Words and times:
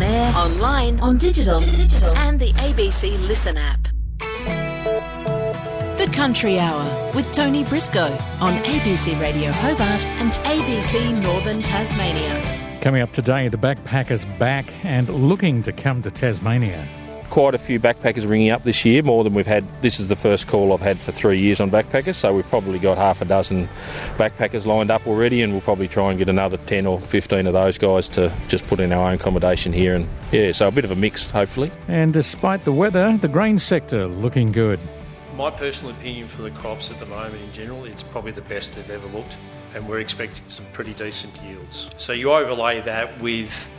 on 0.00 0.06
air, 0.06 0.32
online, 0.34 0.98
on 1.00 1.18
digital, 1.18 1.58
digital, 1.58 2.10
and 2.16 2.40
the 2.40 2.52
ABC 2.54 3.20
Listen 3.28 3.58
app. 3.58 3.88
The 5.98 6.06
Country 6.12 6.58
Hour 6.58 7.12
with 7.14 7.30
Tony 7.34 7.64
Briscoe 7.64 8.16
on 8.40 8.54
ABC 8.64 9.20
Radio 9.20 9.52
Hobart 9.52 10.06
and 10.06 10.32
ABC 10.32 11.20
Northern 11.22 11.60
Tasmania. 11.62 12.78
Coming 12.80 13.02
up 13.02 13.12
today, 13.12 13.48
the 13.48 13.58
backpackers 13.58 14.24
back 14.38 14.72
and 14.84 15.10
looking 15.10 15.62
to 15.64 15.72
come 15.72 16.00
to 16.02 16.10
Tasmania 16.10 16.88
quite 17.30 17.54
a 17.54 17.58
few 17.58 17.80
backpackers 17.80 18.28
ringing 18.28 18.50
up 18.50 18.64
this 18.64 18.84
year, 18.84 19.02
more 19.02 19.24
than 19.24 19.32
we've 19.32 19.46
had. 19.46 19.64
This 19.80 20.00
is 20.00 20.08
the 20.08 20.16
first 20.16 20.48
call 20.48 20.72
I've 20.72 20.80
had 20.80 21.00
for 21.00 21.12
three 21.12 21.40
years 21.40 21.60
on 21.60 21.70
backpackers, 21.70 22.16
so 22.16 22.34
we've 22.34 22.48
probably 22.48 22.78
got 22.78 22.98
half 22.98 23.22
a 23.22 23.24
dozen 23.24 23.68
backpackers 24.16 24.66
lined 24.66 24.90
up 24.90 25.06
already, 25.06 25.40
and 25.40 25.52
we'll 25.52 25.62
probably 25.62 25.88
try 25.88 26.10
and 26.10 26.18
get 26.18 26.28
another 26.28 26.56
10 26.58 26.86
or 26.86 27.00
15 27.00 27.46
of 27.46 27.52
those 27.52 27.78
guys 27.78 28.08
to 28.10 28.32
just 28.48 28.66
put 28.66 28.80
in 28.80 28.92
our 28.92 29.08
own 29.08 29.14
accommodation 29.14 29.72
here. 29.72 29.94
And 29.94 30.06
yeah, 30.32 30.52
so 30.52 30.68
a 30.68 30.72
bit 30.72 30.84
of 30.84 30.90
a 30.90 30.96
mix, 30.96 31.30
hopefully. 31.30 31.70
And 31.88 32.12
despite 32.12 32.64
the 32.64 32.72
weather, 32.72 33.16
the 33.16 33.28
grain 33.28 33.58
sector 33.58 34.06
looking 34.06 34.52
good. 34.52 34.80
My 35.36 35.50
personal 35.50 35.94
opinion 35.94 36.28
for 36.28 36.42
the 36.42 36.50
crops 36.50 36.90
at 36.90 36.98
the 36.98 37.06
moment 37.06 37.42
in 37.42 37.52
general, 37.52 37.84
it's 37.84 38.02
probably 38.02 38.32
the 38.32 38.42
best 38.42 38.74
they've 38.74 38.90
ever 38.90 39.06
looked, 39.08 39.36
and 39.74 39.88
we're 39.88 40.00
expecting 40.00 40.46
some 40.48 40.66
pretty 40.72 40.92
decent 40.94 41.34
yields. 41.42 41.88
So 41.96 42.12
you 42.12 42.32
overlay 42.32 42.80
that 42.82 43.22
with 43.22 43.70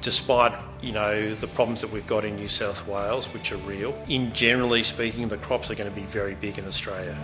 despite 0.00 0.52
you 0.82 0.92
know 0.92 1.34
the 1.34 1.46
problems 1.46 1.80
that 1.82 1.90
we've 1.90 2.06
got 2.06 2.24
in 2.24 2.36
New 2.36 2.48
South 2.48 2.86
Wales, 2.86 3.26
which 3.32 3.52
are 3.52 3.58
real. 3.58 3.94
In 4.08 4.32
generally 4.32 4.82
speaking, 4.82 5.28
the 5.28 5.36
crops 5.38 5.70
are 5.70 5.74
going 5.74 5.90
to 5.90 5.94
be 5.94 6.06
very 6.06 6.34
big 6.34 6.58
in 6.58 6.66
Australia. 6.66 7.14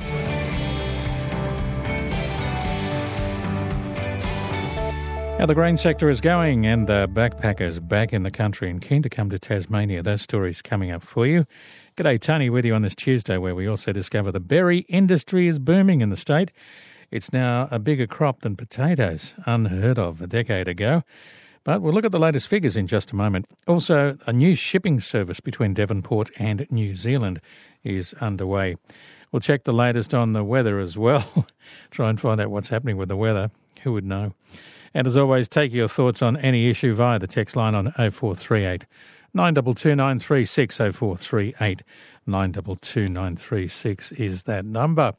How 5.39 5.45
the 5.45 5.55
grain 5.55 5.77
sector 5.77 6.09
is 6.09 6.23
going 6.23 6.65
and 6.65 6.87
the 6.87 7.11
backpackers 7.13 7.87
back 7.87 8.15
in 8.15 8.23
the 8.23 8.31
country 8.31 8.71
and 8.71 8.81
keen 8.81 9.03
to 9.03 9.11
come 9.11 9.29
to 9.29 9.39
Tasmania. 9.39 10.03
Those 10.03 10.23
stories 10.23 10.63
coming 10.63 10.91
up 10.91 11.03
for 11.03 11.27
you. 11.27 11.47
G'day, 11.95 12.19
Tony, 12.19 12.49
with 12.49 12.65
you 12.65 12.75
on 12.75 12.81
this 12.81 12.95
Tuesday, 12.95 13.37
where 13.37 13.55
we 13.55 13.67
also 13.67 13.93
discover 13.93 14.33
the 14.33 14.41
berry 14.41 14.81
industry 14.89 15.47
is 15.47 15.59
booming 15.59 16.01
in 16.01 16.09
the 16.09 16.17
state. 16.17 16.53
It's 17.11 17.35
now 17.35 17.69
a 17.71 17.79
bigger 17.79 18.07
crop 18.07 18.41
than 18.41 18.57
potatoes, 18.57 19.35
unheard 19.45 19.99
of 19.99 20.23
a 20.23 20.27
decade 20.27 20.69
ago. 20.69 21.05
But 21.67 21.83
we'll 21.83 21.93
look 21.93 22.05
at 22.05 22.13
the 22.13 22.21
latest 22.21 22.47
figures 22.47 22.77
in 22.77 22.87
just 22.87 23.11
a 23.11 23.17
moment. 23.17 23.47
Also, 23.67 24.17
a 24.25 24.33
new 24.33 24.55
shipping 24.55 25.01
service 25.01 25.41
between 25.41 25.75
Devonport 25.75 26.31
and 26.39 26.65
New 26.71 26.95
Zealand 26.95 27.41
is 27.83 28.15
underway. 28.21 28.77
We'll 29.33 29.41
check 29.41 29.65
the 29.65 29.73
latest 29.73 30.15
on 30.15 30.33
the 30.33 30.45
weather 30.45 30.79
as 30.79 30.97
well. 30.97 31.45
Try 31.91 32.09
and 32.09 32.21
find 32.21 32.41
out 32.41 32.53
what's 32.53 32.69
happening 32.69 32.97
with 32.97 33.09
the 33.09 33.17
weather. 33.17 33.51
Who 33.83 33.95
would 33.95 34.05
know? 34.05 34.33
And 34.95 35.09
as 35.09 35.17
always, 35.17 35.49
take 35.49 35.73
your 35.73 35.89
thoughts 35.89 36.23
on 36.23 36.37
any 36.37 36.71
issue 36.71 36.95
via 36.95 37.19
the 37.19 37.27
text 37.27 37.57
line 37.57 37.75
on 37.75 37.91
0438 37.91 38.85
922 39.35 39.97
936 39.97 40.77
0438 40.77 41.83
922 42.27 43.09
936 43.09 44.13
is 44.13 44.43
that 44.45 44.65
number. 44.65 45.15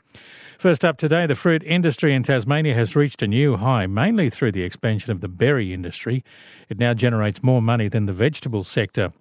First 0.59 0.83
up 0.83 0.97
today, 0.97 1.25
the 1.25 1.36
fruit 1.36 1.64
industry 1.64 2.14
in 2.14 2.23
Tasmania 2.23 2.73
has 2.73 2.95
reached 2.95 3.22
a 3.22 3.27
new 3.27 3.58
high, 3.58 3.86
mainly 3.88 4.30
through 4.30 4.52
the 4.52 4.64
expansion 4.64 5.11
of 5.11 5.22
the 5.22 5.27
berry 5.27 5.73
industry. 5.73 6.23
It 6.69 6.80
now 6.80 6.94
generates 6.94 7.44
more 7.44 7.61
money 7.61 7.88
than 7.88 8.08
the 8.08 8.14
vegetable 8.14 8.64
sector. 8.64 9.14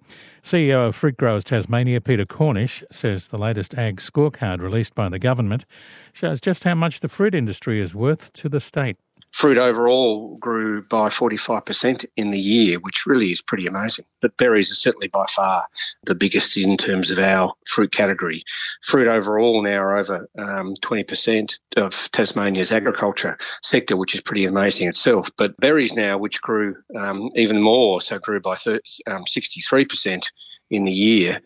CEO 0.43 0.87
of 0.87 0.95
Fruit 0.95 1.17
Growers 1.17 1.43
Tasmania, 1.43 2.01
Peter 2.01 2.25
Cornish, 2.25 2.83
says 2.91 3.27
the 3.27 3.37
latest 3.37 3.75
ag 3.75 3.97
scorecard 3.97 4.61
released 4.61 4.95
by 4.95 5.09
the 5.09 5.19
government 5.19 5.65
shows 6.13 6.41
just 6.41 6.63
how 6.63 6.75
much 6.75 6.99
the 6.99 7.09
fruit 7.09 7.35
industry 7.35 7.79
is 7.79 7.93
worth 7.93 8.33
to 8.33 8.49
the 8.49 8.59
state 8.59 8.97
fruit 9.37 9.59
overall 9.59 10.35
grew 10.37 10.81
by 10.81 11.09
45% 11.09 12.03
in 12.15 12.31
the 12.31 12.39
year, 12.39 12.79
which 12.79 13.05
really 13.05 13.31
is 13.31 13.39
pretty 13.39 13.67
amazing. 13.67 14.03
But 14.19 14.35
berries 14.37 14.71
are 14.71 14.75
certainly 14.75 15.09
by 15.09 15.27
far 15.27 15.67
the 16.05 16.15
biggest 16.15 16.57
in 16.57 16.75
terms 16.75 17.11
of 17.11 17.19
our 17.19 17.53
fruit 17.67 17.91
category. 17.91 18.43
Fruit 18.81 19.07
overall 19.07 19.61
now 19.61 19.77
are 19.77 19.95
over 19.95 20.27
um, 20.39 20.73
20% 20.83 21.53
of 21.75 22.09
Tasmania's 22.13 22.71
agriculture 22.71 23.37
sector, 23.61 23.95
which 23.95 24.15
is 24.15 24.21
pretty 24.21 24.45
amazing 24.45 24.87
itself. 24.87 25.29
But 25.37 25.55
berries 25.57 25.93
now, 25.93 26.17
which 26.17 26.41
grew 26.41 26.75
um, 26.95 27.29
even 27.35 27.61
more, 27.61 28.01
so 28.01 28.17
grew 28.17 28.39
by 28.39 28.55
30, 28.55 28.81
um, 29.05 29.25
63% 29.25 30.23
in 30.71 30.83
the 30.83 30.91
year, 30.91 31.41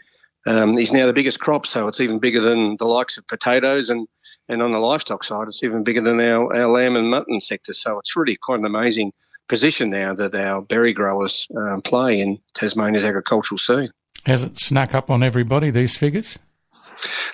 um, 0.48 0.78
is 0.78 0.94
now 0.94 1.08
the 1.08 1.14
biggest 1.14 1.42
crop. 1.42 1.68
So 1.68 1.90
it's 1.90 2.00
even 2.00 2.20
bigger 2.20 2.40
than 2.40 2.78
the 2.78 2.86
likes 2.86 3.18
of 3.18 3.28
potatoes 3.28 3.90
and 3.90 4.08
and 4.50 4.62
on 4.62 4.72
the 4.72 4.79
livestock 4.79 5.24
side, 5.24 5.47
it's 5.47 5.63
even 5.63 5.84
bigger 5.84 6.02
than 6.02 6.19
our, 6.19 6.53
our 6.56 6.68
lamb 6.68 6.96
and 6.96 7.09
mutton 7.09 7.41
sector. 7.41 7.74
So 7.74 8.00
it's 8.00 8.16
really 8.16 8.35
quite 8.35 8.59
an 8.59 8.66
amazing 8.66 9.13
position 9.47 9.90
now 9.90 10.13
that 10.13 10.34
our 10.35 10.62
berry 10.62 10.94
growers 10.94 11.47
um, 11.57 11.81
play 11.81 12.19
in 12.19 12.40
Tasmania's 12.53 13.03
agricultural 13.03 13.59
scene. 13.59 13.91
Has 14.25 14.44
it 14.44 14.59
snuck 14.59 14.94
up 14.94 15.09
on 15.09 15.24
everybody, 15.24 15.72
these 15.72 15.96
figures? 15.96 16.38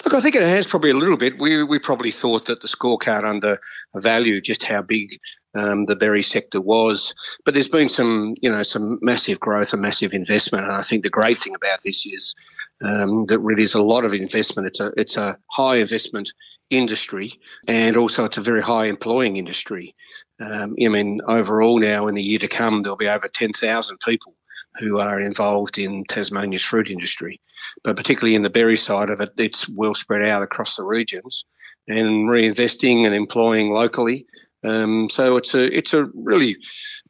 Look, 0.06 0.14
I 0.14 0.22
think 0.22 0.36
it 0.36 0.42
has 0.42 0.66
probably 0.66 0.92
a 0.92 0.96
little 0.96 1.18
bit. 1.18 1.40
We 1.40 1.64
we 1.64 1.80
probably 1.80 2.12
thought 2.12 2.46
that 2.46 2.62
the 2.62 2.68
scorecard 2.68 3.26
undervalued 3.26 4.46
just 4.46 4.64
how 4.64 4.82
big 4.82 5.20
um, 5.56 5.86
the 5.86 5.96
berry 5.96 6.24
sector 6.24 6.62
was, 6.62 7.14
but 7.44 7.54
there's 7.54 7.68
been 7.68 7.90
some 7.90 8.36
you 8.42 8.50
know 8.50 8.64
some 8.64 9.00
massive 9.02 9.40
growth 9.40 9.74
and 9.74 9.82
massive 9.82 10.14
investment, 10.14 10.66
and 10.66 10.74
I 10.74 10.84
think 10.84 11.04
the 11.04 11.10
great 11.10 11.38
thing 11.38 11.56
about 11.56 11.82
this 11.84 12.06
is 12.06 12.34
um, 12.82 13.26
that 13.26 13.40
really 13.40 13.64
is 13.64 13.74
a 13.74 13.82
lot 13.82 14.06
of 14.06 14.14
investment. 14.14 14.68
It's 14.68 14.80
a 14.80 14.92
it's 14.96 15.18
a 15.18 15.38
high 15.52 15.78
investment 15.78 16.32
industry, 16.70 17.40
and 17.68 17.96
also 17.98 18.26
it's 18.26 18.38
a 18.38 18.42
very 18.42 18.62
high 18.62 18.86
employing 18.86 19.38
industry. 19.38 19.96
Um, 20.40 20.76
I 20.84 20.88
mean, 20.88 21.22
overall 21.28 21.80
now 21.80 22.08
in 22.08 22.16
the 22.16 22.24
year 22.24 22.40
to 22.40 22.48
come, 22.48 22.84
there'll 22.84 22.98
be 22.98 23.08
over 23.08 23.28
10,000 23.28 23.98
people 24.06 24.36
who 24.80 25.00
are 25.00 25.20
involved 25.20 25.78
in 25.78 26.04
Tasmania's 26.06 26.64
fruit 26.64 26.90
industry. 26.90 27.42
But 27.84 27.98
particularly 27.98 28.36
in 28.36 28.44
the 28.44 28.50
berry 28.50 28.78
side 28.78 29.10
of 29.10 29.22
it, 29.22 29.32
it's 29.38 29.68
well 29.70 29.96
spread 29.96 30.24
out 30.24 30.44
across 30.44 30.76
the 30.76 30.84
regions 30.84 31.46
and 31.88 32.30
reinvesting 32.30 33.06
and 33.06 33.16
employing 33.16 33.72
locally. 33.72 34.28
Um, 34.64 35.10
so 35.12 35.38
it's 35.38 35.54
a 35.54 35.64
it's 35.76 35.94
a 35.94 36.10
really 36.14 36.58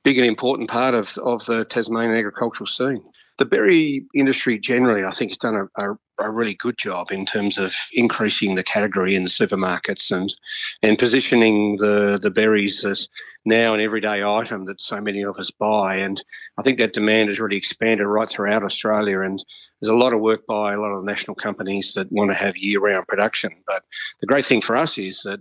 big 0.03 0.18
and 0.18 0.28
important 0.28 0.69
part 0.69 0.94
of, 0.94 1.18
of 1.18 1.45
the 1.45 1.66
Tasmanian 1.66 2.18
agricultural 2.18 2.68
scene 2.68 3.03
the 3.37 3.45
berry 3.45 4.05
industry 4.13 4.57
generally, 4.57 5.03
I 5.03 5.11
think, 5.11 5.31
has 5.31 5.37
done 5.37 5.55
a, 5.55 5.91
a, 5.91 5.97
a, 6.19 6.31
really 6.31 6.55
good 6.55 6.77
job 6.77 7.11
in 7.11 7.25
terms 7.25 7.57
of 7.57 7.73
increasing 7.93 8.55
the 8.55 8.63
category 8.63 9.15
in 9.15 9.23
the 9.23 9.29
supermarkets 9.29 10.09
and 10.11 10.33
and 10.81 10.97
positioning 10.97 11.77
the 11.77 12.19
the 12.21 12.31
berries 12.31 12.83
as 12.83 13.07
now 13.45 13.73
an 13.73 13.79
everyday 13.79 14.23
item 14.23 14.65
that 14.65 14.81
so 14.81 14.99
many 14.99 15.23
of 15.23 15.37
us 15.37 15.51
buy. 15.51 15.97
And 15.97 16.21
I 16.57 16.63
think 16.63 16.79
that 16.79 16.93
demand 16.93 17.29
has 17.29 17.39
really 17.39 17.57
expanded 17.57 18.05
right 18.05 18.27
throughout 18.27 18.63
Australia. 18.63 19.21
And 19.21 19.43
there's 19.79 19.93
a 19.93 19.95
lot 19.95 20.13
of 20.13 20.19
work 20.19 20.45
by 20.47 20.73
a 20.73 20.79
lot 20.79 20.91
of 20.91 21.05
the 21.05 21.11
national 21.11 21.35
companies 21.35 21.93
that 21.93 22.11
want 22.11 22.31
to 22.31 22.35
have 22.35 22.57
year-round 22.57 23.07
production. 23.07 23.51
But 23.67 23.83
the 24.19 24.27
great 24.27 24.45
thing 24.45 24.61
for 24.61 24.75
us 24.75 24.97
is 24.97 25.21
that 25.23 25.39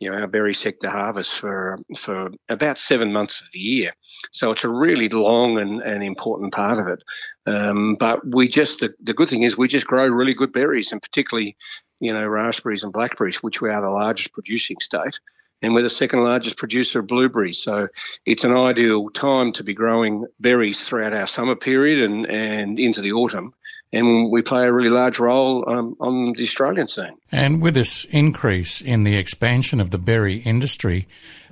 you 0.00 0.10
know, 0.10 0.18
our 0.18 0.26
berry 0.26 0.54
sector 0.54 0.88
harvest 0.88 1.32
for 1.32 1.78
for 1.96 2.30
about 2.48 2.78
seven 2.78 3.12
months 3.12 3.40
of 3.40 3.46
the 3.52 3.58
year. 3.58 3.92
So 4.32 4.50
it's 4.50 4.64
a 4.64 4.68
really 4.68 5.08
long 5.08 5.58
and, 5.58 5.80
and 5.82 6.02
important 6.02 6.52
part 6.52 6.78
of 6.78 6.88
it. 6.88 7.02
Um, 7.46 7.96
but 7.98 8.26
we 8.26 8.48
just 8.48 8.80
the, 8.80 8.94
the 9.02 9.14
good 9.14 9.28
thing 9.28 9.42
is 9.42 9.56
we 9.56 9.68
just 9.68 9.86
grow 9.86 10.06
really 10.06 10.34
good 10.34 10.52
berries, 10.52 10.92
and 10.92 11.00
particularly, 11.00 11.56
you 12.00 12.12
know, 12.12 12.26
raspberries 12.26 12.82
and 12.82 12.92
blackberries, 12.92 13.42
which 13.42 13.60
we 13.60 13.70
are 13.70 13.80
the 13.80 13.88
largest 13.88 14.32
producing 14.32 14.76
state. 14.80 15.18
And 15.62 15.72
we're 15.72 15.82
the 15.82 15.90
second 15.90 16.22
largest 16.22 16.58
producer 16.58 16.98
of 16.98 17.06
blueberries. 17.06 17.62
So 17.62 17.88
it's 18.26 18.44
an 18.44 18.54
ideal 18.54 19.08
time 19.10 19.50
to 19.54 19.64
be 19.64 19.72
growing 19.72 20.26
berries 20.38 20.86
throughout 20.86 21.14
our 21.14 21.26
summer 21.26 21.56
period 21.56 22.02
and, 22.04 22.26
and 22.26 22.78
into 22.78 23.00
the 23.00 23.12
autumn 23.12 23.54
and 23.94 24.30
we 24.30 24.42
play 24.42 24.66
a 24.66 24.72
really 24.72 24.90
large 24.90 25.18
role 25.18 25.68
um, 25.68 25.96
on 26.00 26.32
the 26.36 26.42
Australian 26.42 26.88
scene. 26.88 27.16
And 27.30 27.62
with 27.62 27.74
this 27.74 28.04
increase 28.10 28.80
in 28.80 29.04
the 29.04 29.16
expansion 29.16 29.80
of 29.80 29.90
the 29.90 29.98
berry 29.98 30.36
industry, 30.38 31.06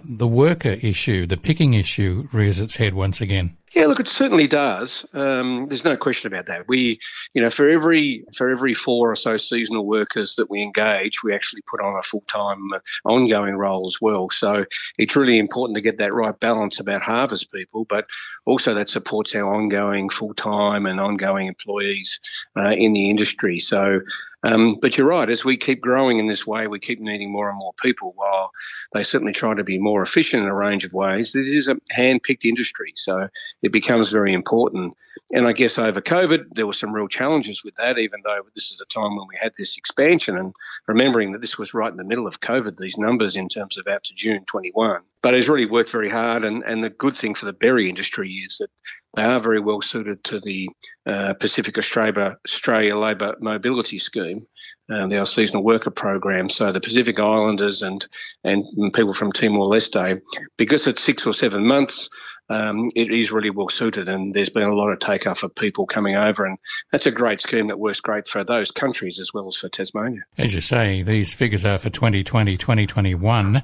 the 0.04 0.26
worker 0.26 0.76
issue, 0.82 1.26
the 1.26 1.36
picking 1.36 1.74
issue, 1.74 2.28
rears 2.32 2.60
its 2.60 2.76
head 2.76 2.94
once 2.94 3.20
again. 3.20 3.56
Yeah, 3.74 3.86
look, 3.86 4.00
it 4.00 4.08
certainly 4.08 4.46
does. 4.46 5.06
Um, 5.14 5.66
there's 5.68 5.84
no 5.84 5.96
question 5.96 6.26
about 6.26 6.44
that. 6.46 6.68
We, 6.68 7.00
you 7.32 7.40
know, 7.40 7.48
for 7.48 7.66
every 7.66 8.22
for 8.36 8.50
every 8.50 8.74
four 8.74 9.10
or 9.10 9.16
so 9.16 9.38
seasonal 9.38 9.86
workers 9.86 10.36
that 10.36 10.50
we 10.50 10.62
engage, 10.62 11.22
we 11.22 11.34
actually 11.34 11.62
put 11.70 11.80
on 11.80 11.98
a 11.98 12.02
full 12.02 12.24
time 12.28 12.70
uh, 12.74 12.80
ongoing 13.06 13.56
role 13.56 13.88
as 13.88 13.96
well. 14.00 14.28
So 14.30 14.66
it's 14.98 15.16
really 15.16 15.38
important 15.38 15.76
to 15.76 15.80
get 15.80 15.96
that 15.98 16.12
right 16.12 16.38
balance 16.38 16.80
about 16.80 17.00
harvest 17.00 17.50
people, 17.50 17.86
but 17.86 18.06
also 18.44 18.74
that 18.74 18.90
supports 18.90 19.34
our 19.34 19.54
ongoing 19.54 20.10
full 20.10 20.34
time 20.34 20.84
and 20.84 21.00
ongoing 21.00 21.46
employees 21.46 22.20
uh, 22.58 22.74
in 22.76 22.92
the 22.92 23.08
industry. 23.08 23.58
So 23.58 24.00
um, 24.44 24.78
but 24.80 24.96
you're 24.96 25.06
right, 25.06 25.30
as 25.30 25.44
we 25.44 25.56
keep 25.56 25.80
growing 25.80 26.18
in 26.18 26.26
this 26.26 26.46
way, 26.46 26.66
we 26.66 26.80
keep 26.80 27.00
needing 27.00 27.30
more 27.30 27.48
and 27.48 27.58
more 27.58 27.72
people 27.80 28.12
while 28.16 28.50
they 28.92 29.04
certainly 29.04 29.32
try 29.32 29.54
to 29.54 29.62
be 29.62 29.78
more 29.78 30.02
efficient 30.02 30.42
in 30.42 30.48
a 30.48 30.54
range 30.54 30.84
of 30.84 30.92
ways. 30.92 31.32
This 31.32 31.46
is 31.46 31.68
a 31.68 31.76
hand 31.90 32.22
picked 32.24 32.44
industry, 32.44 32.92
so 32.96 33.28
it 33.62 33.72
becomes 33.72 34.10
very 34.10 34.32
important. 34.32 34.94
And 35.32 35.46
I 35.46 35.52
guess 35.52 35.78
over 35.78 36.00
COVID, 36.00 36.54
there 36.54 36.66
were 36.66 36.72
some 36.72 36.92
real 36.92 37.08
challenges 37.08 37.62
with 37.62 37.74
that, 37.76 37.98
even 37.98 38.20
though 38.24 38.40
this 38.54 38.70
is 38.72 38.80
a 38.80 38.92
time 38.92 39.16
when 39.16 39.28
we 39.28 39.36
had 39.40 39.52
this 39.56 39.76
expansion 39.76 40.36
and 40.36 40.52
remembering 40.88 41.32
that 41.32 41.40
this 41.40 41.56
was 41.56 41.72
right 41.72 41.90
in 41.90 41.96
the 41.96 42.04
middle 42.04 42.26
of 42.26 42.40
COVID, 42.40 42.78
these 42.78 42.98
numbers 42.98 43.36
in 43.36 43.48
terms 43.48 43.78
of 43.78 43.86
out 43.86 44.02
to 44.04 44.14
June 44.14 44.44
21. 44.46 45.02
But 45.22 45.34
he's 45.34 45.48
really 45.48 45.66
worked 45.66 45.90
very 45.90 46.08
hard. 46.08 46.44
And, 46.44 46.62
and 46.64 46.82
the 46.82 46.90
good 46.90 47.16
thing 47.16 47.34
for 47.34 47.46
the 47.46 47.52
berry 47.52 47.88
industry 47.88 48.30
is 48.30 48.58
that 48.58 48.70
they 49.14 49.22
are 49.22 49.40
very 49.40 49.60
well 49.60 49.82
suited 49.82 50.24
to 50.24 50.40
the 50.40 50.70
uh, 51.06 51.34
Pacific 51.34 51.76
Australia, 51.76 52.36
Australia 52.46 52.96
Labor 52.96 53.36
Mobility 53.40 53.98
Scheme, 53.98 54.46
um, 54.90 55.12
our 55.12 55.26
seasonal 55.26 55.62
worker 55.62 55.90
program. 55.90 56.48
So 56.48 56.72
the 56.72 56.80
Pacific 56.80 57.18
Islanders 57.18 57.82
and 57.82 58.06
and 58.44 58.64
people 58.94 59.12
from 59.12 59.32
Timor 59.32 59.66
Leste, 59.66 60.20
because 60.56 60.86
it's 60.86 61.02
six 61.02 61.26
or 61.26 61.34
seven 61.34 61.66
months, 61.66 62.08
um, 62.52 62.90
it 62.94 63.10
is 63.10 63.32
really 63.32 63.50
well 63.50 63.68
suited, 63.68 64.08
and 64.08 64.34
there's 64.34 64.50
been 64.50 64.68
a 64.68 64.74
lot 64.74 64.90
of 64.90 65.00
take 65.00 65.26
up 65.26 65.42
of 65.42 65.54
people 65.54 65.86
coming 65.86 66.16
over, 66.16 66.44
and 66.44 66.58
that's 66.90 67.06
a 67.06 67.10
great 67.10 67.40
scheme 67.40 67.68
that 67.68 67.78
works 67.78 68.00
great 68.00 68.28
for 68.28 68.44
those 68.44 68.70
countries 68.70 69.18
as 69.18 69.32
well 69.32 69.48
as 69.48 69.56
for 69.56 69.68
Tasmania. 69.68 70.22
As 70.38 70.54
you 70.54 70.60
say, 70.60 71.02
these 71.02 71.34
figures 71.34 71.64
are 71.64 71.78
for 71.78 71.90
2020, 71.90 72.56
2021. 72.56 73.62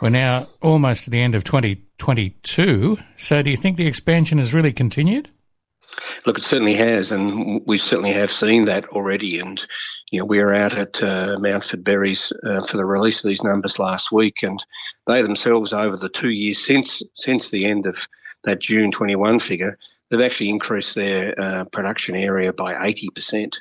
We're 0.00 0.08
now 0.08 0.48
almost 0.60 1.08
at 1.08 1.12
the 1.12 1.20
end 1.20 1.34
of 1.34 1.44
2022. 1.44 2.98
So, 3.16 3.42
do 3.42 3.50
you 3.50 3.56
think 3.56 3.76
the 3.76 3.86
expansion 3.86 4.38
has 4.38 4.52
really 4.52 4.72
continued? 4.72 5.30
Look, 6.26 6.38
it 6.38 6.44
certainly 6.44 6.74
has, 6.74 7.12
and 7.12 7.64
we 7.66 7.78
certainly 7.78 8.12
have 8.12 8.32
seen 8.32 8.64
that 8.64 8.86
already. 8.88 9.38
And 9.38 9.64
you 10.10 10.18
know, 10.18 10.24
we 10.24 10.42
were 10.42 10.54
out 10.54 10.76
at 10.76 11.02
uh, 11.02 11.38
Mountford 11.38 11.84
Berries 11.84 12.32
uh, 12.44 12.64
for 12.64 12.76
the 12.76 12.84
release 12.84 13.22
of 13.22 13.28
these 13.28 13.42
numbers 13.42 13.78
last 13.78 14.12
week, 14.12 14.42
and 14.42 14.62
they 15.06 15.22
themselves, 15.22 15.72
over 15.72 15.96
the 15.96 16.08
two 16.08 16.30
years 16.30 16.64
since 16.64 17.02
since 17.14 17.50
the 17.50 17.66
end 17.66 17.86
of 17.86 18.08
that 18.44 18.60
June 18.60 18.90
21 18.90 19.38
figure, 19.40 19.78
they've 20.10 20.20
actually 20.20 20.50
increased 20.50 20.94
their 20.94 21.38
uh, 21.40 21.64
production 21.64 22.14
area 22.14 22.52
by 22.52 22.74
80%. 22.74 23.52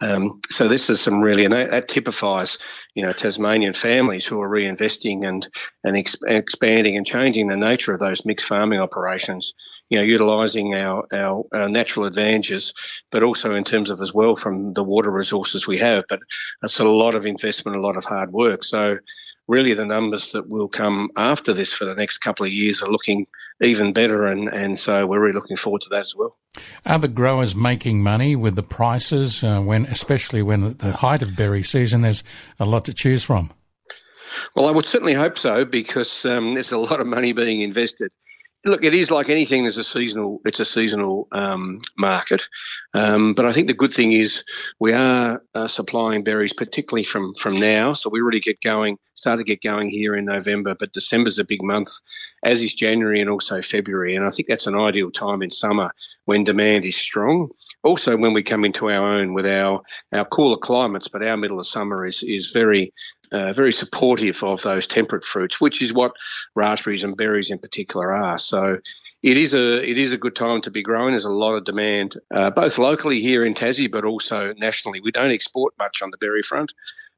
Um, 0.00 0.42
so 0.50 0.68
this 0.68 0.90
is 0.90 1.00
some 1.00 1.22
really, 1.22 1.44
and 1.44 1.54
that, 1.54 1.70
that, 1.70 1.88
typifies, 1.88 2.58
you 2.94 3.02
know, 3.02 3.12
Tasmanian 3.12 3.72
families 3.72 4.26
who 4.26 4.40
are 4.42 4.48
reinvesting 4.48 5.26
and 5.26 5.48
and 5.84 5.96
exp- 5.96 6.28
expanding 6.28 6.98
and 6.98 7.06
changing 7.06 7.48
the 7.48 7.56
nature 7.56 7.94
of 7.94 8.00
those 8.00 8.24
mixed 8.26 8.46
farming 8.46 8.80
operations. 8.80 9.54
You 9.88 9.98
know, 9.98 10.04
utilising 10.04 10.74
our, 10.74 11.06
our, 11.12 11.44
our 11.52 11.68
natural 11.68 12.06
advantages, 12.06 12.74
but 13.12 13.22
also 13.22 13.54
in 13.54 13.64
terms 13.64 13.88
of 13.88 14.02
as 14.02 14.12
well 14.12 14.34
from 14.34 14.74
the 14.74 14.82
water 14.82 15.10
resources 15.10 15.66
we 15.66 15.78
have. 15.78 16.04
But 16.08 16.20
it's 16.62 16.80
a 16.80 16.84
lot 16.84 17.14
of 17.14 17.24
investment, 17.24 17.76
a 17.76 17.80
lot 17.80 17.96
of 17.96 18.04
hard 18.04 18.32
work. 18.32 18.64
So 18.64 18.98
really 19.48 19.74
the 19.74 19.86
numbers 19.86 20.32
that 20.32 20.48
will 20.48 20.68
come 20.68 21.10
after 21.16 21.52
this 21.52 21.72
for 21.72 21.84
the 21.84 21.94
next 21.94 22.18
couple 22.18 22.44
of 22.44 22.52
years 22.52 22.82
are 22.82 22.88
looking 22.88 23.26
even 23.60 23.92
better, 23.92 24.26
and, 24.26 24.48
and 24.48 24.78
so 24.78 25.06
we're 25.06 25.20
really 25.20 25.34
looking 25.34 25.56
forward 25.56 25.82
to 25.82 25.88
that 25.90 26.06
as 26.06 26.14
well. 26.16 26.36
Are 26.84 26.98
the 26.98 27.08
growers 27.08 27.54
making 27.54 28.02
money 28.02 28.34
with 28.34 28.56
the 28.56 28.62
prices 28.62 29.44
uh, 29.44 29.60
when, 29.60 29.86
especially 29.86 30.42
when 30.42 30.64
at 30.64 30.78
the 30.80 30.92
height 30.92 31.22
of 31.22 31.36
berry 31.36 31.62
season, 31.62 32.02
there's 32.02 32.24
a 32.58 32.64
lot 32.64 32.84
to 32.86 32.94
choose 32.94 33.22
from? 33.22 33.52
Well, 34.54 34.66
I 34.66 34.70
would 34.70 34.86
certainly 34.86 35.14
hope 35.14 35.38
so 35.38 35.64
because 35.64 36.24
um, 36.24 36.54
there's 36.54 36.72
a 36.72 36.78
lot 36.78 37.00
of 37.00 37.06
money 37.06 37.32
being 37.32 37.60
invested 37.60 38.10
look, 38.66 38.84
it 38.84 38.94
is 38.94 39.10
like 39.10 39.28
anything. 39.28 39.62
There's 39.62 39.78
a 39.78 39.84
seasonal. 39.84 40.40
It's 40.44 40.60
a 40.60 40.64
seasonal 40.64 41.28
um, 41.32 41.80
market, 41.96 42.42
um, 42.94 43.34
but 43.34 43.46
I 43.46 43.52
think 43.52 43.68
the 43.68 43.74
good 43.74 43.92
thing 43.92 44.12
is 44.12 44.42
we 44.80 44.92
are 44.92 45.42
uh, 45.54 45.68
supplying 45.68 46.24
berries, 46.24 46.52
particularly 46.52 47.04
from 47.04 47.34
from 47.34 47.54
now. 47.54 47.94
So 47.94 48.10
we 48.10 48.20
really 48.20 48.40
get 48.40 48.60
going, 48.60 48.98
start 49.16 49.38
to 49.38 49.44
get 49.44 49.62
going 49.62 49.90
here 49.90 50.14
in 50.14 50.26
November. 50.26 50.74
But 50.74 50.92
December's 50.92 51.38
a 51.38 51.44
big 51.44 51.62
month, 51.62 51.90
as 52.44 52.62
is 52.62 52.74
January 52.74 53.20
and 53.20 53.30
also 53.30 53.60
February. 53.60 54.14
And 54.14 54.24
I 54.24 54.30
think 54.30 54.48
that's 54.48 54.66
an 54.66 54.76
ideal 54.76 55.10
time 55.10 55.42
in 55.42 55.50
summer 55.50 55.90
when 56.26 56.44
demand 56.44 56.84
is 56.84 56.96
strong. 56.96 57.48
Also, 57.82 58.16
when 58.16 58.32
we 58.32 58.42
come 58.42 58.64
into 58.64 58.90
our 58.90 59.12
own 59.12 59.34
with 59.34 59.46
our 59.46 59.82
our 60.12 60.24
cooler 60.26 60.58
climates, 60.58 61.08
but 61.08 61.24
our 61.24 61.36
middle 61.36 61.58
of 61.58 61.66
summer 61.66 62.06
is 62.06 62.22
is 62.22 62.50
very 62.52 62.92
uh, 63.32 63.52
very 63.52 63.72
supportive 63.72 64.42
of 64.44 64.62
those 64.62 64.86
temperate 64.86 65.24
fruits, 65.24 65.60
which 65.60 65.82
is 65.82 65.92
what 65.92 66.12
raspberries 66.54 67.02
and 67.02 67.16
berries 67.16 67.50
in 67.50 67.58
particular 67.58 68.12
are. 68.12 68.38
So 68.38 68.78
it 69.22 69.36
is 69.36 69.54
a 69.54 69.82
it 69.82 69.98
is 69.98 70.12
a 70.12 70.18
good 70.18 70.36
time 70.36 70.62
to 70.62 70.70
be 70.70 70.82
growing. 70.82 71.12
There's 71.12 71.24
a 71.24 71.30
lot 71.30 71.54
of 71.54 71.64
demand, 71.64 72.16
uh, 72.32 72.50
both 72.50 72.78
locally 72.78 73.20
here 73.20 73.44
in 73.44 73.54
Tassie, 73.54 73.90
but 73.90 74.04
also 74.04 74.52
nationally. 74.58 75.00
We 75.00 75.10
don't 75.10 75.32
export 75.32 75.74
much 75.78 76.02
on 76.02 76.10
the 76.10 76.18
berry 76.18 76.42
front 76.42 76.72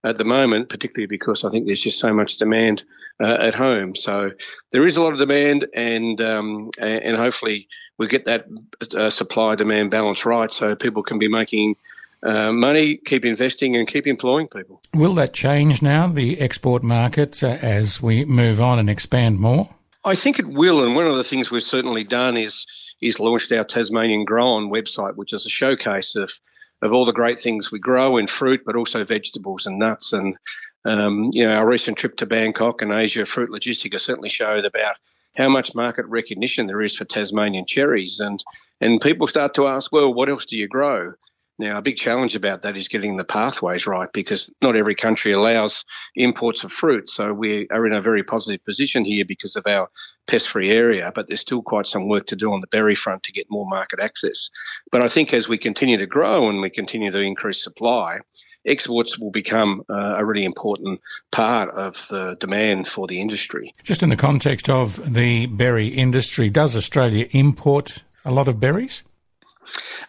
at 0.05 0.17
the 0.17 0.25
moment, 0.25 0.69
particularly 0.69 1.06
because 1.06 1.45
I 1.45 1.50
think 1.50 1.67
there's 1.67 1.81
just 1.81 1.99
so 1.99 2.12
much 2.12 2.37
demand 2.37 2.85
uh, 3.21 3.37
at 3.41 3.55
home. 3.55 3.97
So 3.97 4.31
there 4.71 4.87
is 4.87 4.97
a 4.97 5.03
lot 5.03 5.12
of 5.12 5.19
demand, 5.19 5.67
and 5.75 6.21
um, 6.21 6.71
and 6.79 7.17
hopefully 7.17 7.69
we 7.99 8.06
get 8.06 8.25
that 8.27 8.47
uh, 8.95 9.11
supply 9.11 9.55
demand 9.55 9.91
balance 9.91 10.25
right, 10.25 10.53
so 10.53 10.77
people 10.77 11.03
can 11.03 11.19
be 11.19 11.29
making 11.29 11.77
uh, 12.23 12.53
money, 12.53 12.97
keep 12.97 13.25
investing, 13.25 13.77
and 13.77 13.89
keep 13.89 14.06
employing 14.06 14.49
people. 14.49 14.81
Will 14.95 15.15
that 15.15 15.33
change 15.33 15.83
now, 15.83 16.06
the 16.06 16.41
export 16.41 16.83
market, 16.83 17.43
uh, 17.43 17.59
as 17.61 18.00
we 18.00 18.25
move 18.25 18.61
on 18.61 18.79
and 18.79 18.89
expand 18.89 19.39
more? 19.39 19.75
I 20.05 20.15
think 20.15 20.39
it 20.39 20.47
will, 20.47 20.85
and 20.85 20.95
one 20.95 21.06
of 21.06 21.17
the 21.17 21.25
things 21.25 21.50
we've 21.50 21.62
certainly 21.62 22.05
done 22.05 22.37
is 22.37 22.67
is 23.00 23.21
launched 23.21 23.53
our 23.53 23.65
Tasmanian 23.65 24.25
Grown 24.25 24.71
website, 24.71 25.15
which 25.15 25.33
is 25.33 25.47
a 25.47 25.49
showcase 25.49 26.17
of 26.17 26.33
of 26.82 26.92
all 26.92 27.04
the 27.04 27.12
great 27.12 27.40
things 27.40 27.70
we 27.70 27.78
grow 27.78 28.16
in 28.16 28.26
fruit, 28.26 28.62
but 28.64 28.76
also 28.76 29.04
vegetables 29.04 29.66
and 29.66 29.78
nuts. 29.78 30.12
And 30.12 30.36
um, 30.84 31.30
you 31.32 31.44
know, 31.44 31.52
our 31.52 31.66
recent 31.66 31.98
trip 31.98 32.16
to 32.19 32.26
Bangkok 32.26 32.82
and 32.82 32.92
Asia 32.92 33.26
Fruit 33.26 33.50
Logistica 33.50 34.00
certainly 34.00 34.28
showed 34.28 34.64
about 34.64 34.96
how 35.36 35.48
much 35.48 35.75
market 35.75 36.06
recognition 36.06 36.66
there 36.66 36.82
is 36.82 36.96
for 36.96 37.04
Tasmanian 37.04 37.66
cherries, 37.66 38.20
and 38.20 38.42
and 38.80 39.00
people 39.00 39.26
start 39.26 39.54
to 39.54 39.66
ask, 39.66 39.92
well, 39.92 40.12
what 40.12 40.28
else 40.28 40.46
do 40.46 40.56
you 40.56 40.69
grow? 40.69 41.12
Now, 41.58 41.78
a 41.78 41.82
big 41.82 41.96
challenge 41.96 42.37
about 42.37 42.62
that 42.62 42.76
is 42.76 42.87
getting 42.87 43.16
the 43.16 43.25
pathways 43.25 43.87
right 43.87 44.08
because 44.12 44.49
not 44.62 44.76
every 44.76 44.94
country 44.94 45.32
allows 45.32 45.84
imports 46.14 46.62
of 46.62 46.70
fruit. 46.70 47.10
So 47.10 47.32
we 47.32 47.66
are 47.70 47.84
in 47.84 47.93
a 47.93 48.00
very 48.00 48.22
positive 48.22 48.64
position 48.64 49.05
here 49.05 49.25
because 49.25 49.56
of 49.56 49.66
our 49.66 49.88
pest 50.28 50.49
free 50.49 50.70
area, 50.70 51.10
but 51.14 51.26
there's 51.26 51.40
still 51.40 51.62
quite 51.62 51.88
some 51.88 52.08
work 52.08 52.26
to 52.28 52.37
do 52.37 52.52
on 52.52 52.60
the 52.60 52.69
berry 52.69 52.94
front 52.94 53.25
to 53.25 53.32
get 53.32 53.50
more 53.50 53.66
market 53.66 53.99
access. 53.99 54.50
But 54.93 55.02
I 55.02 55.08
think 55.08 55.32
as 55.32 55.49
we 55.49 55.58
continue 55.58 55.96
to 55.96 56.06
grow 56.06 56.49
and 56.49 56.60
we 56.60 56.70
continue 56.70 57.10
to 57.10 57.19
increase 57.19 57.64
supply, 57.64 58.20
exports 58.64 59.19
will 59.19 59.32
become 59.32 59.82
uh, 59.88 60.14
a 60.19 60.25
really 60.25 60.44
important 60.44 61.00
part 61.32 61.70
of 61.70 62.06
the 62.08 62.37
demand 62.38 62.87
for 62.87 63.08
the 63.08 63.20
industry. 63.20 63.75
Just 63.82 64.02
in 64.02 64.11
the 64.11 64.16
context 64.16 64.69
of 64.69 65.12
the 65.12 65.46
berry 65.46 65.88
industry, 65.88 66.50
does 66.50 66.76
Australia 66.76 67.26
import 67.32 68.04
a 68.25 68.31
lot 68.31 68.46
of 68.46 68.61
berries? 68.61 69.02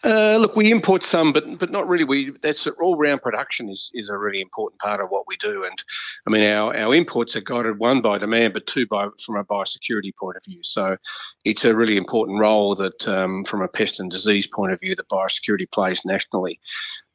Uh, 0.03 0.37
look, 0.37 0.55
we 0.55 0.71
import 0.71 1.03
some, 1.03 1.33
but 1.33 1.59
but 1.59 1.71
not 1.71 1.87
really. 1.87 2.05
We 2.05 2.31
that's 2.41 2.65
all 2.67 2.95
round 2.95 3.21
production 3.21 3.69
is 3.69 3.91
is 3.93 4.09
a 4.09 4.17
really 4.17 4.41
important 4.41 4.79
part 4.79 5.01
of 5.01 5.09
what 5.09 5.27
we 5.27 5.35
do. 5.37 5.65
And 5.65 5.83
I 6.25 6.29
mean, 6.29 6.43
our 6.43 6.75
our 6.75 6.95
imports 6.95 7.35
are 7.35 7.41
guided 7.41 7.79
one 7.79 8.01
by 8.01 8.17
demand, 8.17 8.53
but 8.53 8.65
two 8.67 8.87
by 8.87 9.07
from 9.25 9.35
a 9.35 9.43
biosecurity 9.43 10.15
point 10.15 10.37
of 10.37 10.43
view. 10.45 10.59
So 10.63 10.95
it's 11.43 11.65
a 11.65 11.75
really 11.75 11.97
important 11.97 12.39
role 12.39 12.75
that, 12.75 13.07
um, 13.07 13.43
from 13.43 13.61
a 13.61 13.67
pest 13.67 13.99
and 13.99 14.09
disease 14.09 14.47
point 14.47 14.71
of 14.71 14.79
view, 14.79 14.95
that 14.95 15.09
biosecurity 15.09 15.69
plays 15.71 16.01
nationally. 16.05 16.59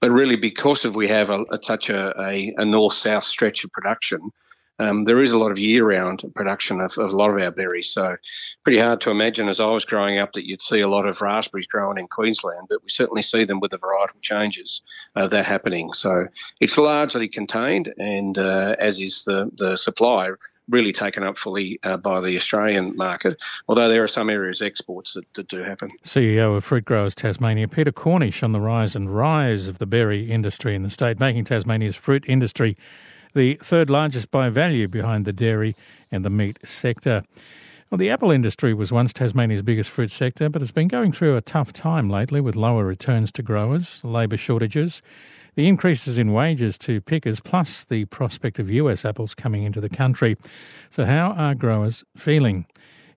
But 0.00 0.10
really, 0.10 0.36
because 0.36 0.84
of 0.84 0.94
we 0.94 1.08
have 1.08 1.30
a, 1.30 1.44
a 1.50 1.58
such 1.62 1.88
a, 1.88 2.12
a, 2.20 2.54
a 2.58 2.64
north 2.64 2.94
south 2.94 3.24
stretch 3.24 3.64
of 3.64 3.72
production 3.72 4.30
um, 4.78 5.04
there 5.04 5.22
is 5.22 5.32
a 5.32 5.38
lot 5.38 5.52
of 5.52 5.58
year-round 5.58 6.22
production 6.34 6.80
of, 6.80 6.96
of, 6.98 7.12
a 7.12 7.16
lot 7.16 7.30
of 7.30 7.40
our 7.40 7.50
berries. 7.50 7.90
So 7.90 8.16
pretty 8.64 8.78
hard 8.78 9.00
to 9.02 9.10
imagine 9.10 9.48
as 9.48 9.60
I 9.60 9.70
was 9.70 9.84
growing 9.84 10.18
up 10.18 10.32
that 10.32 10.46
you'd 10.46 10.62
see 10.62 10.80
a 10.80 10.88
lot 10.88 11.06
of 11.06 11.20
raspberries 11.20 11.66
growing 11.66 11.98
in 11.98 12.08
Queensland, 12.08 12.66
but 12.68 12.82
we 12.82 12.88
certainly 12.88 13.22
see 13.22 13.44
them 13.44 13.60
with 13.60 13.70
the 13.70 13.78
varietal 13.78 14.20
changes 14.22 14.82
of 15.14 15.30
that 15.30 15.46
happening. 15.46 15.92
So 15.92 16.26
it's 16.60 16.76
largely 16.76 17.28
contained, 17.28 17.92
and 17.98 18.36
uh, 18.36 18.76
as 18.78 19.00
is 19.00 19.24
the 19.24 19.50
the 19.56 19.76
supply 19.76 20.30
really 20.68 20.92
taken 20.92 21.22
up 21.22 21.36
fully 21.36 21.78
uh, 21.82 21.96
by 21.96 22.20
the 22.20 22.36
Australian 22.36 22.96
market, 22.96 23.36
although 23.68 23.88
there 23.88 24.02
are 24.02 24.08
some 24.08 24.30
areas 24.30 24.62
exports 24.62 25.14
that, 25.14 25.24
that, 25.34 25.48
do 25.48 25.58
happen. 25.58 25.90
CEO 26.04 26.56
of 26.56 26.64
Fruit 26.64 26.84
Growers 26.84 27.14
Tasmania, 27.14 27.68
Peter 27.68 27.92
Cornish, 27.92 28.42
on 28.42 28.52
the 28.52 28.60
rise 28.60 28.96
and 28.96 29.14
rise 29.14 29.68
of 29.68 29.78
the 29.78 29.86
berry 29.86 30.30
industry 30.30 30.74
in 30.74 30.82
the 30.82 30.90
state, 30.90 31.20
making 31.20 31.44
Tasmania's 31.44 31.96
fruit 31.96 32.24
industry 32.26 32.76
the 33.34 33.58
third 33.62 33.90
largest 33.90 34.30
by 34.30 34.48
value 34.48 34.88
behind 34.88 35.24
the 35.24 35.32
dairy 35.32 35.74
and 36.10 36.24
the 36.24 36.30
meat 36.30 36.58
sector. 36.64 37.24
Well, 37.90 37.98
the 37.98 38.10
apple 38.10 38.30
industry 38.30 38.74
was 38.74 38.90
once 38.90 39.12
Tasmania's 39.12 39.62
biggest 39.62 39.90
fruit 39.90 40.10
sector, 40.10 40.48
but 40.48 40.62
it's 40.62 40.70
been 40.70 40.88
going 40.88 41.12
through 41.12 41.36
a 41.36 41.42
tough 41.42 41.72
time 41.72 42.08
lately 42.08 42.40
with 42.40 42.56
lower 42.56 42.84
returns 42.84 43.30
to 43.32 43.42
growers, 43.42 44.02
labour 44.02 44.36
shortages, 44.36 45.02
the 45.54 45.68
increases 45.68 46.18
in 46.18 46.32
wages 46.32 46.76
to 46.78 47.00
pickers, 47.00 47.40
plus 47.40 47.84
the 47.84 48.06
prospect 48.06 48.58
of 48.58 48.70
US 48.70 49.04
apples 49.04 49.34
coming 49.34 49.62
into 49.62 49.80
the 49.80 49.88
country. 49.88 50.36
So, 50.90 51.04
how 51.04 51.32
are 51.32 51.54
growers 51.54 52.04
feeling? 52.16 52.66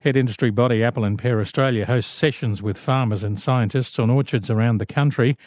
Head 0.01 0.15
industry 0.15 0.51
body 0.51 0.83
Apple 0.83 1.03
and 1.03 1.17
Pear 1.17 1.41
Australia 1.41 1.85
hosts 1.85 2.13
sessions 2.13 2.61
with 2.61 2.77
farmers 2.77 3.23
and 3.23 3.39
scientists 3.39 3.97
on 3.97 4.11
orchards 4.11 4.49
around 4.49 4.77
the 4.77 4.85
country. 4.85 5.37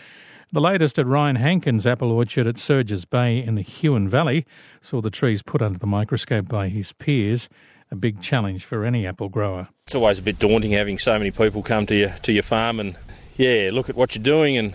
The 0.53 0.61
latest 0.61 0.99
at 0.99 1.07
Ryan 1.07 1.37
Hankins' 1.37 1.87
apple 1.87 2.11
orchard 2.11 2.49
at 2.49 2.59
Surges 2.59 3.05
Bay 3.05 3.39
in 3.41 3.55
the 3.55 3.63
Huon 3.63 4.09
Valley 4.09 4.45
saw 4.81 5.01
the 5.01 5.09
trees 5.09 5.43
put 5.43 5.63
under 5.63 5.79
the 5.79 5.87
microscope 5.87 6.49
by 6.49 6.69
his 6.69 6.93
peers. 6.93 7.49
A 7.93 7.95
big 7.95 8.21
challenge 8.21 8.65
for 8.65 8.85
any 8.85 9.07
apple 9.07 9.29
grower. 9.29 9.69
It's 9.87 9.95
always 9.95 10.19
a 10.19 10.23
bit 10.23 10.41
daunting 10.41 10.73
having 10.73 10.99
so 10.99 11.17
many 11.17 11.31
people 11.31 11.63
come 11.63 11.87
to 11.87 11.95
your 11.95 12.09
to 12.23 12.33
your 12.33 12.43
farm 12.43 12.81
and 12.81 12.97
yeah, 13.37 13.71
look 13.73 13.89
at 13.89 13.95
what 13.95 14.17
you're 14.17 14.25
doing 14.25 14.57
and 14.57 14.75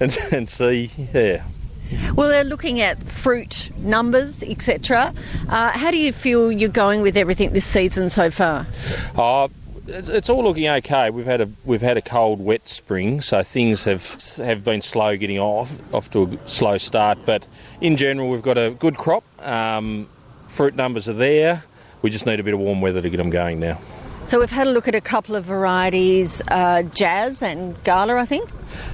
and, 0.00 0.16
and 0.32 0.48
see 0.48 0.90
yeah. 1.14 1.44
Well, 2.14 2.28
they're 2.28 2.42
looking 2.42 2.80
at 2.80 3.00
fruit 3.04 3.70
numbers, 3.78 4.42
etc. 4.42 5.14
Uh, 5.48 5.70
how 5.70 5.92
do 5.92 5.98
you 5.98 6.12
feel 6.12 6.50
you're 6.50 6.68
going 6.68 7.00
with 7.00 7.16
everything 7.16 7.52
this 7.52 7.66
season 7.66 8.10
so 8.10 8.28
far? 8.28 8.66
Uh, 9.14 9.48
it's 9.86 10.30
all 10.30 10.44
looking 10.44 10.68
okay. 10.68 11.10
We've 11.10 11.26
had 11.26 11.40
a 11.40 11.50
we've 11.64 11.82
had 11.82 11.96
a 11.96 12.02
cold, 12.02 12.40
wet 12.40 12.68
spring, 12.68 13.20
so 13.20 13.42
things 13.42 13.84
have 13.84 14.36
have 14.36 14.64
been 14.64 14.82
slow 14.82 15.16
getting 15.16 15.38
off 15.38 15.70
off 15.92 16.10
to 16.10 16.22
a 16.24 16.48
slow 16.48 16.78
start. 16.78 17.18
But 17.24 17.46
in 17.80 17.96
general, 17.96 18.30
we've 18.30 18.42
got 18.42 18.58
a 18.58 18.70
good 18.70 18.96
crop. 18.96 19.24
Um, 19.46 20.08
fruit 20.48 20.74
numbers 20.74 21.08
are 21.08 21.14
there. 21.14 21.64
We 22.02 22.10
just 22.10 22.26
need 22.26 22.40
a 22.40 22.42
bit 22.42 22.54
of 22.54 22.60
warm 22.60 22.80
weather 22.80 23.02
to 23.02 23.10
get 23.10 23.16
them 23.16 23.30
going 23.30 23.60
now. 23.60 23.80
So 24.24 24.38
we've 24.38 24.52
had 24.52 24.68
a 24.68 24.70
look 24.70 24.86
at 24.86 24.94
a 24.94 25.00
couple 25.00 25.34
of 25.34 25.44
varieties, 25.44 26.40
uh, 26.48 26.84
Jazz 26.84 27.42
and 27.42 27.82
Gala, 27.82 28.16
I 28.16 28.24
think. 28.24 28.48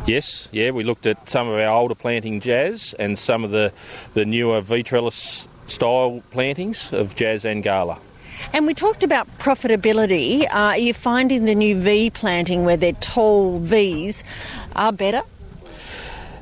Yes, 0.07 0.49
yeah, 0.53 0.71
we 0.71 0.85
looked 0.85 1.05
at 1.07 1.29
some 1.29 1.49
of 1.49 1.55
our 1.55 1.69
older 1.69 1.95
planting 1.95 2.41
Jazz 2.41 2.95
and 2.99 3.19
some 3.19 3.45
of 3.45 3.51
the 3.51 3.73
the 4.15 4.25
newer 4.25 4.61
V 4.63 4.83
trellis 4.83 5.47
style 5.67 6.23
plantings 6.31 6.95
of 6.95 7.15
Jazz 7.15 7.45
and 7.45 7.63
Gala. 7.63 7.99
And 8.53 8.67
we 8.67 8.75
talked 8.75 9.03
about 9.05 9.27
profitability. 9.39 10.45
Uh, 10.45 10.49
are 10.75 10.79
you 10.79 10.95
finding 10.95 11.45
the 11.45 11.55
new 11.55 11.79
V 11.81 12.11
planting 12.11 12.65
where 12.65 12.77
they're 12.77 12.93
tall 12.93 13.59
Vs 13.59 14.25
are 14.77 14.93
better? 14.93 15.23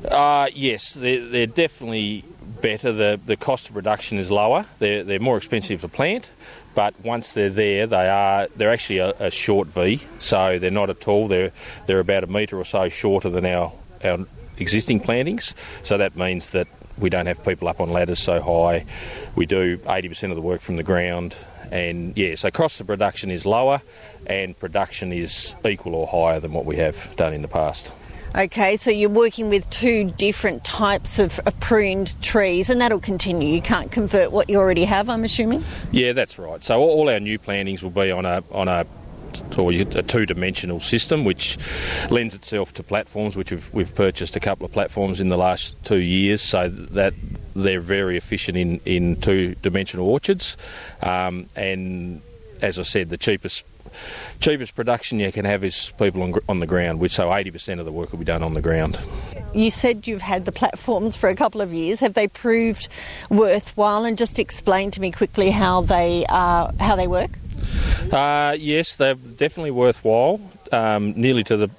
Uh, 0.09 0.47
yes, 0.53 0.93
they're, 0.93 1.25
they're 1.25 1.47
definitely 1.47 2.23
better. 2.61 2.91
The, 2.91 3.19
the 3.25 3.37
cost 3.37 3.67
of 3.67 3.73
production 3.73 4.19
is 4.19 4.31
lower. 4.31 4.65
They're, 4.79 5.03
they're 5.03 5.19
more 5.19 5.37
expensive 5.37 5.81
to 5.81 5.87
plant, 5.87 6.31
but 6.75 6.93
once 7.03 7.33
they're 7.33 7.49
there, 7.49 7.87
they 7.87 8.09
are 8.09 8.47
they're 8.55 8.71
actually 8.71 8.99
a, 8.99 9.09
a 9.19 9.31
short 9.31 9.67
V, 9.67 10.01
so 10.19 10.59
they're 10.59 10.71
not 10.71 10.89
at 10.89 11.07
all. 11.07 11.27
They're 11.27 11.51
they're 11.87 11.99
about 11.99 12.23
a 12.23 12.27
metre 12.27 12.57
or 12.57 12.65
so 12.65 12.89
shorter 12.89 13.29
than 13.29 13.45
our 13.45 13.73
our 14.03 14.19
existing 14.57 14.99
plantings. 14.99 15.55
So 15.83 15.97
that 15.97 16.15
means 16.15 16.49
that 16.49 16.67
we 16.97 17.09
don't 17.09 17.25
have 17.27 17.43
people 17.43 17.67
up 17.67 17.79
on 17.79 17.91
ladders 17.91 18.19
so 18.19 18.41
high. 18.41 18.85
We 19.35 19.45
do 19.45 19.77
80% 19.77 20.29
of 20.29 20.35
the 20.35 20.41
work 20.41 20.61
from 20.61 20.77
the 20.77 20.83
ground. 20.83 21.35
And 21.71 22.15
yeah, 22.17 22.35
so 22.35 22.51
cost 22.51 22.79
of 22.81 22.87
production 22.87 23.31
is 23.31 23.45
lower 23.45 23.81
and 24.25 24.57
production 24.57 25.11
is 25.11 25.55
equal 25.65 25.95
or 25.95 26.07
higher 26.07 26.39
than 26.39 26.53
what 26.53 26.65
we 26.65 26.75
have 26.77 27.15
done 27.15 27.33
in 27.33 27.41
the 27.41 27.47
past. 27.47 27.91
Okay, 28.35 28.77
so 28.77 28.91
you're 28.91 29.09
working 29.09 29.49
with 29.49 29.67
two 29.69 30.11
different 30.11 30.63
types 30.63 31.17
of, 31.17 31.39
of, 31.39 31.59
pruned 31.59 32.21
trees, 32.21 32.69
and 32.69 32.79
that'll 32.79 32.99
continue. 32.99 33.49
You 33.49 33.61
can't 33.61 33.91
convert 33.91 34.31
what 34.31 34.49
you 34.49 34.57
already 34.57 34.83
have, 34.83 35.09
I'm 35.09 35.23
assuming. 35.23 35.63
Yeah, 35.91 36.13
that's 36.13 36.37
right. 36.37 36.63
So 36.63 36.79
all 36.79 37.09
our 37.09 37.19
new 37.19 37.39
plantings 37.39 37.81
will 37.81 37.89
be 37.89 38.11
on 38.11 38.25
a 38.25 38.43
on 38.51 38.67
a 38.67 38.85
or 39.57 39.71
a 39.71 40.03
two-dimensional 40.03 40.79
system, 40.79 41.25
which 41.25 41.57
lends 42.09 42.35
itself 42.35 42.73
to 42.75 42.83
platforms. 42.83 43.35
Which 43.35 43.51
we've, 43.51 43.73
we've 43.73 43.95
purchased 43.95 44.35
a 44.35 44.39
couple 44.39 44.65
of 44.65 44.71
platforms 44.71 45.21
in 45.21 45.29
the 45.29 45.37
last 45.37 45.75
two 45.85 45.97
years, 45.97 46.41
so 46.41 46.69
that 46.69 47.13
they're 47.55 47.79
very 47.79 48.17
efficient 48.17 48.57
in 48.57 48.79
in 48.85 49.15
two-dimensional 49.17 50.07
orchards. 50.07 50.57
Um, 51.01 51.47
and 51.55 52.21
as 52.61 52.79
I 52.79 52.83
said, 52.83 53.09
the 53.09 53.17
cheapest 53.17 53.65
cheapest 54.39 54.75
production 54.75 55.19
you 55.19 55.31
can 55.31 55.45
have 55.45 55.63
is 55.63 55.93
people 55.97 56.21
on, 56.23 56.33
on 56.47 56.59
the 56.59 56.67
ground, 56.67 56.99
which 56.99 57.13
so 57.13 57.29
80% 57.29 57.79
of 57.79 57.85
the 57.85 57.91
work 57.91 58.11
will 58.11 58.19
be 58.19 58.25
done 58.25 58.43
on 58.43 58.53
the 58.53 58.61
ground. 58.61 58.99
You 59.53 59.71
said 59.71 60.07
you've 60.07 60.21
had 60.21 60.45
the 60.45 60.51
platforms 60.51 61.15
for 61.15 61.29
a 61.29 61.35
couple 61.35 61.61
of 61.61 61.73
years. 61.73 61.99
Have 62.01 62.13
they 62.13 62.27
proved 62.27 62.87
worthwhile? 63.29 64.05
And 64.05 64.17
just 64.17 64.39
explain 64.39 64.91
to 64.91 65.01
me 65.01 65.11
quickly 65.11 65.49
how 65.49 65.81
they 65.81 66.25
uh, 66.29 66.71
how 66.79 66.95
they 66.95 67.07
work. 67.07 67.31
Uh, 68.11 68.55
yes, 68.57 68.95
they're 68.95 69.15
definitely 69.15 69.71
worthwhile. 69.71 70.39
Um, 70.71 71.13
nearly 71.15 71.43
to 71.45 71.57
the 71.57 71.69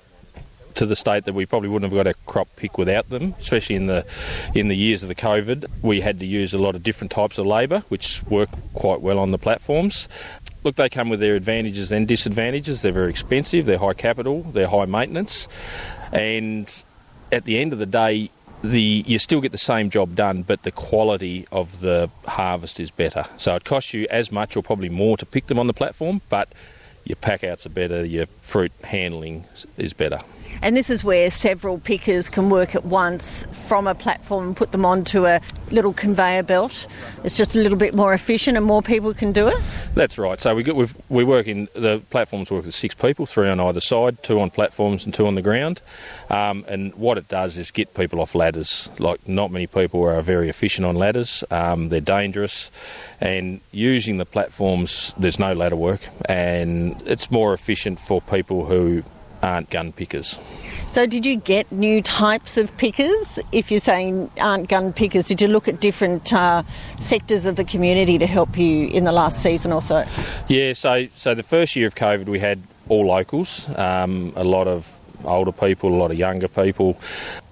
to 0.75 0.87
the 0.87 0.97
state 0.97 1.25
that 1.25 1.35
we 1.35 1.45
probably 1.45 1.69
wouldn't 1.69 1.91
have 1.93 1.99
got 1.99 2.09
a 2.09 2.15
crop 2.27 2.49
pick 2.55 2.79
without 2.79 3.11
them, 3.11 3.35
especially 3.39 3.77
in 3.77 3.87
the 3.87 4.07
in 4.55 4.69
the 4.69 4.77
years 4.77 5.03
of 5.03 5.09
the 5.09 5.15
COVID. 5.15 5.67
We 5.83 6.01
had 6.01 6.21
to 6.21 6.27
use 6.27 6.55
a 6.55 6.59
lot 6.59 6.75
of 6.75 6.83
different 6.83 7.11
types 7.11 7.37
of 7.37 7.47
labour, 7.47 7.81
which 7.89 8.23
work 8.25 8.49
quite 8.75 9.01
well 9.01 9.19
on 9.19 9.33
the 9.33 9.39
platforms. 9.39 10.09
Look, 10.65 10.77
they 10.77 10.89
come 10.89 11.09
with 11.09 11.21
their 11.21 11.35
advantages 11.35 11.93
and 11.93 12.07
disadvantages. 12.07 12.83
They're 12.83 12.93
very 12.93 13.11
expensive, 13.11 13.67
they're 13.67 13.79
high 13.79 13.95
capital, 13.95 14.43
they're 14.43 14.69
high 14.69 14.87
maintenance, 14.87 15.49
and 16.13 16.83
at 17.31 17.45
the 17.45 17.59
end 17.59 17.73
of 17.73 17.79
the 17.79 17.87
day, 17.87 18.31
the 18.63 19.05
you 19.07 19.19
still 19.19 19.41
get 19.41 19.53
the 19.53 19.59
same 19.59 19.91
job 19.91 20.15
done, 20.15 20.43
but 20.43 20.63
the 20.63 20.71
quality 20.71 21.47
of 21.53 21.81
the 21.81 22.11
harvest 22.27 22.81
is 22.81 22.91
better. 22.91 23.25
So 23.37 23.55
it 23.55 23.65
costs 23.65 23.95
you 23.95 24.07
as 24.11 24.33
much 24.33 24.57
or 24.57 24.63
probably 24.63 24.89
more 24.89 25.17
to 25.17 25.27
pick 25.27 25.47
them 25.47 25.59
on 25.59 25.67
the 25.67 25.73
platform, 25.73 26.23
but 26.29 26.53
your 27.05 27.17
pack 27.17 27.45
outs 27.45 27.67
are 27.67 27.71
better, 27.71 28.05
your 28.05 28.27
fruit 28.41 28.73
handling 28.85 29.45
is 29.77 29.93
better. 29.93 30.21
And 30.63 30.77
this 30.77 30.91
is 30.91 31.05
where 31.05 31.31
several 31.31 31.79
pickers 31.79 32.29
can 32.29 32.51
work 32.51 32.75
at 32.75 32.85
once 32.85 33.47
from 33.53 33.87
a 33.87 33.95
platform 33.95 34.49
and 34.49 34.57
put 34.57 34.73
them 34.73 34.85
onto 34.85 35.27
a 35.27 35.41
little 35.71 35.93
conveyor 35.93 36.43
belt. 36.43 36.87
It's 37.25 37.37
just 37.37 37.55
a 37.55 37.59
little 37.59 37.79
bit 37.79 37.95
more 37.95 38.15
efficient 38.15 38.57
and 38.57 38.67
more 38.67 38.83
people 38.83 39.15
can 39.15 39.33
do 39.33 39.49
it. 39.49 39.57
That's 39.95 40.19
right. 40.19 40.41
So 40.41 40.55
we 40.55 40.63
get, 40.63 40.77
we 41.09 41.25
work 41.25 41.47
in 41.47 41.69
the 41.75 42.03
platforms 42.11 42.51
work 42.51 42.65
with 42.65 42.75
six 42.75 42.95
people, 42.95 43.27
three 43.27 43.49
on 43.49 43.61
either 43.61 43.81
side, 43.81 44.23
two 44.23 44.41
on 44.41 44.51
platforms 44.51 45.05
and 45.05 45.15
two 45.15 45.27
on 45.27 45.35
the 45.35 45.43
ground. 45.43 45.81
Um, 46.31 46.65
and 46.69 46.95
what 46.95 47.19
it 47.19 47.29
does 47.29 47.57
is 47.57 47.71
get 47.71 47.95
people 47.95 48.21
off 48.21 48.35
ladders. 48.35 48.91
Like 48.99 49.27
not 49.29 49.51
many 49.51 49.67
people 49.67 50.05
are 50.05 50.23
very 50.23 50.49
efficient 50.49 50.87
on 50.87 50.95
ladders. 50.95 51.45
Um, 51.51 51.89
they're 51.89 52.01
dangerous, 52.01 52.71
and 53.21 53.61
using 53.73 54.19
the 54.19 54.25
platforms, 54.25 55.15
there's 55.19 55.39
no 55.39 55.53
ladder 55.53 55.77
work, 55.77 56.01
and 56.27 57.01
it's 57.07 57.31
more 57.31 57.55
efficient 57.55 58.01
for 58.01 58.21
people 58.21 58.67
who 58.67 59.03
aren't 59.43 59.71
gun 59.71 59.93
pickers. 59.93 60.41
So, 60.87 61.07
did 61.07 61.27
you 61.27 61.37
get 61.37 61.71
new 61.71 62.03
types 62.03 62.57
of 62.57 62.75
pickers? 62.77 63.39
If 63.53 63.71
you're 63.71 63.81
saying 63.81 64.31
aren't 64.41 64.69
gun 64.69 64.93
pickers, 64.93 65.27
did 65.27 65.41
you 65.41 65.49
look 65.49 65.69
at 65.69 65.81
different 65.81 66.33
uh, 66.33 66.63
sectors 66.99 67.47
of 67.47 67.57
the 67.57 67.65
community 67.65 68.19
to 68.19 68.27
help 68.27 68.57
you 68.57 68.89
in 68.89 69.05
the 69.05 69.13
last 69.13 69.43
season 69.43 69.73
or 69.73 69.83
so? 69.83 70.05
Yeah, 70.49 70.73
so 70.73 71.07
so 71.15 71.35
the 71.35 71.43
first 71.43 71.77
year 71.77 71.87
of 71.87 71.95
COVID, 71.95 72.27
we 72.27 72.39
had 72.39 72.63
all 72.89 73.07
locals, 73.07 73.69
um, 73.77 74.33
a 74.35 74.45
lot 74.45 74.67
of 74.67 74.95
older 75.25 75.53
people, 75.53 75.93
a 75.93 75.97
lot 75.97 76.11
of 76.11 76.19
younger 76.19 76.49
people, 76.49 76.99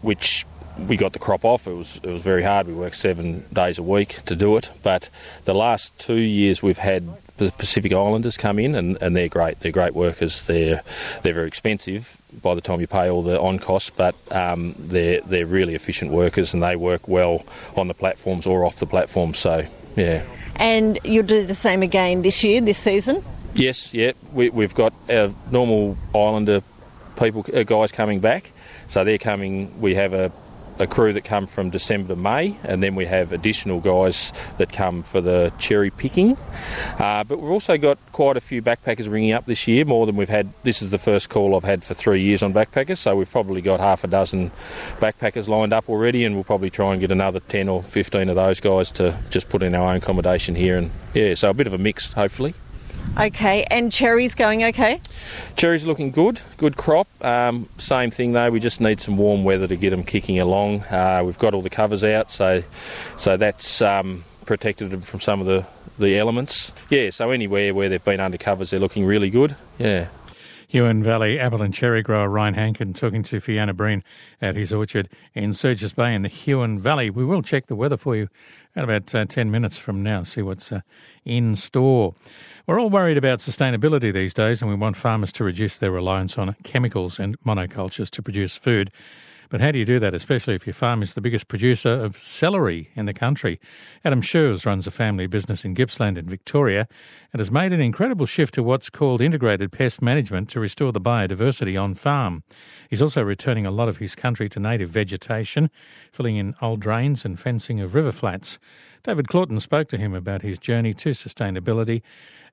which 0.02 0.46
we 0.88 0.96
got 0.96 1.12
the 1.12 1.18
crop 1.18 1.44
off. 1.44 1.66
It 1.66 1.74
was 1.74 2.00
it 2.02 2.10
was 2.10 2.22
very 2.22 2.42
hard. 2.42 2.66
We 2.66 2.74
worked 2.74 2.96
seven 2.96 3.44
days 3.52 3.78
a 3.78 3.82
week 3.82 4.22
to 4.26 4.36
do 4.36 4.56
it. 4.56 4.70
But 4.82 5.08
the 5.44 5.54
last 5.54 5.98
two 5.98 6.20
years 6.20 6.62
we've 6.62 6.78
had 6.78 7.08
Pacific 7.36 7.92
Islanders 7.92 8.36
come 8.36 8.58
in, 8.58 8.74
and, 8.74 8.96
and 9.00 9.14
they're 9.14 9.28
great. 9.28 9.60
They're 9.60 9.72
great 9.72 9.94
workers. 9.94 10.42
They're 10.42 10.82
they're 11.22 11.34
very 11.34 11.48
expensive 11.48 12.16
by 12.42 12.54
the 12.54 12.60
time 12.60 12.80
you 12.80 12.86
pay 12.86 13.08
all 13.10 13.22
the 13.22 13.40
on 13.40 13.58
costs, 13.58 13.90
but 13.90 14.14
um, 14.30 14.74
they're 14.78 15.20
they're 15.22 15.46
really 15.46 15.74
efficient 15.74 16.10
workers, 16.12 16.54
and 16.54 16.62
they 16.62 16.76
work 16.76 17.08
well 17.08 17.44
on 17.76 17.88
the 17.88 17.94
platforms 17.94 18.46
or 18.46 18.64
off 18.64 18.76
the 18.76 18.86
platforms. 18.86 19.38
So 19.38 19.66
yeah. 19.96 20.24
And 20.56 20.98
you'll 21.04 21.26
do 21.26 21.44
the 21.44 21.54
same 21.54 21.82
again 21.82 22.22
this 22.22 22.42
year, 22.42 22.60
this 22.60 22.78
season. 22.78 23.22
Yes, 23.54 23.92
yeah. 23.92 24.12
We, 24.32 24.50
we've 24.50 24.74
got 24.74 24.92
our 25.10 25.30
normal 25.50 25.96
Islander 26.14 26.62
people, 27.18 27.44
uh, 27.54 27.62
guys 27.62 27.92
coming 27.92 28.20
back. 28.20 28.52
So 28.86 29.04
they're 29.04 29.18
coming. 29.18 29.80
We 29.80 29.94
have 29.94 30.12
a 30.12 30.30
a 30.78 30.86
crew 30.86 31.12
that 31.12 31.24
come 31.24 31.46
from 31.46 31.70
December 31.70 32.14
to 32.14 32.20
May, 32.20 32.56
and 32.62 32.82
then 32.82 32.94
we 32.94 33.06
have 33.06 33.32
additional 33.32 33.80
guys 33.80 34.32
that 34.58 34.72
come 34.72 35.02
for 35.02 35.20
the 35.20 35.52
cherry 35.58 35.90
picking. 35.90 36.36
Uh, 36.98 37.24
but 37.24 37.40
we've 37.40 37.50
also 37.50 37.76
got 37.78 37.98
quite 38.12 38.36
a 38.36 38.40
few 38.40 38.62
backpackers 38.62 39.10
ringing 39.10 39.32
up 39.32 39.46
this 39.46 39.66
year, 39.66 39.84
more 39.84 40.06
than 40.06 40.16
we've 40.16 40.28
had. 40.28 40.52
This 40.62 40.82
is 40.82 40.90
the 40.90 40.98
first 40.98 41.30
call 41.30 41.56
I've 41.56 41.64
had 41.64 41.84
for 41.84 41.94
three 41.94 42.22
years 42.22 42.42
on 42.42 42.52
backpackers, 42.52 42.98
so 42.98 43.16
we've 43.16 43.30
probably 43.30 43.60
got 43.60 43.80
half 43.80 44.04
a 44.04 44.06
dozen 44.06 44.50
backpackers 45.00 45.48
lined 45.48 45.72
up 45.72 45.88
already, 45.88 46.24
and 46.24 46.34
we'll 46.34 46.44
probably 46.44 46.70
try 46.70 46.92
and 46.92 47.00
get 47.00 47.10
another 47.10 47.40
10 47.40 47.68
or 47.68 47.82
15 47.82 48.28
of 48.28 48.36
those 48.36 48.60
guys 48.60 48.90
to 48.92 49.18
just 49.30 49.48
put 49.48 49.62
in 49.62 49.74
our 49.74 49.90
own 49.90 49.96
accommodation 49.96 50.54
here. 50.54 50.76
And 50.76 50.90
yeah, 51.14 51.34
so 51.34 51.50
a 51.50 51.54
bit 51.54 51.66
of 51.66 51.72
a 51.72 51.78
mix, 51.78 52.12
hopefully. 52.12 52.54
Okay, 53.18 53.64
and 53.70 53.90
cherries 53.90 54.34
going 54.34 54.62
okay? 54.64 55.00
Cherries 55.56 55.86
looking 55.86 56.10
good, 56.10 56.42
good 56.58 56.76
crop. 56.76 57.08
Um, 57.24 57.66
same 57.78 58.10
thing 58.10 58.32
though, 58.32 58.50
we 58.50 58.60
just 58.60 58.78
need 58.78 59.00
some 59.00 59.16
warm 59.16 59.42
weather 59.42 59.66
to 59.66 59.76
get 59.76 59.90
them 59.90 60.04
kicking 60.04 60.38
along. 60.38 60.82
Uh, 60.82 61.22
we've 61.24 61.38
got 61.38 61.54
all 61.54 61.62
the 61.62 61.70
covers 61.70 62.04
out, 62.04 62.30
so 62.30 62.62
so 63.16 63.38
that's 63.38 63.80
um, 63.80 64.24
protected 64.44 64.90
them 64.90 65.00
from 65.00 65.20
some 65.20 65.40
of 65.40 65.46
the, 65.46 65.66
the 65.98 66.18
elements. 66.18 66.74
Yeah, 66.90 67.08
so 67.08 67.30
anywhere 67.30 67.72
where 67.74 67.88
they've 67.88 68.04
been 68.04 68.20
under 68.20 68.36
covers, 68.36 68.70
they're 68.70 68.80
looking 68.80 69.06
really 69.06 69.30
good. 69.30 69.56
Yeah. 69.78 70.08
Huon 70.68 71.02
Valley 71.02 71.38
apple 71.38 71.62
and 71.62 71.72
cherry 71.72 72.02
grower 72.02 72.28
Ryan 72.28 72.54
Hankin 72.54 72.92
talking 72.92 73.22
to 73.22 73.40
Fiona 73.40 73.72
Breen 73.72 74.02
at 74.42 74.56
his 74.56 74.72
orchard 74.72 75.08
in 75.32 75.52
Surges 75.52 75.92
Bay 75.92 76.14
in 76.14 76.22
the 76.22 76.28
Huon 76.28 76.78
Valley. 76.80 77.08
We 77.08 77.24
will 77.24 77.40
check 77.40 77.68
the 77.68 77.76
weather 77.76 77.96
for 77.96 78.16
you 78.16 78.28
in 78.74 78.84
about 78.84 79.14
uh, 79.14 79.24
10 79.24 79.50
minutes 79.50 79.78
from 79.78 80.02
now, 80.02 80.24
see 80.24 80.42
what's 80.42 80.72
uh, 80.72 80.80
in 81.24 81.56
store. 81.56 82.14
We're 82.66 82.80
all 82.80 82.90
worried 82.90 83.16
about 83.16 83.38
sustainability 83.38 84.12
these 84.12 84.34
days, 84.34 84.60
and 84.60 84.68
we 84.68 84.74
want 84.74 84.96
farmers 84.96 85.30
to 85.34 85.44
reduce 85.44 85.78
their 85.78 85.92
reliance 85.92 86.36
on 86.36 86.56
chemicals 86.64 87.20
and 87.20 87.40
monocultures 87.42 88.10
to 88.10 88.22
produce 88.22 88.56
food. 88.56 88.90
But 89.48 89.60
how 89.60 89.70
do 89.70 89.78
you 89.78 89.84
do 89.84 90.00
that, 90.00 90.14
especially 90.14 90.56
if 90.56 90.66
your 90.66 90.74
farm 90.74 91.00
is 91.00 91.14
the 91.14 91.20
biggest 91.20 91.46
producer 91.46 91.92
of 91.92 92.18
celery 92.18 92.90
in 92.96 93.06
the 93.06 93.14
country? 93.14 93.60
Adam 94.04 94.20
Schreurs 94.20 94.66
runs 94.66 94.84
a 94.84 94.90
family 94.90 95.28
business 95.28 95.64
in 95.64 95.74
Gippsland 95.74 96.18
in 96.18 96.28
Victoria 96.28 96.88
and 97.32 97.38
has 97.38 97.52
made 97.52 97.72
an 97.72 97.78
incredible 97.80 98.26
shift 98.26 98.54
to 98.54 98.64
what's 98.64 98.90
called 98.90 99.20
integrated 99.20 99.70
pest 99.70 100.02
management 100.02 100.48
to 100.48 100.58
restore 100.58 100.90
the 100.90 101.00
biodiversity 101.00 101.80
on 101.80 101.94
farm. 101.94 102.42
He's 102.90 103.02
also 103.02 103.22
returning 103.22 103.64
a 103.64 103.70
lot 103.70 103.88
of 103.88 103.98
his 103.98 104.16
country 104.16 104.48
to 104.48 104.58
native 104.58 104.90
vegetation, 104.90 105.70
filling 106.10 106.34
in 106.34 106.56
old 106.60 106.80
drains 106.80 107.24
and 107.24 107.38
fencing 107.38 107.80
of 107.80 107.94
river 107.94 108.10
flats. 108.10 108.58
David 109.04 109.28
Claughton 109.28 109.60
spoke 109.60 109.88
to 109.90 109.98
him 109.98 110.14
about 110.14 110.42
his 110.42 110.58
journey 110.58 110.92
to 110.94 111.10
sustainability 111.10 112.02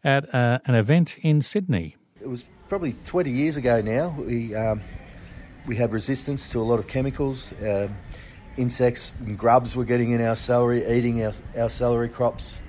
at 0.04 0.34
uh, 0.34 0.60
an 0.66 0.76
event 0.76 1.18
in 1.22 1.42
Sydney. 1.42 1.96
It 2.22 2.30
was 2.30 2.46
probably 2.70 2.94
20 3.06 3.30
years 3.30 3.58
ago 3.58 3.82
now. 3.82 4.16
We 4.18 4.56
um, 4.56 4.82
we 5.66 5.78
had 5.78 5.92
resistance 5.92 6.50
to 6.52 6.60
a 6.60 6.64
lot 6.64 6.80
of 6.80 6.88
chemicals. 6.88 7.54
Um, 7.62 7.96
insects 8.58 9.16
and 9.20 9.38
grubs 9.38 9.76
were 9.76 9.86
getting 9.86 10.12
in 10.12 10.22
our 10.22 10.36
celery, 10.36 10.86
eating 10.86 11.24
our, 11.26 11.34
our 11.58 11.70
celery 11.70 12.10
crops. 12.10 12.60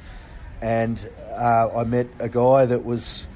And 0.63 0.99
uh, 1.33 1.69
I 1.77 1.85
met 1.85 2.07
a 2.19 2.29
guy 2.29 2.67
that 2.67 2.85
was 2.85 3.27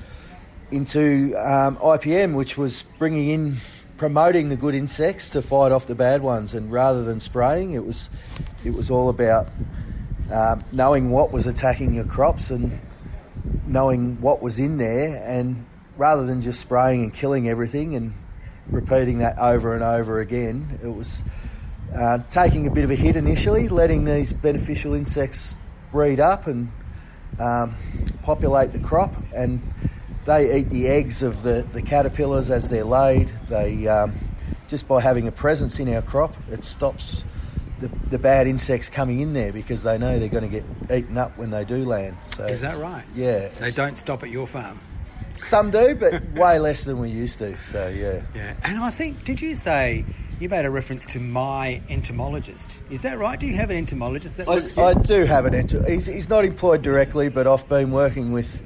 into 0.70 1.34
um, 1.36 1.76
IPM, 1.76 2.34
which 2.34 2.56
was 2.56 2.84
bringing 2.98 3.28
in, 3.28 3.56
promoting 3.96 4.48
the 4.48 4.56
good 4.56 4.74
insects 4.74 5.28
to 5.30 5.42
fight 5.42 5.72
off 5.72 5.86
the 5.86 5.94
bad 5.94 6.22
ones. 6.22 6.54
And 6.54 6.70
rather 6.70 7.02
than 7.02 7.20
spraying, 7.20 7.72
it 7.72 7.84
was, 7.84 8.08
it 8.64 8.72
was 8.72 8.90
all 8.90 9.08
about 9.08 9.48
um, 10.32 10.64
knowing 10.72 11.10
what 11.10 11.32
was 11.32 11.46
attacking 11.46 11.94
your 11.94 12.04
crops 12.04 12.50
and 12.50 12.80
knowing 13.66 14.20
what 14.20 14.40
was 14.42 14.58
in 14.58 14.78
there. 14.78 15.22
And 15.24 15.66
rather 15.96 16.24
than 16.24 16.40
just 16.40 16.60
spraying 16.60 17.02
and 17.02 17.12
killing 17.12 17.48
everything 17.48 17.94
and 17.96 18.14
repeating 18.70 19.18
that 19.18 19.38
over 19.38 19.74
and 19.74 19.82
over 19.82 20.20
again. 20.20 20.78
It 20.82 20.88
was 20.88 21.24
uh, 21.94 22.18
taking 22.30 22.66
a 22.66 22.70
bit 22.70 22.84
of 22.84 22.90
a 22.90 22.94
hit 22.94 23.16
initially, 23.16 23.68
letting 23.68 24.04
these 24.04 24.32
beneficial 24.32 24.94
insects 24.94 25.56
breed 25.90 26.20
up 26.20 26.46
and 26.46 26.70
um, 27.38 27.74
populate 28.22 28.72
the 28.72 28.78
crop, 28.78 29.14
and 29.34 29.62
they 30.24 30.58
eat 30.58 30.68
the 30.70 30.86
eggs 30.86 31.22
of 31.22 31.42
the, 31.42 31.66
the 31.72 31.82
caterpillars 31.82 32.50
as 32.50 32.68
they're 32.68 32.84
laid. 32.84 33.28
They 33.48 33.88
um, 33.88 34.18
just 34.68 34.86
by 34.86 35.00
having 35.00 35.26
a 35.26 35.32
presence 35.32 35.78
in 35.78 35.92
our 35.92 36.02
crop, 36.02 36.34
it 36.50 36.64
stops 36.64 37.24
the, 37.80 37.88
the 38.10 38.18
bad 38.18 38.46
insects 38.46 38.88
coming 38.88 39.20
in 39.20 39.32
there 39.32 39.52
because 39.52 39.82
they 39.82 39.98
know 39.98 40.18
they're 40.18 40.28
going 40.28 40.50
to 40.50 40.60
get 40.60 40.64
eaten 40.90 41.16
up 41.16 41.36
when 41.38 41.50
they 41.50 41.64
do 41.64 41.84
land. 41.84 42.16
So 42.22 42.44
is 42.44 42.60
that 42.60 42.78
right? 42.78 43.04
Yeah. 43.14 43.48
They 43.60 43.70
don't 43.70 43.96
stop 43.96 44.22
at 44.22 44.30
your 44.30 44.46
farm. 44.46 44.80
Some 45.34 45.70
do, 45.70 45.94
but 45.94 46.22
way 46.32 46.58
less 46.58 46.84
than 46.84 46.98
we 46.98 47.10
used 47.10 47.38
to. 47.38 47.56
So 47.58 47.88
yeah. 47.88 48.22
Yeah, 48.34 48.56
and 48.64 48.78
I 48.78 48.90
think 48.90 49.24
did 49.24 49.40
you 49.40 49.54
say 49.54 50.04
you 50.40 50.48
made 50.48 50.64
a 50.64 50.70
reference 50.70 51.06
to 51.06 51.20
my 51.20 51.80
entomologist? 51.88 52.82
Is 52.90 53.02
that 53.02 53.18
right? 53.18 53.38
Do 53.38 53.46
you 53.46 53.54
have 53.54 53.70
an 53.70 53.76
entomologist 53.76 54.36
that 54.38 54.48
I, 54.48 54.82
I 54.82 54.94
do 54.94 55.24
have 55.24 55.46
an 55.46 55.54
entomologist. 55.54 56.06
He's, 56.06 56.14
he's, 56.14 56.28
not 56.28 56.44
employed 56.44 56.82
directly, 56.82 57.28
but 57.28 57.46
I've 57.46 57.68
been 57.68 57.92
working 57.92 58.32
with 58.32 58.62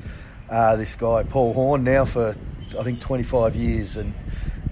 uh, 0.51 0.77
this 0.77 0.97
guy 0.97 1.23
Paul 1.25 1.53
Horne 1.53 1.85
now 1.85 2.05
for 2.05 2.35
I 2.79 2.83
think 2.83 3.01
25 3.01 3.55
years, 3.55 3.97
and 3.97 4.15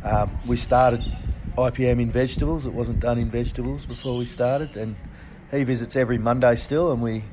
um, 0.05 0.31
we 0.47 0.57
started 0.57 1.03
IPM 1.57 2.01
in 2.01 2.11
vegetables. 2.11 2.67
It 2.67 2.73
wasn't 2.73 3.01
done 3.01 3.19
in 3.19 3.31
vegetables 3.31 3.87
before 3.87 4.19
we 4.19 4.25
started, 4.25 4.77
and 4.77 4.97
he 5.51 5.65
visits 5.65 5.97
every 5.97 6.19
Monday 6.19 6.57
still, 6.57 6.93
and 6.93 7.03
we 7.03 7.25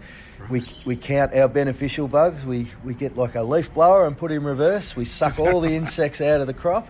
we, 0.49 0.63
we 0.85 0.95
count 0.95 1.33
our 1.33 1.47
beneficial 1.47 2.07
bugs. 2.07 2.45
We, 2.45 2.67
we 2.83 2.93
get 2.93 3.17
like 3.17 3.35
a 3.35 3.43
leaf 3.43 3.73
blower 3.73 4.07
and 4.07 4.17
put 4.17 4.31
in 4.31 4.43
reverse. 4.43 4.95
We 4.95 5.05
suck 5.05 5.39
all 5.39 5.61
the 5.61 5.75
insects 5.75 6.21
out 6.21 6.41
of 6.41 6.47
the 6.47 6.53
crop, 6.53 6.87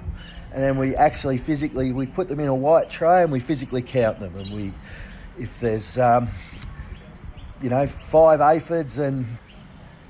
and 0.53 0.63
then 0.63 0.77
we 0.77 0.95
actually 0.95 1.37
physically 1.37 1.91
we 1.91 2.05
put 2.05 2.27
them 2.27 2.39
in 2.39 2.47
a 2.47 2.55
white 2.55 2.89
tray 2.89 3.23
and 3.23 3.31
we 3.31 3.39
physically 3.39 3.81
count 3.81 4.19
them. 4.19 4.35
And 4.37 4.51
we, 4.51 4.73
if 5.39 5.59
there's 5.59 5.97
um, 5.97 6.29
you 7.61 7.69
know 7.69 7.87
five 7.87 8.41
aphids 8.41 8.97
and 8.97 9.25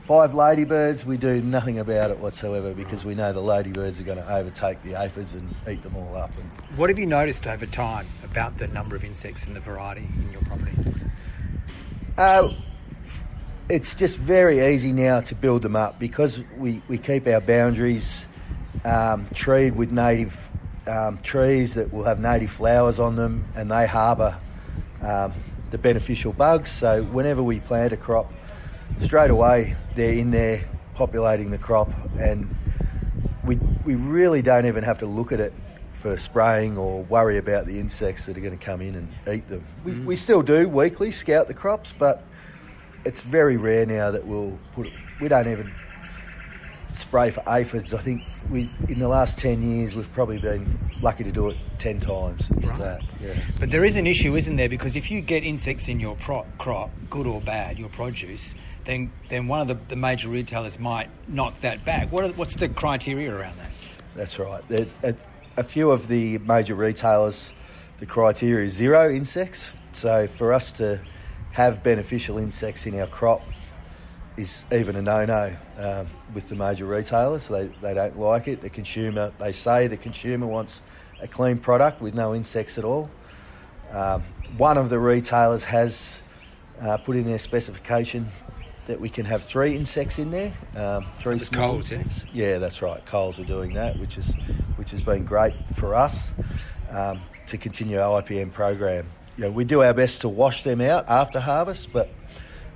five 0.08 0.34
ladybirds, 0.34 1.06
we 1.06 1.18
do 1.18 1.42
nothing 1.42 1.80
about 1.80 2.10
it 2.10 2.18
whatsoever 2.18 2.74
because 2.74 3.04
we 3.04 3.14
know 3.14 3.34
the 3.34 3.42
ladybirds 3.42 4.00
are 4.00 4.06
going 4.06 4.18
to 4.18 4.34
overtake 4.34 4.82
the 4.82 4.96
aphids 4.96 5.34
and 5.34 5.54
eat 5.70 5.84
them 5.84 5.98
all 5.98 6.16
up. 6.16 6.32
And 6.40 6.50
what 6.78 6.90
have 6.90 6.98
you 6.98 7.06
noticed 7.06 7.46
over 7.46 7.66
time 7.66 8.08
about 8.24 8.58
the 8.58 8.70
number 8.70 8.96
of 8.96 9.04
insects 9.04 9.48
and 9.48 9.54
the 9.54 9.60
variety 9.60 10.08
in 10.16 10.32
your 10.32 10.42
property? 10.44 10.72
Uh, 12.18 12.50
it's 13.68 13.96
just 13.96 14.18
very 14.18 14.74
easy 14.74 14.94
now 14.94 15.20
to 15.20 15.36
build 15.36 15.62
them 15.62 15.76
up 15.76 16.00
because 16.00 16.42
we, 16.56 16.82
we 16.88 16.98
keep 16.98 17.28
our 17.28 17.42
boundaries 17.42 18.26
um, 18.86 19.28
treed 19.34 19.76
with 19.76 19.92
native 19.92 20.40
um, 20.88 21.18
trees 21.18 21.74
that 21.74 21.92
will 21.92 22.06
have 22.06 22.22
native 22.22 22.50
flowers 22.50 22.98
on 22.98 23.18
them 23.18 23.46
and 23.58 23.70
they 23.70 23.86
harbour 23.86 24.40
um, 25.02 25.34
the 25.72 25.78
beneficial 25.78 26.32
bugs. 26.32 26.72
So 26.72 27.04
whenever 27.04 27.44
we 27.44 27.60
plant 27.60 27.92
a 27.92 27.98
crop, 27.98 28.32
straight 29.00 29.32
away 29.32 29.76
they're 29.96 30.14
in 30.14 30.32
there 30.32 30.64
populating 30.96 31.52
the 31.52 31.58
crop 31.58 31.92
and 32.20 32.54
we, 33.44 33.56
we 33.86 33.96
really 33.96 34.42
don't 34.42 34.66
even 34.66 34.84
have 34.84 35.00
to 35.00 35.06
look 35.06 35.32
at 35.32 35.40
it 35.40 35.54
for 35.94 36.18
spraying 36.18 36.78
or 36.78 37.04
worry 37.04 37.38
about 37.38 37.66
the 37.66 37.80
insects 37.80 38.26
that 38.26 38.38
are 38.38 38.42
going 38.42 38.58
to 38.58 38.64
come 38.64 38.82
in 38.82 38.96
and 38.96 39.10
eat 39.36 39.48
them. 39.48 39.66
We, 39.84 39.92
mm. 39.94 40.06
we 40.06 40.16
still 40.16 40.44
do 40.44 40.68
weekly 40.70 41.12
scout 41.12 41.48
the 41.48 41.54
crops, 41.54 41.94
but 41.98 42.24
it's 43.04 43.22
very 43.22 43.58
rare 43.58 43.86
now 43.86 44.12
that 44.12 44.26
we'll 44.26 44.60
put. 44.74 44.92
We 45.20 45.28
don't 45.28 45.48
even 45.52 45.72
spray 46.94 47.32
for 47.32 47.42
aphids. 47.48 47.94
I 47.94 48.00
think 48.00 48.22
we 48.50 48.70
in 48.90 49.00
the 49.00 49.08
last 49.08 49.38
ten 49.38 49.62
years 49.76 49.96
we've 49.96 50.12
probably 50.14 50.40
been 50.40 50.78
lucky 51.02 51.24
to 51.24 51.32
do 51.32 51.48
it 51.48 51.58
ten 51.80 52.00
times. 52.00 52.52
Right. 52.52 52.80
That, 52.80 53.10
yeah. 53.22 53.34
But 53.60 53.72
there 53.72 53.86
is 53.86 53.96
an 53.96 54.06
issue, 54.06 54.36
isn't 54.36 54.56
there? 54.56 54.70
Because 54.70 54.96
if 54.96 55.10
you 55.10 55.22
get 55.22 55.44
insects 55.44 55.88
in 55.88 56.00
your 56.00 56.16
crop, 56.18 56.48
good 57.10 57.28
or 57.28 57.42
bad, 57.42 57.80
your 57.80 57.90
produce, 57.90 58.56
then 58.88 59.12
then 59.30 59.48
one 59.48 59.62
of 59.62 59.68
the, 59.68 59.78
the 59.90 59.96
major 59.96 60.30
retailers 60.30 60.80
might 60.80 61.10
knock 61.28 61.62
that 61.62 61.86
back. 61.86 62.12
What 62.12 62.24
are, 62.24 62.30
what's 62.30 62.56
the 62.56 62.70
criteria 62.70 63.32
around 63.32 63.58
that? 63.58 63.70
That's 64.16 64.40
right. 64.40 64.64
There's 64.68 64.94
a, 65.04 65.14
a 65.58 65.64
few 65.64 65.92
of 65.92 66.08
the 66.08 66.40
major 66.40 66.74
retailers. 66.74 67.52
The 68.00 68.06
criteria 68.06 68.66
is 68.66 68.74
zero 68.74 69.14
insects. 69.14 69.74
So 69.92 70.28
for 70.28 70.54
us 70.54 70.72
to 70.74 71.02
have 71.52 71.84
beneficial 71.84 72.38
insects 72.38 72.86
in 72.86 73.00
our 73.00 73.08
crop 73.08 73.42
is 74.38 74.66
even 74.72 74.96
a 74.96 75.02
no-no 75.02 75.56
um, 75.78 76.08
with 76.34 76.48
the 76.50 76.56
major 76.56 76.86
retailers. 76.86 77.48
They, 77.48 77.68
they 77.82 77.94
don't 77.94 78.18
like 78.18 78.48
it. 78.48 78.62
The 78.62 78.70
consumer, 78.70 79.34
they 79.40 79.52
say 79.52 79.88
the 79.88 79.98
consumer 79.98 80.46
wants 80.46 80.84
a 81.22 81.28
clean 81.28 81.58
product 81.58 82.02
with 82.02 82.14
no 82.14 82.36
insects 82.36 82.78
at 82.78 82.84
all. 82.84 83.10
Um, 83.92 84.24
one 84.58 84.78
of 84.78 84.90
the 84.90 85.00
retailers 85.00 85.64
has 85.64 86.22
uh, 86.80 86.98
put 86.98 87.16
in 87.16 87.26
their 87.26 87.40
specification 87.40 88.30
that 88.88 89.00
we 89.00 89.10
can 89.10 89.26
have 89.26 89.44
three 89.44 89.76
insects 89.76 90.20
in 90.20 90.32
there. 90.32 90.54
Um, 90.76 91.06
three 91.22 91.40
small 91.40 91.70
Coles, 91.70 91.92
insects. 91.92 92.26
Yeah? 92.34 92.48
yeah, 92.48 92.58
that's 92.58 92.82
right. 92.82 93.06
Coles 93.06 93.40
are 93.40 93.46
doing 93.46 93.74
that, 93.76 93.98
which 94.00 94.18
is 94.18 94.34
which 94.76 94.92
has 94.92 95.02
been 95.02 95.26
great 95.26 95.54
for 95.76 95.96
us 95.96 96.34
um, 96.90 97.20
to 97.46 97.58
continue 97.58 98.00
our 98.00 98.22
IPM 98.22 98.52
program 98.52 99.10
you 99.38 99.44
know, 99.44 99.52
we 99.52 99.66
do 99.66 99.84
our 99.84 99.94
best 99.94 100.22
to 100.22 100.30
wash 100.30 100.64
them 100.64 100.82
out 100.82 101.08
after 101.08 101.40
harvest, 101.40 101.94
but 101.94 102.10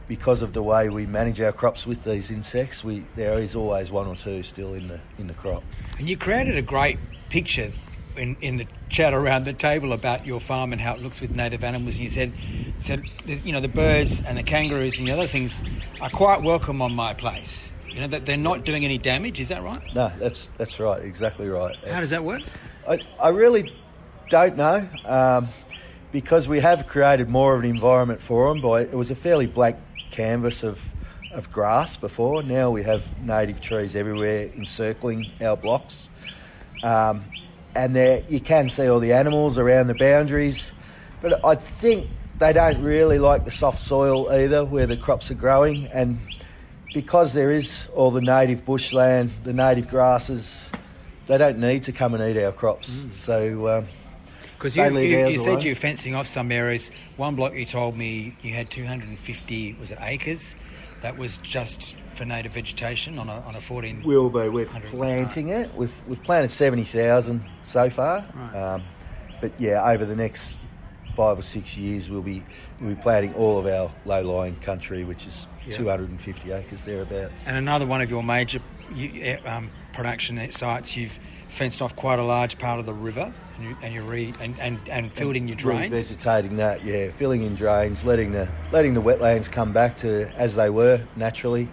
because 0.08 0.41
of 0.41 0.54
the 0.54 0.62
way 0.62 0.89
we 0.89 1.06
manage 1.08 1.41
our 1.41 1.52
crops 1.52 1.88
with 1.88 2.04
these 2.04 2.30
insects, 2.30 2.84
we 2.84 3.04
there 3.15 3.39
is 3.39 3.56
always 3.56 3.89
one 3.89 4.08
or 4.08 4.15
two 4.15 4.43
still 4.43 4.74
in 4.76 4.88
the 4.88 5.00
in 5.17 5.28
the 5.28 5.34
crop. 5.34 5.63
And 5.97 6.08
you 6.08 6.17
created 6.17 6.58
a 6.58 6.62
great 6.62 7.00
picture 7.30 7.71
in, 8.17 8.36
in 8.41 8.58
the 8.58 8.67
chat 8.89 9.13
around 9.13 9.45
the 9.45 9.54
table 9.54 9.93
about 9.93 10.26
your 10.26 10.39
farm 10.39 10.71
and 10.71 10.82
how 10.82 10.95
it 10.95 11.02
looks 11.02 11.21
with 11.21 11.32
native 11.32 11.63
animals. 11.63 11.95
And 11.95 12.04
you 12.04 12.10
said 12.10 12.34
said 12.80 13.06
you 13.26 13.52
know 13.52 13.62
the 13.62 13.67
birds 13.67 14.21
and 14.21 14.38
the 14.38 14.43
kangaroos 14.43 15.00
and 15.00 15.08
the 15.08 15.12
other 15.12 15.28
things 15.28 15.62
are 16.02 16.10
quite 16.10 16.43
welcome 16.43 16.82
on 16.82 16.95
my 16.95 17.13
place. 17.13 17.74
You 17.88 18.02
know 18.02 18.08
that 18.08 18.26
they're 18.26 18.38
not 18.38 18.65
doing 18.65 18.86
any 18.86 18.97
damage. 18.97 19.39
Is 19.39 19.50
that 19.50 19.63
right? 19.63 19.95
No, 19.95 20.12
that's 20.19 20.50
that's 20.58 20.80
right. 20.80 21.04
Exactly 21.04 21.50
right. 21.50 21.76
How 21.89 22.00
does 22.00 22.12
that 22.12 22.24
work? 22.24 22.41
I, 22.88 23.00
I 23.21 23.30
really 23.30 23.65
don't 24.30 24.58
know. 24.58 24.88
Um, 25.06 25.50
because 26.12 26.47
we 26.47 26.60
have 26.60 26.88
created 26.88 27.30
more 27.30 27.56
of 27.56 27.63
an 27.63 27.69
environment 27.69 28.21
for 28.21 28.54
them. 28.54 28.62
By 28.62 28.82
it 28.82 28.93
was 28.93 29.12
a 29.12 29.15
fairly 29.15 29.47
blank 29.47 29.78
canvas 30.12 30.63
of 30.63 30.80
of 31.34 31.52
grass 31.52 31.97
before. 31.97 32.43
Now 32.43 32.71
we 32.71 32.84
have 32.84 33.04
native 33.21 33.62
trees 33.62 33.95
everywhere 33.95 34.50
encircling 34.56 35.24
our 35.41 35.56
blocks, 35.56 36.10
um, 36.84 37.26
and 37.76 37.96
there 37.96 38.24
you 38.28 38.40
can 38.40 38.68
see 38.68 38.88
all 38.88 39.00
the 39.00 39.14
animals 39.14 39.58
around 39.58 39.88
the 39.88 39.96
boundaries. 39.96 40.72
But 41.22 41.44
I 41.46 41.56
think 41.56 42.10
they 42.40 42.54
don't 42.54 42.82
really 42.82 43.20
like 43.20 43.46
the 43.46 43.52
soft 43.52 43.80
soil 43.80 44.30
either, 44.32 44.66
where 44.66 44.88
the 44.88 44.98
crops 44.98 45.30
are 45.32 45.36
growing, 45.36 45.88
and 45.88 46.20
because 46.94 47.34
there 47.34 47.52
is 47.52 47.84
all 47.96 48.12
the 48.12 48.22
native 48.22 48.66
bushland, 48.66 49.32
the 49.44 49.54
native 49.54 49.88
grasses, 49.88 50.70
they 51.28 51.38
don't 51.38 51.60
need 51.60 51.84
to 51.84 51.92
come 51.92 52.14
and 52.14 52.24
eat 52.24 52.42
our 52.44 52.52
crops. 52.52 53.06
Mm. 53.06 53.14
So. 53.14 53.68
Um, 53.68 53.86
because 54.58 54.78
you, 54.78 55.00
you, 55.00 55.28
you 55.30 55.40
said 55.40 55.64
you're 55.64 55.74
fencing 55.74 56.14
off 56.14 56.28
some 56.28 56.52
areas. 56.52 56.92
One 57.18 57.36
block 57.36 57.56
you 57.56 57.66
told 57.66 57.98
me 57.98 58.38
you 58.44 58.54
had 58.54 58.70
250, 58.70 59.74
was 59.80 59.90
it 59.90 59.98
acres? 60.00 60.56
That 61.02 61.18
was 61.18 61.40
just 61.40 61.96
for 62.15 62.26
native 62.26 62.54
vegetation 62.54 63.17
on 63.17 63.30
a, 63.30 63.39
on 63.41 63.56
a 63.56 63.62
14. 63.62 64.02
Will 64.04 64.30
be. 64.30 64.50
We're 64.50 64.65
planting 64.65 65.50
it. 65.50 65.74
We've, 65.76 66.08
we've 66.08 66.21
planted 66.21 66.52
70,000 66.52 67.43
so 67.63 67.89
far. 67.89 68.26
Right. 68.34 68.56
Um, 68.56 68.84
but 69.39 69.52
yeah, 69.58 69.84
over 69.89 70.06
the 70.06 70.15
next 70.15 70.60
five 71.15 71.38
or 71.38 71.41
six 71.41 71.76
years, 71.76 72.10
we'll 72.10 72.21
be 72.21 72.43
we'll 72.80 72.95
be 72.95 73.02
planting 73.02 73.34
all 73.34 73.58
of 73.58 73.65
our 73.65 73.91
low-lying 74.06 74.56
country, 74.58 75.04
which 75.04 75.28
is 75.28 75.47
yeah. 75.65 75.74
250 75.74 76.52
acres 76.52 76.86
thereabouts. 76.86 77.47
And 77.47 77.58
another 77.58 77.86
one 77.86 78.02
of 78.02 78.10
your 78.10 78.24
major 78.24 78.60
um, 79.45 79.69
production 79.93 80.52
sites, 80.52 80.95
you've 80.95 81.17
fenced 81.50 81.82
off 81.82 81.95
quite 81.95 82.19
a 82.19 82.24
large 82.24 82.58
part 82.58 82.80
of 82.80 82.86
the 82.86 82.93
river, 82.93 83.34
and, 83.58 83.65
you, 83.65 83.78
and 83.84 83.93
you're 83.93 84.04
re, 84.04 84.34
and, 84.39 84.58
and, 84.60 84.80
and 84.89 85.12
filled 85.12 85.36
in 85.36 85.47
your 85.47 85.58
drains. 85.58 85.91
Vegetating 85.91 86.58
that, 86.58 86.84
yeah, 86.84 87.10
filling 87.12 87.43
in 87.43 87.56
drains, 87.56 88.06
letting 88.06 88.32
the 88.32 88.47
letting 88.71 88.93
the 88.93 89.02
wetlands 89.02 89.52
come 89.52 89.71
back 89.71 89.97
to 89.97 90.30
as 90.38 90.56
they 90.56 90.69
were 90.69 91.06
naturally, 91.15 91.67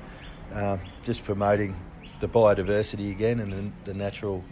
um, 0.52 0.80
just 1.04 1.24
promoting 1.24 1.76
the 2.20 2.28
biodiversity 2.28 3.10
again 3.10 3.40
and 3.40 3.52
the, 3.52 3.92
the 3.92 3.94
natural. 3.94 4.44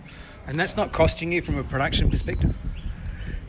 And 0.47 0.59
that's 0.59 0.77
not 0.77 0.93
costing 0.93 1.33
you 1.33 1.43
from 1.43 1.59
a 1.59 1.65
production 1.65 2.11
perspective. 2.11 2.57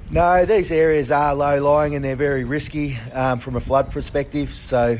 No, 0.10 0.46
these 0.46 0.72
areas 0.72 1.12
are 1.12 1.36
low 1.36 1.62
lying 1.62 1.94
and 1.94 2.04
they're 2.04 2.16
very 2.16 2.44
risky 2.46 2.98
um, 3.14 3.40
from 3.40 3.56
a 3.56 3.60
flood 3.60 3.92
perspective. 3.92 4.54
So 4.54 4.98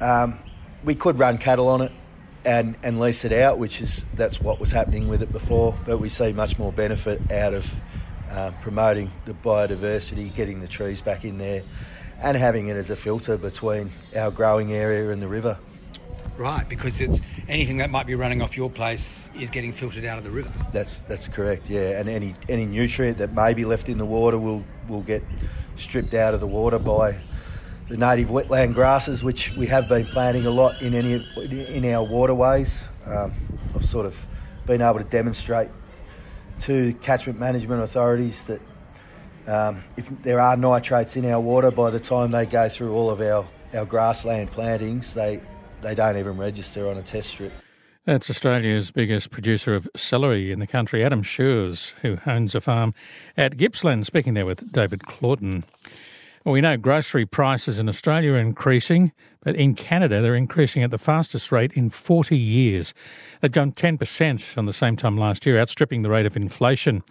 um, 0.00 0.38
we 0.84 0.94
could 0.94 1.18
run 1.18 1.38
cattle 1.38 1.68
on 1.68 1.80
it 1.80 1.92
and, 2.44 2.76
and 2.82 3.00
lease 3.00 3.24
it 3.24 3.32
out, 3.32 3.58
which 3.58 3.80
is 3.80 4.04
that's 4.14 4.40
what 4.40 4.60
was 4.60 4.70
happening 4.70 5.08
with 5.08 5.22
it 5.22 5.32
before. 5.32 5.76
But 5.86 5.98
we 5.98 6.08
see 6.08 6.32
much 6.32 6.58
more 6.58 6.72
benefit 6.72 7.32
out 7.32 7.54
of 7.54 7.74
uh, 8.30 8.52
promoting 8.60 9.10
the 9.24 9.32
biodiversity, 9.32 10.34
getting 10.34 10.60
the 10.60 10.68
trees 10.68 11.00
back 11.00 11.24
in 11.24 11.38
there, 11.38 11.62
and 12.20 12.36
having 12.36 12.68
it 12.68 12.76
as 12.76 12.90
a 12.90 12.96
filter 12.96 13.36
between 13.36 13.90
our 14.14 14.30
growing 14.30 14.72
area 14.72 15.10
and 15.10 15.22
the 15.22 15.28
river. 15.28 15.58
Right, 16.38 16.68
because 16.68 17.00
it's 17.00 17.20
anything 17.48 17.78
that 17.78 17.90
might 17.90 18.06
be 18.06 18.14
running 18.14 18.42
off 18.42 18.56
your 18.56 18.70
place 18.70 19.28
is 19.34 19.50
getting 19.50 19.72
filtered 19.72 20.04
out 20.04 20.18
of 20.18 20.24
the 20.24 20.30
river. 20.30 20.52
That's 20.72 21.00
that's 21.08 21.26
correct. 21.26 21.68
Yeah, 21.68 21.98
and 21.98 22.08
any 22.08 22.36
any 22.48 22.64
nutrient 22.64 23.18
that 23.18 23.32
may 23.32 23.54
be 23.54 23.64
left 23.64 23.88
in 23.88 23.98
the 23.98 24.04
water 24.04 24.38
will 24.38 24.64
will 24.88 25.02
get 25.02 25.24
stripped 25.74 26.14
out 26.14 26.34
of 26.34 26.40
the 26.40 26.46
water 26.46 26.78
by 26.78 27.18
the 27.88 27.96
native 27.96 28.28
wetland 28.28 28.74
grasses, 28.74 29.24
which 29.24 29.56
we 29.56 29.66
have 29.66 29.88
been 29.88 30.04
planting 30.06 30.46
a 30.46 30.50
lot 30.50 30.80
in 30.80 30.94
any 30.94 31.26
in 31.74 31.84
our 31.92 32.04
waterways. 32.04 32.84
Um, 33.04 33.34
I've 33.74 33.84
sort 33.84 34.06
of 34.06 34.16
been 34.64 34.80
able 34.80 34.98
to 34.98 35.04
demonstrate 35.04 35.70
to 36.60 36.94
catchment 37.02 37.40
management 37.40 37.82
authorities 37.82 38.44
that 38.44 38.60
um, 39.48 39.82
if 39.96 40.08
there 40.22 40.38
are 40.38 40.56
nitrates 40.56 41.16
in 41.16 41.24
our 41.24 41.40
water, 41.40 41.72
by 41.72 41.90
the 41.90 41.98
time 41.98 42.30
they 42.30 42.46
go 42.46 42.68
through 42.68 42.94
all 42.94 43.10
of 43.10 43.20
our, 43.20 43.44
our 43.74 43.84
grassland 43.84 44.52
plantings, 44.52 45.14
they 45.14 45.40
they 45.80 45.94
don't 45.94 46.16
even 46.16 46.36
register 46.36 46.88
on 46.88 46.96
a 46.96 47.02
test 47.02 47.30
strip. 47.30 47.52
That's 48.04 48.30
Australia's 48.30 48.90
biggest 48.90 49.30
producer 49.30 49.74
of 49.74 49.86
celery 49.94 50.50
in 50.50 50.60
the 50.60 50.66
country, 50.66 51.04
Adam 51.04 51.22
Schreurs, 51.22 51.92
who 52.00 52.18
owns 52.26 52.54
a 52.54 52.60
farm 52.60 52.94
at 53.36 53.58
Gippsland, 53.58 54.06
speaking 54.06 54.32
there 54.32 54.46
with 54.46 54.72
David 54.72 55.02
Claughton. 55.06 55.64
Well, 56.44 56.54
we 56.54 56.62
know 56.62 56.78
grocery 56.78 57.26
prices 57.26 57.78
in 57.78 57.86
Australia 57.88 58.32
are 58.32 58.38
increasing, 58.38 59.12
but 59.40 59.56
in 59.56 59.74
Canada 59.74 60.20
they're 60.20 60.34
increasing 60.34 60.82
at 60.82 60.90
the 60.90 60.98
fastest 60.98 61.52
rate 61.52 61.72
in 61.72 61.90
40 61.90 62.36
years. 62.36 62.94
They've 63.40 63.52
jumped 63.52 63.80
10% 63.80 64.58
on 64.58 64.66
the 64.66 64.72
same 64.72 64.96
time 64.96 65.16
last 65.16 65.46
year, 65.46 65.60
outstripping 65.60 66.02
the 66.02 66.10
rate 66.10 66.26
of 66.26 66.36
inflation. 66.36 67.02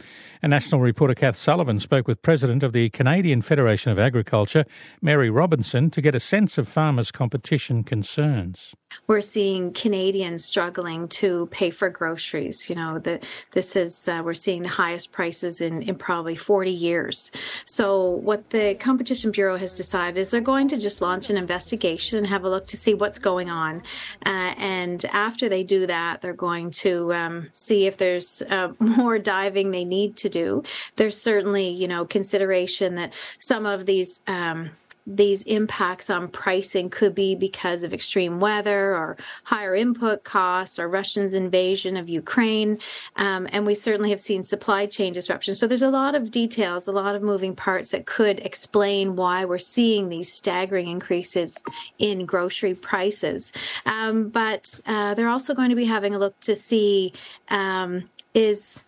And 0.41 0.51
national 0.51 0.81
reporter 0.81 1.15
Kath 1.15 1.35
Sullivan 1.35 1.79
spoke 1.79 2.07
with 2.07 2.21
President 2.21 2.63
of 2.63 2.73
the 2.73 2.89
Canadian 2.89 3.41
Federation 3.41 3.91
of 3.91 3.99
Agriculture, 3.99 4.65
Mary 5.01 5.29
Robinson, 5.29 5.89
to 5.91 6.01
get 6.01 6.15
a 6.15 6.19
sense 6.19 6.57
of 6.57 6.67
farmers' 6.67 7.11
competition 7.11 7.83
concerns. 7.83 8.75
We're 9.07 9.21
seeing 9.21 9.73
Canadians 9.73 10.45
struggling 10.45 11.07
to 11.09 11.47
pay 11.51 11.69
for 11.69 11.89
groceries. 11.89 12.69
You 12.69 12.75
know, 12.75 12.99
the, 12.99 13.19
this 13.51 13.75
is 13.75 14.07
uh, 14.07 14.21
we're 14.23 14.33
seeing 14.33 14.63
the 14.63 14.69
highest 14.69 15.11
prices 15.11 15.61
in, 15.61 15.81
in 15.81 15.95
probably 15.95 16.35
40 16.35 16.71
years. 16.71 17.31
So, 17.65 18.01
what 18.03 18.49
the 18.49 18.75
Competition 18.75 19.31
Bureau 19.31 19.57
has 19.57 19.73
decided 19.73 20.17
is 20.17 20.31
they're 20.31 20.41
going 20.41 20.67
to 20.69 20.77
just 20.77 21.01
launch 21.01 21.29
an 21.29 21.37
investigation 21.37 22.16
and 22.17 22.27
have 22.27 22.43
a 22.43 22.49
look 22.49 22.67
to 22.67 22.77
see 22.77 22.93
what's 22.93 23.19
going 23.19 23.49
on. 23.49 23.81
Uh, 24.25 24.53
and 24.57 25.05
after 25.05 25.47
they 25.47 25.63
do 25.63 25.85
that, 25.87 26.21
they're 26.21 26.33
going 26.33 26.71
to 26.71 27.13
um, 27.13 27.49
see 27.53 27.85
if 27.85 27.97
there's 27.97 28.41
uh, 28.49 28.73
more 28.79 29.19
diving 29.19 29.71
they 29.71 29.85
need 29.85 30.17
to 30.17 30.29
do. 30.29 30.63
There's 30.95 31.19
certainly, 31.19 31.69
you 31.69 31.87
know, 31.87 32.05
consideration 32.05 32.95
that 32.95 33.13
some 33.39 33.65
of 33.65 33.85
these 33.85 34.21
um, 34.27 34.71
these 35.07 35.41
impacts 35.43 36.09
on 36.09 36.27
pricing 36.27 36.89
could 36.89 37.15
be 37.15 37.33
because 37.33 37.83
of 37.83 37.93
extreme 37.93 38.41
weather 38.41 38.93
or 38.93 39.15
higher 39.43 39.73
input 39.73 40.25
costs 40.25 40.77
or 40.77 40.89
Russia's 40.89 41.33
invasion 41.33 41.95
of 41.95 42.09
Ukraine. 42.09 42.77
Um, 43.15 43.47
and 43.53 43.65
we 43.65 43.73
certainly 43.73 44.09
have 44.09 44.19
seen 44.19 44.43
supply 44.43 44.85
chain 44.85 45.13
disruptions. 45.13 45.59
So 45.59 45.65
there's 45.65 45.81
a 45.81 45.89
lot 45.89 46.13
of 46.13 46.29
details, 46.29 46.87
a 46.87 46.91
lot 46.91 47.15
of 47.15 47.23
moving 47.23 47.55
parts 47.55 47.91
that 47.91 48.05
could 48.05 48.39
explain 48.41 49.15
why 49.15 49.45
we're 49.45 49.57
seeing 49.57 50.09
these 50.09 50.31
staggering 50.31 50.89
increases 50.89 51.57
in 51.99 52.25
grocery 52.25 52.75
prices. 52.75 53.53
Um, 53.85 54.27
but 54.27 54.77
uh, 54.85 55.13
they're 55.13 55.29
also 55.29 55.53
going 55.53 55.69
to 55.69 55.75
be 55.75 55.85
having 55.85 56.13
a 56.15 56.19
look 56.19 56.37
to 56.41 56.55
see 56.55 57.13
um, 57.49 58.09
is 58.33 58.83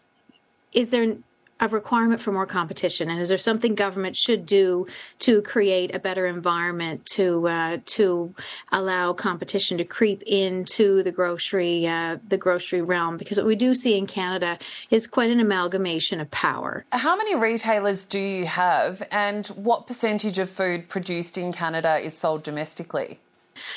is 0.74 0.92
there 0.92 1.16
a 1.60 1.68
requirement 1.68 2.22
for 2.22 2.32
more 2.32 2.46
competition? 2.46 3.10
And 3.10 3.20
is 3.20 3.30
there 3.30 3.38
something 3.38 3.76
government 3.76 4.16
should 4.16 4.46
do 4.46 4.88
to 5.20 5.42
create 5.42 5.94
a 5.94 6.00
better 6.00 6.26
environment 6.26 7.06
to 7.14 7.48
uh, 7.48 7.78
to 7.86 8.34
allow 8.72 9.14
competition 9.14 9.78
to 9.78 9.84
creep 9.84 10.24
into 10.24 11.04
the 11.04 11.12
grocery 11.12 11.88
uh, 11.88 12.18
the 12.28 12.38
grocery 12.38 12.82
realm? 12.82 13.18
Because 13.18 13.38
what 13.38 13.48
we 13.48 13.56
do 13.56 13.76
see 13.76 13.98
in 13.98 14.08
Canada 14.08 14.58
is 14.90 15.08
quite 15.08 15.30
an 15.30 15.40
amalgamation 15.40 16.20
of 16.20 16.30
power. 16.32 16.86
How 16.92 17.16
many 17.16 17.36
retailers 17.36 18.06
do 18.06 18.20
you 18.20 18.46
have, 18.46 19.04
and 19.12 19.48
what 19.48 19.88
percentage 19.88 20.40
of 20.40 20.50
food 20.50 20.90
produced 20.90 21.38
in 21.38 21.52
Canada 21.52 22.00
is 22.00 22.18
sold 22.18 22.44
domestically? 22.44 23.20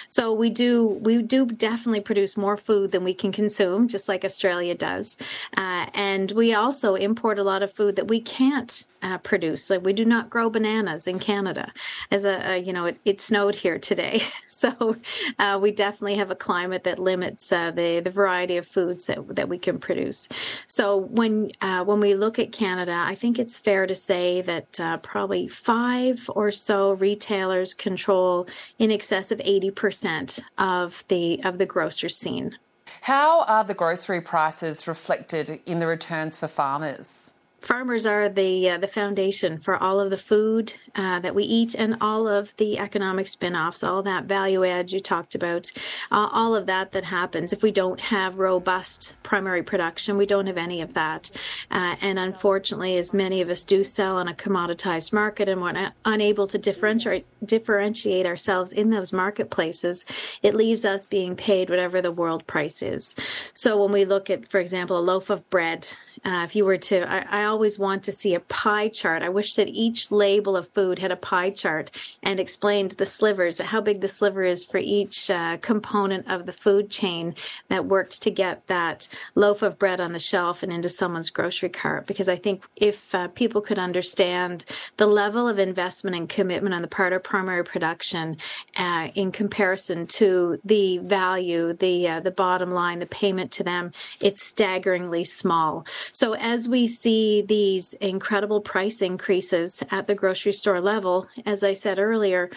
So 0.09 0.33
we 0.33 0.51
do 0.51 0.87
we 1.03 1.23
do 1.23 1.47
definitely 1.47 2.01
produce 2.01 2.37
more 2.37 2.57
food 2.57 2.93
than 2.93 3.05
we 3.05 3.15
can 3.15 3.33
consume, 3.33 3.89
just 3.89 4.09
like 4.09 4.25
Australia 4.25 4.75
does, 4.75 5.17
uh, 5.57 5.87
and 5.95 6.31
we 6.33 6.55
also 6.55 6.95
import 6.95 7.39
a 7.39 7.45
lot 7.45 7.63
of 7.63 7.73
food 7.73 7.97
that 7.97 8.09
we 8.09 8.21
can't 8.21 8.85
uh, 9.03 9.19
produce. 9.19 9.71
Like 9.71 9.83
we 9.83 9.93
do 9.93 10.05
not 10.05 10.31
grow 10.31 10.49
bananas 10.51 11.07
in 11.07 11.19
Canada. 11.19 11.73
As 12.11 12.25
a, 12.25 12.53
a 12.53 12.57
you 12.59 12.73
know, 12.73 12.87
it, 12.87 12.99
it, 13.05 13.21
snowed 13.21 13.55
here 13.55 13.79
today, 13.79 14.23
so 14.49 14.97
uh, 15.39 15.59
we 15.61 15.73
definitely 15.73 16.17
have 16.17 16.31
a 16.31 16.37
climate 16.37 16.85
that 16.85 16.99
limits 16.99 17.51
uh, 17.53 17.71
the 17.71 18.01
the 18.01 18.11
variety 18.11 18.57
of 18.57 18.67
foods 18.67 19.07
that 19.07 19.35
that 19.35 19.49
we 19.49 19.59
can 19.59 19.79
produce. 19.79 20.29
So 20.67 20.97
when 20.97 21.53
uh, 21.61 21.85
when 21.85 22.01
we 22.01 22.15
look 22.15 22.39
at 22.39 22.53
Canada, 22.53 22.95
I 23.07 23.15
think 23.15 23.39
it's 23.39 23.59
fair 23.59 23.87
to 23.87 23.95
say 23.95 24.43
that 24.43 24.81
uh, 24.81 24.99
probably 24.99 25.49
five 25.49 26.29
or 26.35 26.51
so 26.53 26.93
retailers 26.93 27.75
control 27.75 28.47
in 28.79 28.91
excess 28.91 29.31
of 29.31 29.41
eighty 29.45 29.71
percent 29.71 30.41
of 30.59 31.05
the 31.09 31.43
of 31.45 31.59
the 31.59 31.67
grocer 31.67 32.09
scene. 32.09 32.57
How 33.03 33.43
are 33.43 33.65
the 33.65 33.75
grocery 33.75 34.21
prices 34.21 34.87
reflected 34.87 35.61
in 35.67 35.81
the 35.81 35.87
returns 35.87 36.37
for 36.37 36.47
farmers? 36.47 37.32
Farmers 37.63 38.07
are 38.07 38.29
the 38.29 38.71
uh, 38.71 38.79
the 38.79 38.89
foundation 38.89 39.59
for 39.59 39.77
all 39.77 40.01
of 40.01 40.11
the 40.11 40.17
food 40.17 40.73
uh, 40.97 41.21
that 41.21 41.35
we 41.35 41.45
eat 41.45 41.75
and 41.75 41.97
all 42.01 42.27
of 42.27 42.55
the 42.57 42.79
economic 42.79 43.29
spin-offs 43.29 43.83
all 43.83 44.03
that 44.03 44.25
value 44.25 44.65
add 44.65 44.91
you 44.91 45.01
talked 45.01 45.35
about 45.35 45.71
uh, 46.11 46.29
all 46.33 46.55
of 46.55 46.67
that 46.67 46.93
that 46.93 47.05
happens. 47.05 47.53
If 47.53 47.63
we 47.63 47.71
don't 47.71 48.01
have 48.01 48.39
robust 48.39 49.15
primary 49.23 49.63
production 49.63 50.17
we 50.17 50.27
don't 50.27 50.47
have 50.47 50.59
any 50.59 50.81
of 50.81 50.95
that. 50.95 51.31
Uh, 51.71 51.95
and 52.01 52.19
unfortunately 52.19 52.97
as 52.97 53.15
many 53.15 53.41
of 53.41 53.49
us 53.49 53.65
do 53.65 53.85
sell 53.85 54.17
on 54.17 54.29
a 54.29 54.35
commoditized 54.35 55.13
market 55.13 55.49
and 55.49 55.63
we're 55.63 55.93
unable 56.05 56.47
to 56.49 56.59
differentiate 56.59 57.27
differentiate 57.45 58.27
ourselves 58.27 58.73
in 58.73 58.91
those 58.91 59.13
marketplaces 59.13 60.05
it 60.43 60.55
leaves 60.55 60.85
us 60.85 61.07
being 61.07 61.37
paid 61.37 61.71
whatever 61.71 62.01
the 62.01 62.13
world 62.13 62.47
price 62.47 62.83
is. 62.83 63.15
So 63.53 63.81
when 63.83 63.93
we 63.93 64.05
look 64.05 64.31
at 64.31 64.51
for 64.51 64.59
example 64.59 64.99
a 64.99 65.01
loaf 65.01 65.31
of 65.31 65.49
bread 65.49 65.89
uh, 66.25 66.45
if 66.45 66.55
you 66.55 66.65
were 66.65 66.79
to, 66.79 67.11
I, 67.11 67.43
I, 67.43 67.45
always 67.47 67.81
want 67.81 68.05
to 68.05 68.13
see 68.13 68.35
a 68.35 68.41
pie 68.41 68.89
chart. 68.89 69.23
I 69.23 69.29
wish 69.29 69.55
that 69.55 69.67
each 69.67 70.13
label 70.13 70.57
of 70.57 70.69
food 70.69 71.01
had 71.01 71.11
a 71.11 71.17
pie 71.17 71.51
chart 71.51 71.91
and 72.23 72.39
explained 72.39 72.93
the 72.93 73.07
slivers, 73.07 73.59
how 73.59 73.81
big 73.81 74.01
the 74.01 74.09
sliver 74.09 74.45
is 74.45 74.65
for 74.65 74.79
each 74.79 75.31
uh, 75.31 75.57
component 75.63 76.31
of 76.31 76.47
the 76.47 76.53
food 76.53 76.91
chain 76.91 77.35
that 77.69 77.87
worked 77.87 78.23
to 78.23 78.31
get 78.31 78.65
that 78.69 79.09
loaf 79.35 79.63
of 79.63 79.81
bread 79.81 80.01
on 80.01 80.13
the 80.13 80.21
shelf 80.21 80.63
and 80.63 80.73
into 80.73 80.89
someone's 80.89 81.29
grocery 81.29 81.69
cart. 81.69 82.07
Because 82.07 82.29
I 82.29 82.37
think 82.37 82.65
if 82.77 83.13
uh, 83.17 83.27
people 83.29 83.61
could 83.61 83.81
understand 83.81 84.65
the 84.99 85.09
level 85.09 85.49
of 85.49 85.59
investment 85.59 86.15
and 86.15 86.29
commitment 86.29 86.73
on 86.73 86.83
the 86.83 86.89
part 86.89 87.13
of 87.13 87.25
primary 87.25 87.65
production 87.65 88.37
uh, 88.77 89.09
in 89.17 89.33
comparison 89.33 90.07
to 90.07 90.61
the 90.65 90.99
value, 90.99 91.73
the 91.73 92.09
uh, 92.09 92.21
the 92.21 92.31
bottom 92.31 92.71
line, 92.71 93.01
the 93.01 93.07
payment 93.07 93.51
to 93.53 93.65
them, 93.65 93.91
it's 94.21 94.47
staggeringly 94.47 95.25
small. 95.25 95.85
So 96.13 96.35
as 96.35 96.69
we 96.69 96.87
see 96.87 97.41
these 97.41 97.95
incredible 97.95 98.61
price 98.61 99.01
increases 99.01 99.83
at 99.91 100.07
the 100.07 100.15
grocery 100.15 100.53
store 100.53 100.81
level, 100.81 101.27
as 101.47 101.65
I 101.65 101.73
said 101.73 101.99
earlier, 101.99 102.51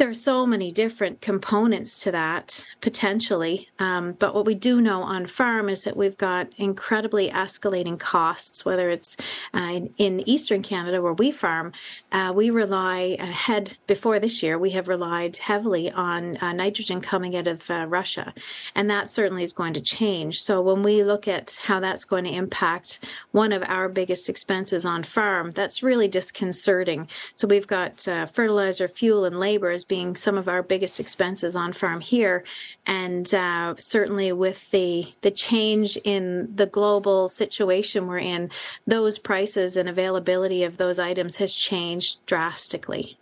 There 0.00 0.08
are 0.08 0.14
so 0.14 0.46
many 0.46 0.72
different 0.72 1.20
components 1.20 2.00
to 2.04 2.10
that 2.12 2.64
potentially, 2.80 3.68
um, 3.80 4.12
but 4.12 4.34
what 4.34 4.46
we 4.46 4.54
do 4.54 4.80
know 4.80 5.02
on 5.02 5.26
farm 5.26 5.68
is 5.68 5.84
that 5.84 5.94
we've 5.94 6.16
got 6.16 6.48
incredibly 6.56 7.28
escalating 7.28 7.98
costs. 7.98 8.64
Whether 8.64 8.88
it's 8.88 9.18
uh, 9.52 9.58
in, 9.58 9.94
in, 9.98 10.26
eastern 10.26 10.62
Canada 10.62 11.02
where 11.02 11.12
we 11.12 11.30
farm, 11.30 11.72
uh, 12.12 12.32
we 12.34 12.48
rely 12.48 13.18
ahead 13.20 13.76
before 13.86 14.18
this 14.18 14.42
year. 14.42 14.58
We 14.58 14.70
have 14.70 14.88
relied 14.88 15.36
heavily 15.36 15.90
on 15.90 16.38
uh, 16.38 16.54
nitrogen 16.54 17.02
coming 17.02 17.36
out 17.36 17.46
of 17.46 17.70
uh, 17.70 17.84
Russia, 17.86 18.32
and 18.74 18.88
that 18.88 19.10
certainly 19.10 19.44
is 19.44 19.52
going 19.52 19.74
to 19.74 19.82
change. 19.82 20.42
So 20.42 20.62
when 20.62 20.82
we 20.82 21.04
look 21.04 21.28
at 21.28 21.58
how 21.62 21.78
that's 21.78 22.06
going 22.06 22.24
to 22.24 22.30
impact 22.32 23.00
one 23.32 23.52
of 23.52 23.62
our 23.64 23.86
biggest 23.86 24.30
expenses 24.30 24.86
on 24.86 25.02
farm, 25.02 25.50
that's 25.50 25.82
really 25.82 26.08
disconcerting. 26.08 27.06
So 27.36 27.46
we've 27.46 27.66
got 27.66 28.08
uh, 28.08 28.24
fertilizer, 28.24 28.88
fuel, 28.88 29.26
and 29.26 29.38
labor 29.38 29.70
as 29.70 29.84
being 29.90 30.14
some 30.14 30.38
of 30.38 30.48
our 30.48 30.62
biggest 30.62 31.00
expenses 31.00 31.56
on 31.56 31.72
farm 31.74 32.00
here, 32.00 32.44
and 32.86 33.34
uh, 33.34 33.74
certainly 33.76 34.32
with 34.32 34.70
the 34.70 35.12
the 35.20 35.32
change 35.32 35.98
in 36.04 36.48
the 36.54 36.66
global 36.66 37.28
situation 37.28 38.06
we're 38.06 38.18
in, 38.36 38.50
those 38.86 39.18
prices 39.18 39.76
and 39.76 39.88
availability 39.88 40.62
of 40.62 40.76
those 40.76 40.98
items 40.98 41.36
has 41.36 41.52
changed 41.52 42.24
drastically. 42.24 43.18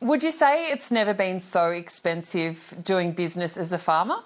Would 0.00 0.22
you 0.22 0.30
say 0.30 0.70
it's 0.70 0.90
never 0.90 1.12
been 1.12 1.38
so 1.38 1.70
expensive 1.70 2.74
doing 2.82 3.12
business 3.12 3.56
as 3.56 3.70
a 3.72 3.78
farmer? 3.78 4.20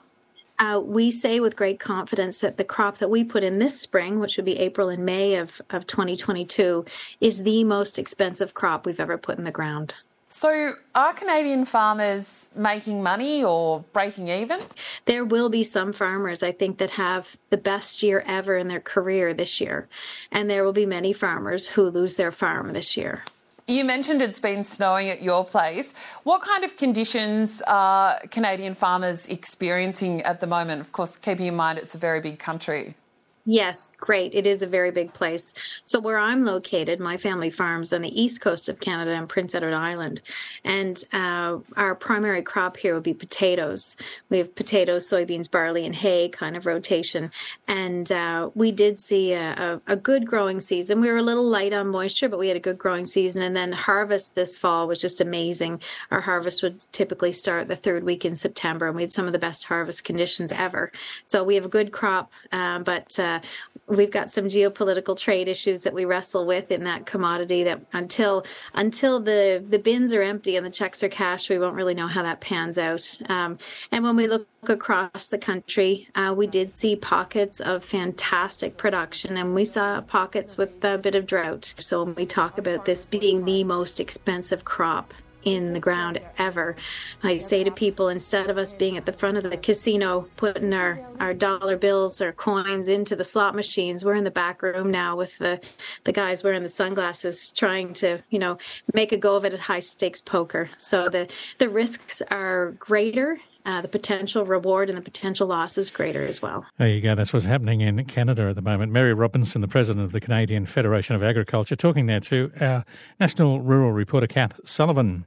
Uh, 0.58 0.78
we 0.78 1.10
say 1.10 1.40
with 1.40 1.56
great 1.56 1.80
confidence 1.80 2.38
that 2.38 2.56
the 2.56 2.62
crop 2.62 2.98
that 2.98 3.10
we 3.10 3.24
put 3.24 3.42
in 3.42 3.58
this 3.58 3.80
spring, 3.80 4.20
which 4.20 4.36
would 4.36 4.44
be 4.44 4.58
April 4.58 4.90
and 4.90 5.04
May 5.04 5.34
of, 5.34 5.60
of 5.70 5.88
2022, 5.88 6.84
is 7.20 7.42
the 7.42 7.64
most 7.64 7.98
expensive 7.98 8.54
crop 8.54 8.86
we've 8.86 9.00
ever 9.00 9.18
put 9.18 9.38
in 9.38 9.44
the 9.44 9.50
ground. 9.50 9.94
So, 10.34 10.76
are 10.94 11.12
Canadian 11.12 11.66
farmers 11.66 12.48
making 12.56 13.02
money 13.02 13.44
or 13.44 13.84
breaking 13.92 14.28
even? 14.28 14.60
There 15.04 15.26
will 15.26 15.50
be 15.50 15.62
some 15.62 15.92
farmers, 15.92 16.42
I 16.42 16.52
think, 16.52 16.78
that 16.78 16.88
have 16.92 17.36
the 17.50 17.58
best 17.58 18.02
year 18.02 18.24
ever 18.26 18.56
in 18.56 18.66
their 18.66 18.80
career 18.80 19.34
this 19.34 19.60
year. 19.60 19.88
And 20.30 20.48
there 20.48 20.64
will 20.64 20.72
be 20.72 20.86
many 20.86 21.12
farmers 21.12 21.68
who 21.68 21.82
lose 21.82 22.16
their 22.16 22.32
farm 22.32 22.72
this 22.72 22.96
year. 22.96 23.24
You 23.68 23.84
mentioned 23.84 24.22
it's 24.22 24.40
been 24.40 24.64
snowing 24.64 25.10
at 25.10 25.22
your 25.22 25.44
place. 25.44 25.92
What 26.22 26.40
kind 26.40 26.64
of 26.64 26.78
conditions 26.78 27.60
are 27.66 28.18
Canadian 28.30 28.74
farmers 28.74 29.26
experiencing 29.28 30.22
at 30.22 30.40
the 30.40 30.46
moment? 30.46 30.80
Of 30.80 30.92
course, 30.92 31.18
keeping 31.18 31.44
in 31.44 31.56
mind 31.56 31.78
it's 31.78 31.94
a 31.94 31.98
very 31.98 32.22
big 32.22 32.38
country. 32.38 32.94
Yes, 33.44 33.90
great. 33.96 34.34
It 34.34 34.46
is 34.46 34.62
a 34.62 34.68
very 34.68 34.92
big 34.92 35.12
place. 35.14 35.52
So, 35.82 35.98
where 35.98 36.18
I'm 36.18 36.44
located, 36.44 37.00
my 37.00 37.16
family 37.16 37.50
farms 37.50 37.92
on 37.92 38.00
the 38.00 38.20
east 38.22 38.40
coast 38.40 38.68
of 38.68 38.78
Canada 38.78 39.10
and 39.10 39.28
Prince 39.28 39.52
Edward 39.52 39.74
Island. 39.74 40.20
And 40.62 41.02
uh, 41.12 41.58
our 41.76 41.96
primary 41.96 42.42
crop 42.42 42.76
here 42.76 42.94
would 42.94 43.02
be 43.02 43.14
potatoes. 43.14 43.96
We 44.28 44.38
have 44.38 44.54
potatoes, 44.54 45.10
soybeans, 45.10 45.50
barley, 45.50 45.84
and 45.84 45.94
hay 45.94 46.28
kind 46.28 46.56
of 46.56 46.66
rotation. 46.66 47.32
And 47.66 48.12
uh, 48.12 48.50
we 48.54 48.70
did 48.70 49.00
see 49.00 49.32
a, 49.32 49.80
a, 49.88 49.92
a, 49.94 49.96
good 49.96 50.24
growing 50.24 50.60
season. 50.60 51.00
We 51.00 51.10
were 51.10 51.18
a 51.18 51.22
little 51.22 51.44
light 51.44 51.72
on 51.72 51.88
moisture, 51.88 52.28
but 52.28 52.38
we 52.38 52.46
had 52.46 52.56
a 52.56 52.60
good 52.60 52.78
growing 52.78 53.06
season. 53.06 53.42
And 53.42 53.56
then 53.56 53.72
harvest 53.72 54.36
this 54.36 54.56
fall 54.56 54.86
was 54.86 55.00
just 55.00 55.20
amazing. 55.20 55.82
Our 56.12 56.20
harvest 56.20 56.62
would 56.62 56.80
typically 56.92 57.32
start 57.32 57.66
the 57.66 57.74
third 57.74 58.04
week 58.04 58.24
in 58.24 58.36
September, 58.36 58.86
and 58.86 58.94
we 58.94 59.02
had 59.02 59.12
some 59.12 59.26
of 59.26 59.32
the 59.32 59.38
best 59.40 59.64
harvest 59.64 60.04
conditions 60.04 60.52
ever. 60.52 60.92
So, 61.24 61.42
we 61.42 61.56
have 61.56 61.64
a 61.64 61.68
good 61.68 61.90
crop, 61.90 62.30
um, 62.52 62.84
but 62.84 63.18
uh, 63.18 63.31
uh, 63.36 63.40
we've 63.86 64.10
got 64.10 64.30
some 64.30 64.46
geopolitical 64.46 65.16
trade 65.18 65.48
issues 65.48 65.82
that 65.82 65.94
we 65.94 66.04
wrestle 66.04 66.46
with 66.46 66.70
in 66.70 66.84
that 66.84 67.06
commodity. 67.06 67.62
That 67.64 67.80
until 67.92 68.44
until 68.74 69.20
the 69.20 69.64
the 69.68 69.78
bins 69.78 70.12
are 70.12 70.22
empty 70.22 70.56
and 70.56 70.66
the 70.66 70.70
checks 70.70 71.02
are 71.02 71.08
cashed, 71.08 71.50
we 71.50 71.58
won't 71.58 71.74
really 71.74 71.94
know 71.94 72.06
how 72.06 72.22
that 72.22 72.40
pans 72.40 72.78
out. 72.78 73.18
Um, 73.28 73.58
and 73.90 74.04
when 74.04 74.16
we 74.16 74.26
look 74.26 74.46
across 74.68 75.28
the 75.28 75.38
country, 75.38 76.08
uh, 76.14 76.34
we 76.36 76.46
did 76.46 76.76
see 76.76 76.96
pockets 76.96 77.60
of 77.60 77.84
fantastic 77.84 78.76
production, 78.76 79.36
and 79.36 79.54
we 79.54 79.64
saw 79.64 80.00
pockets 80.00 80.56
with 80.56 80.84
a 80.84 80.98
bit 80.98 81.14
of 81.14 81.26
drought. 81.26 81.74
So 81.78 82.04
when 82.04 82.14
we 82.14 82.26
talk 82.26 82.58
about 82.58 82.84
this 82.84 83.04
being 83.04 83.44
the 83.44 83.64
most 83.64 84.00
expensive 84.00 84.64
crop 84.64 85.12
in 85.44 85.72
the 85.72 85.80
ground 85.80 86.20
ever. 86.38 86.76
I 87.22 87.38
say 87.38 87.64
to 87.64 87.70
people, 87.70 88.08
instead 88.08 88.50
of 88.50 88.58
us 88.58 88.72
being 88.72 88.96
at 88.96 89.06
the 89.06 89.12
front 89.12 89.36
of 89.36 89.44
the 89.44 89.56
casino 89.56 90.28
putting 90.36 90.72
our, 90.72 91.00
our 91.20 91.34
dollar 91.34 91.76
bills 91.76 92.20
or 92.20 92.32
coins 92.32 92.88
into 92.88 93.16
the 93.16 93.24
slot 93.24 93.54
machines, 93.54 94.04
we're 94.04 94.14
in 94.14 94.24
the 94.24 94.30
back 94.30 94.62
room 94.62 94.90
now 94.90 95.16
with 95.16 95.38
the, 95.38 95.60
the 96.04 96.12
guys 96.12 96.42
wearing 96.42 96.62
the 96.62 96.68
sunglasses 96.68 97.52
trying 97.52 97.92
to, 97.94 98.18
you 98.30 98.38
know, 98.38 98.58
make 98.94 99.12
a 99.12 99.16
go 99.16 99.36
of 99.36 99.44
it 99.44 99.52
at 99.52 99.60
high 99.60 99.80
stakes 99.80 100.20
poker. 100.20 100.68
So 100.78 101.08
the, 101.08 101.28
the 101.58 101.68
risks 101.68 102.22
are 102.30 102.72
greater 102.78 103.38
uh, 103.64 103.80
the 103.80 103.88
potential 103.88 104.44
reward 104.44 104.88
and 104.88 104.98
the 104.98 105.02
potential 105.02 105.46
loss 105.46 105.78
is 105.78 105.90
greater 105.90 106.26
as 106.26 106.42
well. 106.42 106.66
There 106.78 106.88
you 106.88 107.00
go. 107.00 107.14
That's 107.14 107.32
what's 107.32 107.46
happening 107.46 107.80
in 107.80 108.04
Canada 108.04 108.48
at 108.48 108.56
the 108.56 108.62
moment. 108.62 108.92
Mary 108.92 109.14
Robinson, 109.14 109.60
the 109.60 109.68
president 109.68 110.04
of 110.04 110.12
the 110.12 110.20
Canadian 110.20 110.66
Federation 110.66 111.14
of 111.14 111.22
Agriculture, 111.22 111.76
talking 111.76 112.06
there 112.06 112.20
to 112.20 112.50
our 112.60 112.84
national 113.20 113.60
rural 113.60 113.92
reporter, 113.92 114.26
Kath 114.26 114.60
Sullivan. 114.64 115.26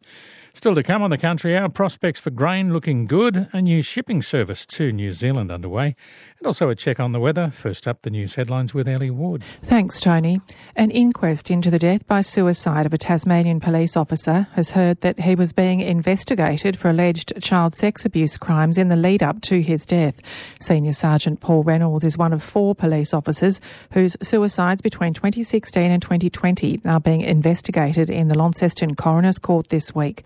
Still 0.56 0.74
to 0.76 0.84
come 0.84 1.04
on 1.04 1.10
the 1.10 1.18
country, 1.18 1.58
our 1.58 1.68
prospects 1.68 2.22
for 2.22 2.30
grain 2.30 2.72
looking 2.72 3.08
good, 3.08 3.50
a 3.52 3.62
new 3.62 3.82
shipping 3.82 4.22
service 4.22 4.66
to 4.68 4.94
New 4.94 5.12
Zealand 5.12 5.52
underway, 5.52 5.98
and 6.40 6.48
also 6.48 6.70
a 6.70 6.76
check 6.76 7.00
on 7.00 7.14
the 7.14 7.20
weather. 7.20 7.50
First 7.50 7.88
up, 7.88 8.02
the 8.02 8.10
news 8.10 8.36
headlines 8.36 8.74
with 8.74 8.88
Ellie 8.90 9.10
Ward. 9.10 9.42
Thanks, 9.64 10.02
Tony. 10.02 10.42
An 10.76 10.92
inquest 10.92 11.50
into 11.50 11.72
the 11.72 11.80
death 11.80 12.06
by 12.08 12.22
suicide 12.22 12.86
of 12.86 12.94
a 12.94 12.98
Tasmanian 12.98 13.62
police 13.62 13.96
officer 13.96 14.48
has 14.54 14.72
heard 14.72 15.00
that 15.00 15.22
he 15.22 15.34
was 15.34 15.54
being 15.54 15.80
investigated 15.80 16.78
for 16.78 16.90
alleged 16.90 17.32
child 17.42 17.74
sex 17.74 18.06
abuse 18.06 18.36
crimes 18.36 18.78
in 18.78 18.90
the 18.90 18.98
lead 18.98 19.24
up 19.24 19.42
to 19.44 19.62
his 19.62 19.86
death. 19.86 20.20
Senior 20.60 20.92
Sergeant 20.92 21.40
Paul 21.40 21.64
Reynolds 21.64 22.04
is 22.04 22.18
one 22.18 22.34
of 22.34 22.44
four 22.44 22.76
police 22.76 23.14
officers 23.14 23.62
whose 23.94 24.18
suicides 24.22 24.82
between 24.82 25.14
2016 25.14 25.90
and 25.90 26.02
2020 26.02 26.82
are 26.86 27.00
being 27.00 27.22
investigated 27.22 28.10
in 28.10 28.28
the 28.28 28.38
Launceston 28.38 28.96
Coroner's 28.96 29.40
Court 29.40 29.70
this 29.70 29.96
week. 29.96 30.24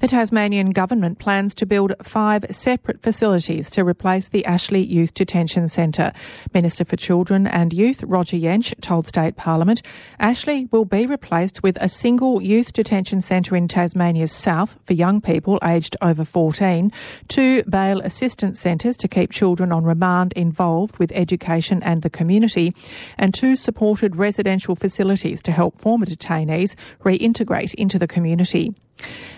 The 0.00 0.08
Tasmanian 0.08 0.70
government 0.70 1.18
plans 1.18 1.54
to 1.54 1.64
build 1.66 1.94
five 2.02 2.44
separate 2.50 3.00
facilities 3.00 3.70
to 3.70 3.84
replace 3.84 4.28
the 4.28 4.44
Ashley 4.44 4.84
Youth 4.84 5.14
Detention 5.14 5.45
Detention 5.46 5.68
Centre. 5.68 6.12
Minister 6.52 6.84
for 6.84 6.96
Children 6.96 7.46
and 7.46 7.72
Youth, 7.72 8.02
Roger 8.02 8.36
Jaensch, 8.36 8.74
told 8.80 9.06
State 9.06 9.36
Parliament 9.36 9.80
Ashley 10.18 10.66
will 10.72 10.84
be 10.84 11.06
replaced 11.06 11.62
with 11.62 11.78
a 11.80 11.88
single 11.88 12.42
youth 12.42 12.72
detention 12.72 13.20
centre 13.20 13.54
in 13.54 13.68
Tasmania's 13.68 14.32
south 14.32 14.76
for 14.82 14.94
young 14.94 15.20
people 15.20 15.60
aged 15.62 15.96
over 16.02 16.24
14, 16.24 16.90
two 17.28 17.62
bail 17.62 18.00
assistance 18.00 18.58
centres 18.58 18.96
to 18.96 19.06
keep 19.06 19.30
children 19.30 19.70
on 19.70 19.84
remand 19.84 20.32
involved 20.32 20.98
with 20.98 21.12
education 21.12 21.80
and 21.84 22.02
the 22.02 22.10
community, 22.10 22.74
and 23.16 23.32
two 23.32 23.54
supported 23.54 24.16
residential 24.16 24.74
facilities 24.74 25.40
to 25.42 25.52
help 25.52 25.80
former 25.80 26.06
detainees 26.06 26.74
reintegrate 27.04 27.72
into 27.74 28.00
the 28.00 28.08
community. 28.08 28.74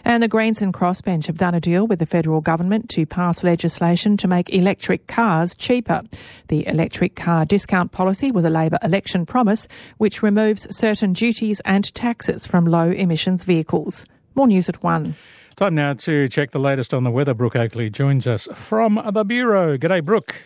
And 0.04 0.22
the 0.22 0.28
Greens 0.28 0.62
and 0.62 0.72
Crossbench 0.72 1.26
have 1.26 1.38
done 1.38 1.54
a 1.54 1.60
deal 1.60 1.86
with 1.86 1.98
the 1.98 2.06
federal 2.06 2.40
government 2.40 2.88
to 2.90 3.06
pass 3.06 3.44
legislation 3.44 4.16
to 4.18 4.28
make 4.28 4.50
electric 4.50 5.06
cars 5.06 5.54
cheaper. 5.54 6.02
The 6.48 6.66
electric 6.66 7.16
car 7.16 7.44
discount 7.44 7.92
policy 7.92 8.30
was 8.30 8.44
a 8.44 8.50
Labor 8.50 8.78
election 8.82 9.26
promise 9.26 9.68
which 9.98 10.22
removes 10.22 10.66
certain 10.74 11.12
duties 11.12 11.60
and 11.64 11.92
taxes 11.94 12.46
from 12.46 12.64
low 12.64 12.90
emissions 12.90 13.44
vehicles. 13.44 14.04
More 14.34 14.46
news 14.46 14.68
at 14.68 14.82
one. 14.82 15.16
Time 15.56 15.74
now 15.74 15.92
to 15.94 16.28
check 16.28 16.52
the 16.52 16.60
latest 16.60 16.94
on 16.94 17.02
the 17.02 17.10
weather. 17.10 17.34
Brooke 17.34 17.56
Oakley 17.56 17.90
joins 17.90 18.28
us 18.28 18.46
from 18.54 19.00
the 19.12 19.24
Bureau. 19.24 19.76
G'day, 19.76 20.04
Brooke. 20.04 20.36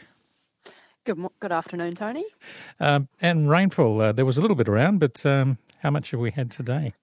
Good, 1.05 1.19
good 1.41 1.53
afternoon, 1.53 1.95
Tony. 1.95 2.25
Um, 2.81 3.09
and 3.21 3.51
rainfall, 3.51 4.01
uh, 4.01 4.13
there 4.13 4.25
was 4.25 4.39
a 4.39 4.41
little 4.41 4.57
bit 4.57 4.69
around, 4.69 5.01
but 5.01 5.27
um, 5.27 5.59
how 5.81 5.91
much 5.91 6.13
have 6.13 6.21
we 6.21 6.31
had 6.31 6.51
today? 6.51 6.95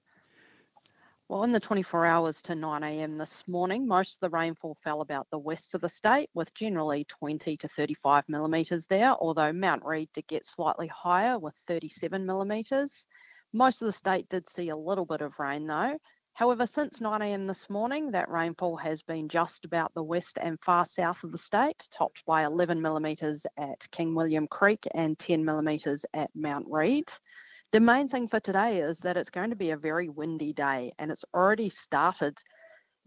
Well, 1.30 1.44
in 1.44 1.52
the 1.52 1.60
24 1.60 2.08
hours 2.08 2.42
to 2.42 2.54
9am 2.56 3.20
this 3.20 3.48
morning, 3.48 3.88
most 3.88 4.16
of 4.16 4.20
the 4.20 4.36
rainfall 4.36 4.80
fell 4.84 5.02
about 5.02 5.28
the 5.30 5.38
west 5.38 5.76
of 5.76 5.82
the 5.82 5.88
state, 5.88 6.32
with 6.34 6.52
generally 6.56 7.06
20 7.06 7.56
to 7.56 7.68
35 7.68 8.28
millimetres 8.28 8.88
there, 8.88 9.12
although 9.12 9.54
Mount 9.54 9.86
Read 9.86 10.12
did 10.12 10.26
get 10.26 10.48
slightly 10.48 10.88
higher 10.88 11.38
with 11.38 11.54
37 11.68 12.26
millimetres. 12.26 13.06
Most 13.54 13.84
of 13.84 13.86
the 13.86 13.92
state 13.92 14.28
did 14.30 14.50
see 14.50 14.70
a 14.70 14.76
little 14.76 15.06
bit 15.06 15.22
of 15.22 15.38
rain 15.38 15.68
though. 15.68 16.00
However, 16.34 16.66
since 16.66 17.00
9am 17.00 17.46
this 17.48 17.70
morning, 17.70 18.10
that 18.10 18.32
rainfall 18.32 18.78
has 18.78 19.04
been 19.04 19.30
just 19.30 19.66
about 19.66 19.94
the 19.94 20.02
west 20.02 20.40
and 20.42 20.60
far 20.60 20.84
south 20.84 21.24
of 21.24 21.32
the 21.32 21.38
state, 21.38 21.88
topped 21.92 22.26
by 22.26 22.44
11 22.44 22.82
millimetres 22.82 23.46
at 23.56 23.88
King 23.92 24.16
William 24.16 24.48
Creek 24.48 24.88
and 24.96 25.20
10 25.20 25.46
millimetres 25.46 26.08
at 26.12 26.32
Mount 26.34 26.66
Read. 26.68 27.08
The 27.72 27.80
main 27.80 28.10
thing 28.10 28.28
for 28.28 28.40
today 28.40 28.80
is 28.80 28.98
that 29.02 29.16
it's 29.16 29.30
going 29.30 29.52
to 29.52 29.56
be 29.56 29.70
a 29.70 29.78
very 29.78 30.10
windy 30.10 30.54
day, 30.54 30.92
and 30.98 31.12
it's 31.12 31.24
already 31.36 31.70
started 31.70 32.36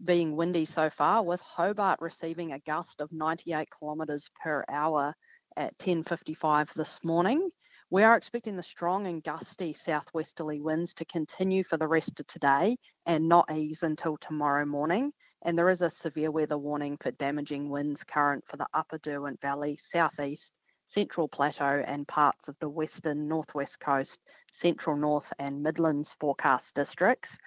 being 0.05 0.37
windy 0.37 0.63
so 0.63 0.89
far, 0.89 1.21
with 1.21 1.41
Hobart 1.41 1.99
receiving 1.99 2.53
a 2.53 2.59
gust 2.59 3.01
of 3.01 3.11
98 3.11 3.67
kilometres 3.77 4.29
per 4.41 4.63
hour 4.69 5.13
at 5.57 5.77
10:55 5.79 6.73
this 6.75 7.03
morning. 7.03 7.49
We 7.89 8.03
are 8.03 8.15
expecting 8.15 8.55
the 8.55 8.63
strong 8.63 9.05
and 9.05 9.21
gusty 9.21 9.73
southwesterly 9.73 10.61
winds 10.61 10.93
to 10.93 11.05
continue 11.05 11.65
for 11.65 11.75
the 11.75 11.89
rest 11.89 12.21
of 12.21 12.27
today 12.27 12.77
and 13.05 13.27
not 13.27 13.51
ease 13.51 13.83
until 13.83 14.15
tomorrow 14.15 14.65
morning. 14.65 15.11
And 15.41 15.57
there 15.57 15.71
is 15.71 15.81
a 15.81 15.89
severe 15.89 16.31
weather 16.31 16.57
warning 16.57 16.95
for 17.01 17.11
damaging 17.11 17.69
winds 17.69 18.05
current 18.05 18.45
for 18.47 18.55
the 18.55 18.67
upper 18.73 18.97
Derwent 18.99 19.41
Valley, 19.41 19.75
southeast, 19.75 20.53
central 20.87 21.27
plateau, 21.27 21.83
and 21.85 22.07
parts 22.07 22.47
of 22.47 22.57
the 22.59 22.69
western 22.69 23.27
northwest 23.27 23.79
coast, 23.79 24.19
central 24.51 24.95
north, 24.95 25.31
and 25.39 25.63
Midlands 25.63 26.15
forecast 26.19 26.75
districts. 26.75 27.37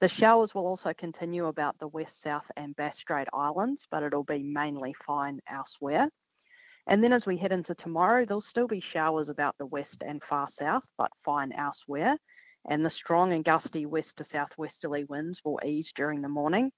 The 0.00 0.08
showers 0.08 0.54
will 0.54 0.66
also 0.66 0.92
continue 0.92 1.46
about 1.46 1.78
the 1.78 1.88
west, 1.88 2.20
south, 2.20 2.50
and 2.56 2.74
Bass 2.76 2.98
Strait 2.98 3.28
Islands, 3.32 3.86
but 3.90 4.02
it'll 4.02 4.24
be 4.24 4.42
mainly 4.42 4.92
fine 4.92 5.40
elsewhere. 5.48 6.10
And 6.86 7.02
then 7.02 7.12
as 7.12 7.26
we 7.26 7.38
head 7.38 7.52
into 7.52 7.74
tomorrow, 7.74 8.24
there'll 8.24 8.40
still 8.40 8.66
be 8.66 8.80
showers 8.80 9.28
about 9.30 9.56
the 9.56 9.66
west 9.66 10.02
and 10.02 10.22
far 10.22 10.48
south, 10.48 10.86
but 10.98 11.10
fine 11.24 11.52
elsewhere. 11.52 12.18
And 12.68 12.84
the 12.84 12.90
strong 12.90 13.32
and 13.32 13.44
gusty 13.44 13.86
west 13.86 14.18
to 14.18 14.24
southwesterly 14.24 15.04
winds 15.04 15.40
will 15.44 15.60
ease 15.64 15.92
during 15.92 16.20
the 16.20 16.28
morning. 16.28 16.72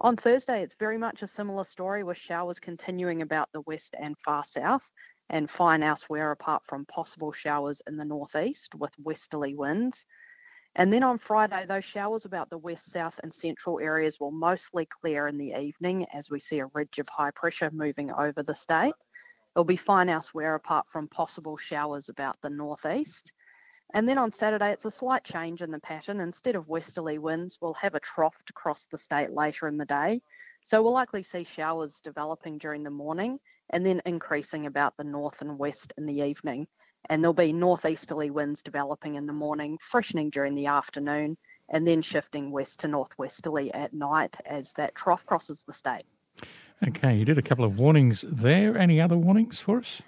On 0.00 0.16
Thursday, 0.16 0.62
it's 0.62 0.74
very 0.74 0.98
much 0.98 1.22
a 1.22 1.28
similar 1.28 1.62
story 1.62 2.02
with 2.02 2.16
showers 2.16 2.58
continuing 2.58 3.22
about 3.22 3.48
the 3.52 3.60
west 3.60 3.94
and 3.96 4.18
far 4.24 4.42
south 4.42 4.90
and 5.30 5.50
fine 5.50 5.82
elsewhere 5.82 6.30
apart 6.30 6.64
from 6.64 6.84
possible 6.86 7.32
showers 7.32 7.82
in 7.86 7.96
the 7.96 8.04
northeast 8.04 8.74
with 8.74 8.92
westerly 8.98 9.54
winds. 9.54 10.06
And 10.76 10.92
then 10.92 11.04
on 11.04 11.18
Friday, 11.18 11.66
those 11.66 11.84
showers 11.84 12.24
about 12.24 12.50
the 12.50 12.58
west, 12.58 12.90
south, 12.90 13.20
and 13.22 13.32
central 13.32 13.78
areas 13.78 14.18
will 14.18 14.32
mostly 14.32 14.86
clear 14.86 15.28
in 15.28 15.38
the 15.38 15.54
evening 15.58 16.06
as 16.12 16.30
we 16.30 16.40
see 16.40 16.58
a 16.58 16.66
ridge 16.66 16.98
of 16.98 17.08
high 17.08 17.30
pressure 17.30 17.70
moving 17.72 18.10
over 18.10 18.42
the 18.42 18.56
state. 18.56 18.94
It'll 19.54 19.64
be 19.64 19.76
fine 19.76 20.08
elsewhere 20.08 20.56
apart 20.56 20.88
from 20.88 21.06
possible 21.06 21.56
showers 21.56 22.08
about 22.08 22.36
the 22.42 22.50
northeast. 22.50 23.32
And 23.92 24.08
then 24.08 24.18
on 24.18 24.32
Saturday, 24.32 24.72
it's 24.72 24.84
a 24.84 24.90
slight 24.90 25.22
change 25.22 25.62
in 25.62 25.70
the 25.70 25.78
pattern. 25.78 26.20
Instead 26.20 26.56
of 26.56 26.68
westerly 26.68 27.18
winds, 27.18 27.58
we'll 27.60 27.74
have 27.74 27.94
a 27.94 28.00
trough 28.00 28.42
across 28.50 28.86
the 28.86 28.98
state 28.98 29.30
later 29.30 29.68
in 29.68 29.76
the 29.76 29.84
day. 29.84 30.22
So 30.64 30.82
we'll 30.82 30.92
likely 30.92 31.22
see 31.22 31.44
showers 31.44 32.00
developing 32.00 32.58
during 32.58 32.82
the 32.82 32.90
morning 32.90 33.38
and 33.70 33.84
then 33.84 34.02
increasing 34.06 34.66
about 34.66 34.96
the 34.96 35.04
north 35.04 35.40
and 35.40 35.58
west 35.58 35.92
in 35.98 36.06
the 36.06 36.22
evening. 36.22 36.66
And 37.10 37.22
there'll 37.22 37.34
be 37.34 37.52
northeasterly 37.52 38.30
winds 38.30 38.62
developing 38.62 39.16
in 39.16 39.26
the 39.26 39.32
morning, 39.32 39.78
freshening 39.80 40.30
during 40.30 40.54
the 40.54 40.66
afternoon, 40.66 41.36
and 41.68 41.86
then 41.86 42.02
shifting 42.02 42.50
west 42.50 42.80
to 42.80 42.88
northwesterly 42.88 43.72
at 43.74 43.92
night 43.92 44.36
as 44.46 44.72
that 44.74 44.94
trough 44.94 45.26
crosses 45.26 45.62
the 45.66 45.72
state. 45.72 46.04
Okay, 46.86 47.16
you 47.16 47.24
did 47.24 47.38
a 47.38 47.42
couple 47.42 47.64
of 47.64 47.78
warnings 47.78 48.24
there. 48.26 48.76
Any 48.76 49.00
other 49.00 49.16
warnings 49.16 49.60
for 49.60 49.78
us? 49.78 50.02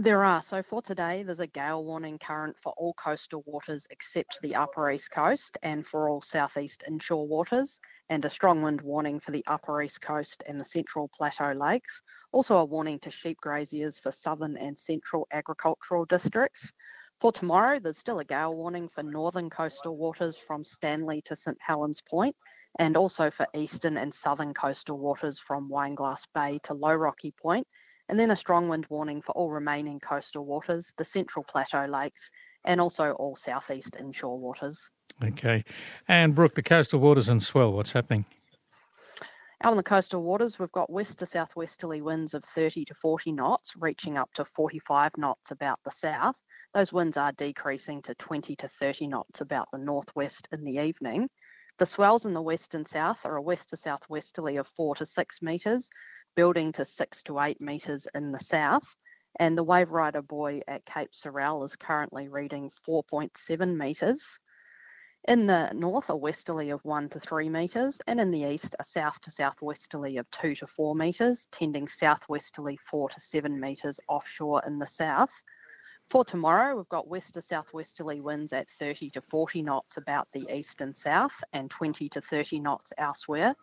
There 0.00 0.24
are. 0.24 0.40
So 0.42 0.62
for 0.62 0.80
today, 0.80 1.24
there's 1.24 1.40
a 1.40 1.46
gale 1.48 1.84
warning 1.84 2.20
current 2.20 2.56
for 2.62 2.72
all 2.76 2.94
coastal 2.94 3.42
waters 3.46 3.84
except 3.90 4.38
the 4.40 4.54
upper 4.54 4.92
east 4.92 5.10
coast 5.10 5.58
and 5.64 5.84
for 5.84 6.08
all 6.08 6.22
southeast 6.22 6.84
inshore 6.86 7.26
waters, 7.26 7.80
and 8.08 8.24
a 8.24 8.30
strong 8.30 8.62
wind 8.62 8.80
warning 8.80 9.18
for 9.18 9.32
the 9.32 9.42
upper 9.48 9.82
east 9.82 10.00
coast 10.00 10.44
and 10.46 10.60
the 10.60 10.64
central 10.64 11.08
plateau 11.08 11.50
lakes. 11.50 12.00
Also, 12.30 12.58
a 12.58 12.64
warning 12.64 13.00
to 13.00 13.10
sheep 13.10 13.40
graziers 13.40 13.98
for 13.98 14.12
southern 14.12 14.56
and 14.56 14.78
central 14.78 15.26
agricultural 15.32 16.04
districts. 16.04 16.72
For 17.20 17.32
tomorrow, 17.32 17.80
there's 17.80 17.98
still 17.98 18.20
a 18.20 18.24
gale 18.24 18.54
warning 18.54 18.88
for 18.88 19.02
northern 19.02 19.50
coastal 19.50 19.96
waters 19.96 20.36
from 20.36 20.62
Stanley 20.62 21.22
to 21.22 21.34
St 21.34 21.58
Helens 21.60 22.02
Point, 22.08 22.36
and 22.78 22.96
also 22.96 23.32
for 23.32 23.48
eastern 23.52 23.96
and 23.96 24.14
southern 24.14 24.54
coastal 24.54 24.96
waters 24.96 25.40
from 25.40 25.68
Wineglass 25.68 26.24
Bay 26.32 26.60
to 26.62 26.74
Low 26.74 26.94
Rocky 26.94 27.32
Point, 27.32 27.66
and 28.08 28.18
then 28.18 28.30
a 28.30 28.36
strong 28.36 28.68
wind 28.68 28.86
warning 28.88 29.20
for 29.20 29.32
all 29.32 29.50
remaining 29.50 30.00
coastal 30.00 30.44
waters, 30.44 30.92
the 30.96 31.04
central 31.04 31.44
plateau 31.44 31.86
lakes, 31.86 32.30
and 32.64 32.80
also 32.80 33.12
all 33.12 33.36
southeast 33.36 33.96
inshore 33.98 34.38
waters. 34.38 34.88
Okay. 35.22 35.64
And 36.06 36.34
Brooke, 36.34 36.54
the 36.54 36.62
coastal 36.62 37.00
waters 37.00 37.28
and 37.28 37.42
swell, 37.42 37.72
what's 37.72 37.92
happening? 37.92 38.24
Out 39.64 39.72
on 39.72 39.76
the 39.76 39.82
coastal 39.82 40.22
waters, 40.22 40.58
we've 40.58 40.70
got 40.70 40.90
west 40.90 41.18
to 41.18 41.26
southwesterly 41.26 42.00
winds 42.00 42.32
of 42.32 42.44
30 42.44 42.84
to 42.84 42.94
40 42.94 43.32
knots, 43.32 43.74
reaching 43.76 44.16
up 44.16 44.32
to 44.34 44.44
45 44.44 45.18
knots 45.18 45.50
about 45.50 45.80
the 45.84 45.90
south. 45.90 46.36
Those 46.74 46.92
winds 46.92 47.16
are 47.16 47.32
decreasing 47.32 48.00
to 48.02 48.14
20 48.14 48.54
to 48.54 48.68
30 48.68 49.08
knots 49.08 49.40
about 49.40 49.68
the 49.72 49.78
northwest 49.78 50.48
in 50.52 50.62
the 50.62 50.80
evening. 50.80 51.28
The 51.78 51.86
swells 51.86 52.26
in 52.26 52.34
the 52.34 52.42
west 52.42 52.74
and 52.74 52.86
south 52.86 53.24
are 53.24 53.36
a 53.36 53.42
west 53.42 53.70
to 53.70 53.76
southwesterly 53.76 54.56
of 54.58 54.68
4 54.68 54.96
to 54.96 55.06
6 55.06 55.42
metres, 55.42 55.90
building 56.38 56.70
to 56.70 56.84
6 56.84 57.22
to 57.24 57.40
8 57.40 57.60
metres 57.60 58.06
in 58.14 58.30
the 58.30 58.38
south. 58.38 58.94
And 59.40 59.58
the 59.58 59.64
wave 59.64 59.90
rider 59.90 60.22
buoy 60.22 60.62
at 60.68 60.86
Cape 60.86 61.10
Sorell 61.10 61.64
is 61.64 61.74
currently 61.74 62.28
reading 62.28 62.70
4.7 62.88 63.76
metres. 63.76 64.38
In 65.26 65.48
the 65.48 65.72
north, 65.72 66.10
a 66.10 66.16
westerly 66.16 66.70
of 66.70 66.84
1 66.84 67.08
to 67.08 67.18
3 67.18 67.48
metres, 67.48 68.00
and 68.06 68.20
in 68.20 68.30
the 68.30 68.44
east, 68.44 68.76
a 68.78 68.84
south 68.84 69.20
to 69.22 69.32
southwesterly 69.32 70.16
of 70.16 70.30
2 70.30 70.54
to 70.54 70.68
4 70.68 70.94
metres, 70.94 71.48
tending 71.50 71.88
southwesterly 71.88 72.76
4 72.76 73.08
to 73.08 73.18
7 73.18 73.58
metres 73.58 73.98
offshore 74.06 74.62
in 74.64 74.78
the 74.78 74.86
south. 74.86 75.42
For 76.08 76.24
tomorrow, 76.24 76.76
we've 76.76 76.88
got 76.88 77.08
west 77.08 77.34
to 77.34 77.42
southwesterly 77.42 78.20
winds 78.20 78.52
at 78.52 78.70
30 78.78 79.10
to 79.10 79.20
40 79.22 79.62
knots 79.62 79.96
about 79.96 80.28
the 80.32 80.46
east 80.56 80.82
and 80.82 80.96
south, 80.96 81.34
and 81.52 81.68
20 81.68 82.08
to 82.10 82.20
30 82.20 82.60
knots 82.60 82.92
elsewhere. 82.96 83.56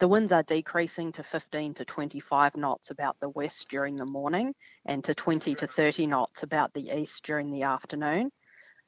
The 0.00 0.08
winds 0.08 0.32
are 0.32 0.42
decreasing 0.42 1.12
to 1.12 1.22
15 1.22 1.74
to 1.74 1.84
25 1.84 2.56
knots 2.56 2.90
about 2.90 3.20
the 3.20 3.28
west 3.28 3.68
during 3.68 3.96
the 3.96 4.06
morning, 4.06 4.54
and 4.86 5.04
to 5.04 5.14
20 5.14 5.54
to 5.56 5.66
30 5.66 6.06
knots 6.06 6.42
about 6.42 6.72
the 6.72 6.88
east 6.88 7.22
during 7.22 7.50
the 7.50 7.64
afternoon. 7.64 8.32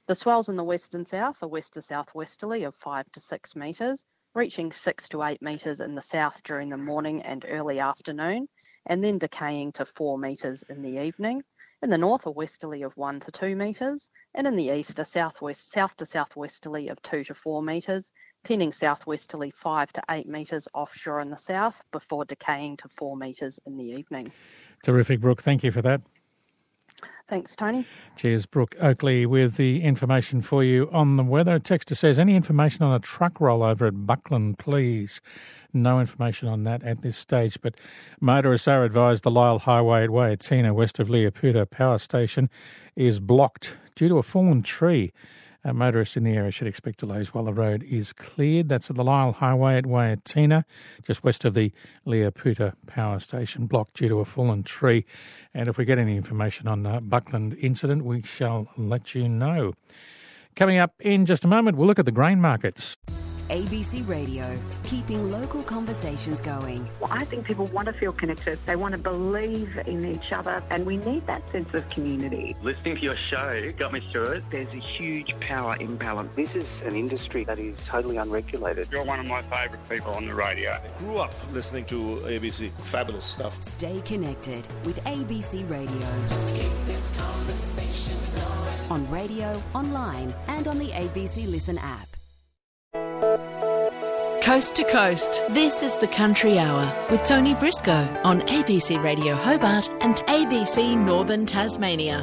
The 0.06 0.14
swells 0.14 0.48
in 0.48 0.56
the 0.56 0.64
west 0.64 0.94
and 0.94 1.06
south 1.06 1.42
are 1.42 1.48
west 1.48 1.74
to 1.74 1.82
southwesterly 1.82 2.64
of 2.64 2.74
5 2.76 3.12
to 3.12 3.20
6 3.20 3.56
metres, 3.56 4.06
reaching 4.34 4.72
6 4.72 5.10
to 5.10 5.22
8 5.22 5.42
metres 5.42 5.80
in 5.80 5.94
the 5.94 6.00
south 6.00 6.42
during 6.44 6.70
the 6.70 6.78
morning 6.78 7.20
and 7.20 7.44
early 7.46 7.78
afternoon, 7.78 8.48
and 8.86 9.04
then 9.04 9.18
decaying 9.18 9.72
to 9.72 9.84
4 9.84 10.16
metres 10.16 10.64
in 10.70 10.80
the 10.80 11.02
evening. 11.02 11.42
In 11.82 11.90
the 11.90 11.98
north, 11.98 12.26
a 12.26 12.30
westerly 12.30 12.82
of 12.82 12.96
1 12.96 13.18
to 13.20 13.32
2 13.32 13.56
metres, 13.56 14.08
and 14.36 14.46
in 14.46 14.54
the 14.54 14.70
east, 14.70 15.00
a 15.00 15.04
southwest, 15.04 15.72
south 15.72 15.96
to 15.96 16.06
southwesterly 16.06 16.88
of 16.88 17.02
2 17.02 17.24
to 17.24 17.34
4 17.34 17.60
metres, 17.60 18.12
tending 18.44 18.70
southwesterly 18.70 19.50
5 19.50 19.92
to 19.94 20.02
8 20.08 20.28
metres 20.28 20.68
offshore 20.74 21.20
in 21.20 21.30
the 21.30 21.36
south 21.36 21.82
before 21.90 22.24
decaying 22.24 22.76
to 22.76 22.88
4 22.88 23.16
metres 23.16 23.58
in 23.66 23.76
the 23.76 23.84
evening. 23.84 24.30
Terrific, 24.84 25.20
Brooke. 25.20 25.42
Thank 25.42 25.64
you 25.64 25.72
for 25.72 25.82
that. 25.82 26.02
Thanks, 27.32 27.56
Tony. 27.56 27.86
Cheers, 28.16 28.44
Brooke 28.44 28.76
Oakley, 28.78 29.24
with 29.24 29.56
the 29.56 29.82
information 29.82 30.42
for 30.42 30.62
you 30.62 30.90
on 30.92 31.16
the 31.16 31.22
weather. 31.22 31.58
Texter 31.58 31.96
says, 31.96 32.18
Any 32.18 32.36
information 32.36 32.84
on 32.84 32.94
a 32.94 32.98
truck 32.98 33.38
rollover 33.38 33.86
at 33.86 34.06
Buckland, 34.06 34.58
please? 34.58 35.22
No 35.72 35.98
information 35.98 36.48
on 36.48 36.64
that 36.64 36.82
at 36.82 37.00
this 37.00 37.16
stage, 37.16 37.56
but 37.62 37.74
motorists 38.20 38.68
are 38.68 38.84
advised 38.84 39.24
the 39.24 39.30
Lyell 39.30 39.60
Highway 39.60 40.04
at 40.04 40.10
Wayatinah, 40.10 40.74
west 40.74 40.98
of 40.98 41.08
Liapootah 41.08 41.70
Power 41.70 41.96
Station, 41.96 42.50
is 42.96 43.18
blocked 43.18 43.76
due 43.96 44.10
to 44.10 44.18
a 44.18 44.22
fallen 44.22 44.62
tree. 44.62 45.10
Uh, 45.64 45.72
motorists 45.72 46.16
in 46.16 46.24
the 46.24 46.32
area 46.32 46.50
should 46.50 46.66
expect 46.66 46.98
delays 46.98 47.32
while 47.32 47.44
the 47.44 47.52
road 47.52 47.84
is 47.84 48.12
cleared. 48.12 48.68
That's 48.68 48.90
at 48.90 48.96
the 48.96 49.04
Lyell 49.04 49.32
Highway 49.32 49.76
at 49.76 49.84
Wayatinah, 49.84 50.64
just 51.06 51.22
west 51.22 51.44
of 51.44 51.54
the 51.54 51.72
Liapootah 52.06 52.74
Power 52.86 53.20
Station, 53.20 53.66
blocked 53.66 53.94
due 53.94 54.08
to 54.08 54.18
a 54.18 54.24
fallen 54.24 54.64
tree. 54.64 55.04
And 55.54 55.68
if 55.68 55.78
we 55.78 55.84
get 55.84 55.98
any 55.98 56.16
information 56.16 56.66
on 56.66 56.82
the 56.82 57.00
Buckland 57.00 57.56
incident, 57.60 58.04
we 58.04 58.22
shall 58.22 58.68
let 58.76 59.14
you 59.14 59.28
know. 59.28 59.74
Coming 60.56 60.78
up 60.78 60.94
in 61.00 61.26
just 61.26 61.44
a 61.44 61.48
moment, 61.48 61.76
we'll 61.76 61.86
look 61.86 61.98
at 61.98 62.06
the 62.06 62.12
grain 62.12 62.40
markets. 62.40 62.96
ABC 63.52 64.08
Radio, 64.08 64.58
keeping 64.82 65.30
local 65.30 65.62
conversations 65.62 66.40
going. 66.40 66.88
Well, 67.00 67.12
I 67.12 67.26
think 67.26 67.44
people 67.44 67.66
want 67.66 67.84
to 67.84 67.92
feel 67.92 68.10
connected. 68.10 68.58
They 68.64 68.76
want 68.76 68.92
to 68.92 68.98
believe 68.98 69.76
in 69.86 70.06
each 70.06 70.32
other, 70.32 70.62
and 70.70 70.86
we 70.86 70.96
need 70.96 71.26
that 71.26 71.42
sense 71.52 71.68
of 71.74 71.86
community. 71.90 72.56
Listening 72.62 72.96
to 72.96 73.02
your 73.02 73.16
show 73.28 73.70
got 73.76 73.92
me 73.92 74.00
through 74.10 74.36
it. 74.36 74.44
There's 74.50 74.72
a 74.72 74.78
huge 74.78 75.38
power 75.40 75.76
imbalance. 75.78 76.34
This 76.34 76.54
is 76.54 76.66
an 76.86 76.96
industry 76.96 77.44
that 77.44 77.58
is 77.58 77.76
totally 77.84 78.16
unregulated. 78.16 78.88
You're 78.90 79.04
one 79.04 79.20
of 79.20 79.26
my 79.26 79.42
favourite 79.42 79.86
people 79.86 80.14
on 80.14 80.24
the 80.24 80.34
radio. 80.34 80.70
I 80.70 80.98
grew 80.98 81.18
up 81.18 81.34
listening 81.52 81.84
to 81.86 82.22
ABC. 82.24 82.70
Fabulous 82.84 83.26
stuff. 83.26 83.62
Stay 83.62 84.00
connected 84.06 84.66
with 84.86 84.98
ABC 85.04 85.68
Radio. 85.68 86.08
On 88.88 89.10
radio, 89.10 89.62
online, 89.74 90.34
and 90.48 90.66
on 90.66 90.78
the 90.78 90.88
ABC 90.88 91.50
Listen 91.50 91.76
app. 91.76 92.08
Coast 94.42 94.74
to 94.74 94.82
coast, 94.82 95.40
this 95.50 95.84
is 95.84 95.94
the 95.94 96.08
Country 96.08 96.58
Hour 96.58 96.92
with 97.12 97.22
Tony 97.22 97.54
Briscoe 97.54 98.08
on 98.24 98.40
ABC 98.40 99.00
Radio 99.00 99.36
Hobart 99.36 99.88
and 100.00 100.16
ABC 100.26 100.98
Northern 100.98 101.46
Tasmania. 101.46 102.22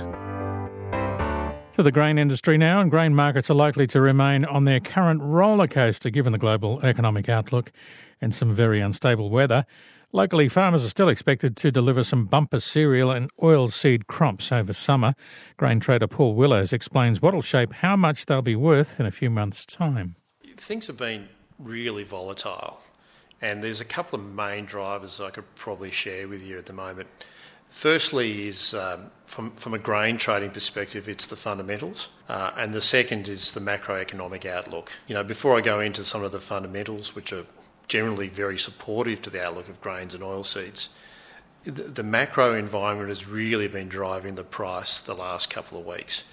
To 1.77 1.81
the 1.81 1.93
grain 1.93 2.17
industry 2.17 2.57
now, 2.57 2.81
and 2.81 2.91
grain 2.91 3.15
markets 3.15 3.49
are 3.49 3.53
likely 3.53 3.87
to 3.87 4.01
remain 4.01 4.43
on 4.43 4.65
their 4.65 4.81
current 4.81 5.21
roller 5.23 5.65
coaster 5.65 6.09
given 6.09 6.33
the 6.33 6.37
global 6.37 6.81
economic 6.81 7.29
outlook 7.29 7.71
and 8.19 8.35
some 8.35 8.53
very 8.53 8.81
unstable 8.81 9.29
weather. 9.29 9.65
Locally, 10.11 10.49
farmers 10.49 10.83
are 10.83 10.89
still 10.89 11.07
expected 11.07 11.55
to 11.55 11.71
deliver 11.71 12.03
some 12.03 12.25
bumper 12.25 12.59
cereal 12.59 13.11
and 13.11 13.33
oilseed 13.37 14.07
crops 14.07 14.51
over 14.51 14.73
summer. 14.73 15.15
Grain 15.55 15.79
trader 15.79 16.07
Paul 16.07 16.35
Willows 16.35 16.73
explains 16.73 17.21
what'll 17.21 17.41
shape 17.41 17.71
how 17.71 17.95
much 17.95 18.25
they'll 18.25 18.41
be 18.41 18.57
worth 18.57 18.99
in 18.99 19.05
a 19.05 19.11
few 19.11 19.29
months' 19.29 19.65
time. 19.65 20.17
Things 20.57 20.87
have 20.87 20.97
been 20.97 21.29
really 21.59 22.03
volatile, 22.03 22.79
and 23.41 23.63
there's 23.63 23.81
a 23.81 23.85
couple 23.85 24.19
of 24.19 24.25
main 24.25 24.65
drivers 24.65 25.19
I 25.19 25.29
could 25.29 25.55
probably 25.55 25.91
share 25.91 26.27
with 26.27 26.41
you 26.41 26.57
at 26.57 26.65
the 26.65 26.73
moment. 26.73 27.07
Firstly, 27.69 28.47
is 28.47 28.73
um, 28.73 29.11
from 29.25 29.51
from 29.51 29.73
a 29.73 29.79
grain 29.79 30.17
trading 30.17 30.51
perspective, 30.51 31.07
it's 31.07 31.27
the 31.27 31.35
fundamentals, 31.35 32.09
uh, 32.27 32.51
and 32.57 32.73
the 32.73 32.81
second 32.81 33.27
is 33.27 33.53
the 33.53 33.59
macroeconomic 33.59 34.45
outlook. 34.45 34.91
You 35.07 35.15
know, 35.15 35.23
before 35.23 35.57
I 35.57 35.61
go 35.61 35.79
into 35.79 36.03
some 36.03 36.23
of 36.23 36.31
the 36.31 36.39
fundamentals, 36.39 37.15
which 37.15 37.31
are 37.31 37.45
generally 37.87 38.29
very 38.29 38.57
supportive 38.57 39.21
to 39.23 39.29
the 39.29 39.43
outlook 39.43 39.69
of 39.69 39.81
grains 39.81 40.15
and 40.15 40.23
oilseeds, 40.23 40.89
the, 41.63 41.83
the 41.83 42.03
macro 42.03 42.53
environment 42.53 43.09
has 43.09 43.27
really 43.27 43.67
been 43.67 43.89
driving 43.89 44.35
the 44.35 44.43
price 44.43 45.01
the 45.01 45.13
last 45.13 45.49
couple 45.49 45.77
of 45.79 45.85
weeks. 45.85 46.23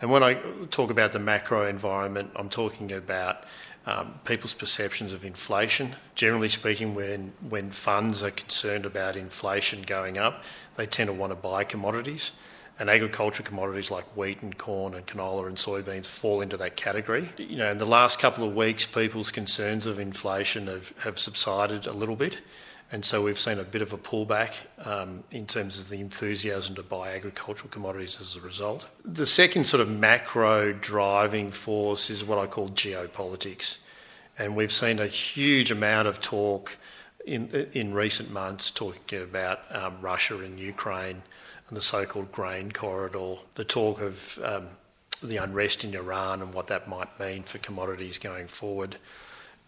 And 0.00 0.10
when 0.10 0.24
I 0.24 0.34
talk 0.70 0.90
about 0.90 1.12
the 1.12 1.20
macro 1.20 1.66
environment, 1.66 2.32
I'm 2.34 2.48
talking 2.48 2.90
about 2.90 3.44
um, 3.86 4.20
people's 4.24 4.54
perceptions 4.54 5.12
of 5.12 5.24
inflation. 5.24 5.96
Generally 6.14 6.50
speaking, 6.50 6.94
when, 6.94 7.32
when 7.48 7.70
funds 7.70 8.22
are 8.22 8.30
concerned 8.30 8.86
about 8.86 9.16
inflation 9.16 9.82
going 9.82 10.18
up, 10.18 10.44
they 10.76 10.86
tend 10.86 11.08
to 11.08 11.14
want 11.14 11.30
to 11.30 11.36
buy 11.36 11.64
commodities. 11.64 12.32
And 12.78 12.88
agricultural 12.88 13.46
commodities 13.46 13.90
like 13.90 14.04
wheat 14.16 14.42
and 14.42 14.56
corn 14.56 14.94
and 14.94 15.06
canola 15.06 15.46
and 15.46 15.56
soybeans 15.56 16.06
fall 16.06 16.40
into 16.40 16.56
that 16.56 16.76
category. 16.76 17.28
You 17.36 17.58
know, 17.58 17.70
in 17.70 17.78
the 17.78 17.86
last 17.86 18.18
couple 18.18 18.48
of 18.48 18.54
weeks, 18.54 18.86
people's 18.86 19.30
concerns 19.30 19.86
of 19.86 20.00
inflation 20.00 20.66
have, 20.66 20.92
have 21.00 21.18
subsided 21.18 21.86
a 21.86 21.92
little 21.92 22.16
bit. 22.16 22.38
And 22.92 23.06
so 23.06 23.22
we've 23.22 23.38
seen 23.38 23.58
a 23.58 23.64
bit 23.64 23.80
of 23.80 23.94
a 23.94 23.96
pullback 23.96 24.52
um, 24.86 25.24
in 25.30 25.46
terms 25.46 25.80
of 25.80 25.88
the 25.88 25.98
enthusiasm 25.98 26.74
to 26.74 26.82
buy 26.82 27.14
agricultural 27.14 27.70
commodities 27.70 28.18
as 28.20 28.36
a 28.36 28.40
result. 28.40 28.86
The 29.02 29.24
second 29.24 29.66
sort 29.66 29.80
of 29.80 29.88
macro 29.88 30.74
driving 30.74 31.50
force 31.52 32.10
is 32.10 32.22
what 32.22 32.38
I 32.38 32.46
call 32.46 32.68
geopolitics. 32.68 33.78
And 34.38 34.54
we've 34.54 34.72
seen 34.72 34.98
a 34.98 35.06
huge 35.06 35.70
amount 35.70 36.06
of 36.06 36.20
talk 36.20 36.76
in, 37.24 37.48
in 37.72 37.94
recent 37.94 38.30
months 38.30 38.70
talking 38.70 39.22
about 39.22 39.60
um, 39.74 39.96
Russia 40.02 40.38
and 40.40 40.60
Ukraine 40.60 41.22
and 41.68 41.76
the 41.76 41.80
so 41.80 42.04
called 42.04 42.30
grain 42.30 42.72
corridor, 42.72 43.36
the 43.54 43.64
talk 43.64 44.02
of 44.02 44.38
um, 44.44 44.66
the 45.22 45.38
unrest 45.38 45.82
in 45.82 45.94
Iran 45.94 46.42
and 46.42 46.52
what 46.52 46.66
that 46.66 46.88
might 46.88 47.18
mean 47.18 47.42
for 47.42 47.56
commodities 47.56 48.18
going 48.18 48.48
forward 48.48 48.96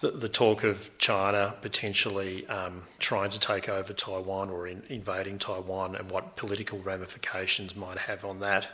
the, 0.05 0.11
the 0.11 0.29
talk 0.29 0.65
of 0.65 0.91
China 0.99 1.55
potentially 1.63 2.47
um, 2.49 2.83
trying 2.99 3.31
to 3.31 3.39
take 3.39 3.71
over 3.71 3.95
Taiwan 3.95 4.51
or 4.51 4.67
in, 4.67 4.83
invading 4.89 5.39
Taiwan 5.39 5.97
and 5.97 6.11
what 6.11 6.37
political 6.37 6.79
ramifications 6.81 7.75
might 7.75 7.97
have 7.97 8.23
on 8.23 8.41
that. 8.41 8.69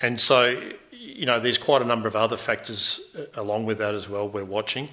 And 0.00 0.18
so, 0.18 0.58
you 0.90 1.26
know, 1.26 1.38
there's 1.38 1.58
quite 1.58 1.82
a 1.82 1.84
number 1.84 2.08
of 2.08 2.16
other 2.16 2.38
factors 2.38 3.00
uh, 3.14 3.40
along 3.40 3.66
with 3.66 3.76
that 3.78 3.94
as 3.94 4.08
well 4.08 4.26
we're 4.26 4.44
watching. 4.44 4.88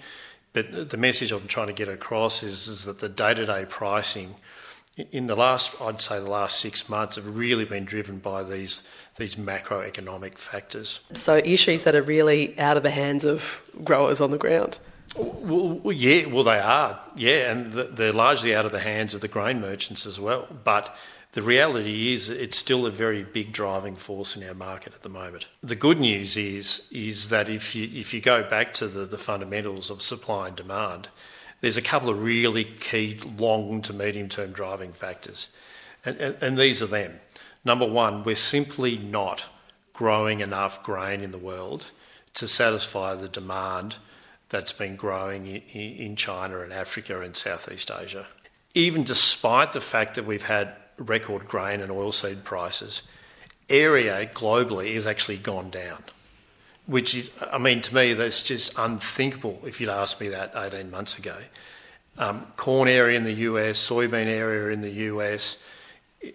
But 0.52 0.90
the 0.90 0.98
message 0.98 1.32
I'm 1.32 1.48
trying 1.48 1.68
to 1.68 1.74
get 1.74 1.88
across 1.88 2.44
is, 2.44 2.68
is 2.68 2.84
that 2.84 3.00
the 3.00 3.08
day 3.08 3.34
to 3.34 3.46
day 3.46 3.66
pricing 3.68 4.36
in 4.98 5.28
the 5.28 5.36
last, 5.38 5.82
I'd 5.82 6.02
say, 6.02 6.20
the 6.20 6.30
last 6.30 6.60
six 6.60 6.90
months 6.90 7.16
have 7.16 7.34
really 7.34 7.64
been 7.64 7.86
driven 7.86 8.20
by 8.20 8.44
these 8.44 8.84
these 9.16 9.36
macroeconomic 9.36 10.38
factors. 10.38 11.00
So 11.14 11.38
issues 11.38 11.86
that 11.86 11.96
are 11.96 12.02
really 12.02 12.60
out 12.60 12.76
of 12.76 12.84
the 12.84 12.90
hands 12.90 13.24
of 13.24 13.62
growers 13.86 14.20
on 14.20 14.32
the 14.32 14.38
ground. 14.38 14.80
Well, 15.16 15.94
yeah, 15.94 16.26
well, 16.26 16.44
they 16.44 16.60
are, 16.60 17.00
yeah, 17.16 17.52
and 17.52 17.74
they're 17.74 18.14
largely 18.14 18.56
out 18.56 18.66
of 18.66 18.72
the 18.72 18.80
hands 18.80 19.14
of 19.14 19.22
the 19.22 19.28
grain 19.28 19.60
merchants 19.60 20.06
as 20.06 20.20
well. 20.20 20.48
But 20.64 20.96
the 21.34 21.42
reality 21.42 22.14
is, 22.14 22.30
it's 22.30 22.58
still 22.58 22.86
a 22.86 22.92
very 22.92 23.24
big 23.24 23.52
driving 23.52 23.96
force 23.96 24.36
in 24.36 24.48
our 24.48 24.54
market 24.54 24.94
at 24.94 25.02
the 25.02 25.10
moment. 25.10 25.48
The 25.62 25.76
good 25.76 26.00
news 26.00 26.38
is, 26.38 26.88
is 26.92 27.30
that 27.30 27.50
if 27.50 27.76
you 27.76 27.90
if 27.94 28.14
you 28.14 28.22
go 28.22 28.44
back 28.44 28.74
to 28.74 28.88
the, 28.88 29.06
the 29.06 29.18
fundamentals 29.18 29.90
of 29.90 30.02
supply 30.02 30.48
and 30.48 30.56
demand, 30.56 31.10
there's 31.60 31.78
a 31.78 31.82
couple 31.82 32.10
of 32.10 32.22
really 32.22 32.64
key 32.64 33.20
long 33.38 33.82
to 33.84 33.94
medium 33.94 34.30
term 34.30 34.52
driving 34.52 34.94
factors, 34.94 35.50
and, 36.06 36.18
and, 36.18 36.42
and 36.42 36.58
these 36.58 36.82
are 36.82 36.88
them. 36.88 37.20
Number 37.64 37.86
one, 37.86 38.24
we're 38.24 38.36
simply 38.36 38.98
not 38.98 39.46
growing 39.94 40.40
enough 40.40 40.84
grain 40.84 41.22
in 41.22 41.32
the 41.32 41.38
world 41.38 41.92
to 42.34 42.48
satisfy 42.48 43.14
the 43.14 43.30
demand 43.30 43.96
that's 44.52 44.74
been 44.74 44.96
growing 44.96 45.48
in 45.48 46.16
China 46.16 46.60
and 46.60 46.72
Africa 46.72 47.22
and 47.22 47.36
Southeast 47.36 47.90
Asia. 47.90 48.28
Even 48.76 49.04
despite 49.04 49.72
the 49.72 49.82
fact 49.82 50.16
that 50.16 50.26
we've 50.26 50.44
had 50.44 50.76
record 50.98 51.48
grain 51.48 51.82
and 51.82 51.90
oilseed 51.90 52.44
prices, 52.44 53.04
area 53.70 54.30
globally 54.34 54.94
has 54.94 55.08
actually 55.08 55.38
gone 55.38 55.70
down. 55.70 56.04
Which 56.86 57.16
is, 57.16 57.32
I 57.52 57.58
mean, 57.58 57.82
to 57.82 57.96
me, 57.96 58.14
that's 58.14 58.42
just 58.42 58.78
unthinkable 58.78 59.62
if 59.66 59.80
you'd 59.80 59.90
asked 59.90 60.20
me 60.20 60.30
that 60.30 60.54
18 60.56 60.92
months 60.92 61.18
ago. 61.18 61.38
Um, 62.18 62.46
corn 62.58 62.90
area 62.90 63.18
in 63.18 63.24
the 63.24 63.34
US, 63.34 63.80
soybean 63.80 64.28
area 64.28 64.74
in 64.74 64.82
the 64.82 64.92
US, 64.92 65.64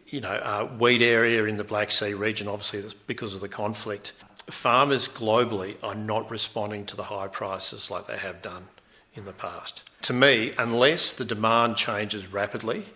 you 0.07 0.21
know, 0.21 0.31
uh, 0.31 0.65
wheat 0.65 1.03
area 1.03 1.45
in 1.45 1.59
the 1.59 1.65
Black 1.65 1.91
Sea 1.91 2.15
region, 2.15 2.49
obviously, 2.49 2.81
that's 2.81 2.95
because 2.95 3.35
of 3.35 3.41
the 3.41 3.49
conflict 3.49 4.13
farmers 4.49 5.09
globally 5.09 5.77
are 5.83 5.95
not 5.95 6.31
responding 6.31 6.87
to 6.87 6.97
the 6.97 7.05
high 7.05 7.29
prices 7.29 7.91
like 7.91 8.07
they 8.07 8.17
have 8.17 8.43
done 8.43 8.69
in 9.15 9.25
the 9.25 9.33
past. 9.33 9.89
To 10.03 10.13
me, 10.13 10.53
unless 10.59 11.13
the 11.13 11.25
demand 11.25 11.77
changes 11.77 12.33
rapidly, 12.33 12.87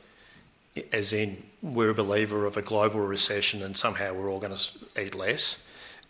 as 0.92 1.12
in 1.12 1.42
we're 1.62 1.90
a 1.90 1.94
believer 1.94 2.46
of 2.46 2.56
a 2.56 2.62
global 2.62 3.00
recession 3.00 3.62
and 3.62 3.76
somehow 3.76 4.14
we're 4.14 4.30
all 4.30 4.38
going 4.38 4.56
to 4.56 5.02
eat 5.02 5.16
less, 5.16 5.58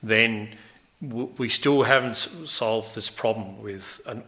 then 0.02 0.50
we 1.00 1.48
still 1.48 1.84
haven't 1.84 2.16
solved 2.16 2.94
this 2.94 3.08
problem 3.08 3.62
with 3.62 4.02
an, 4.04 4.22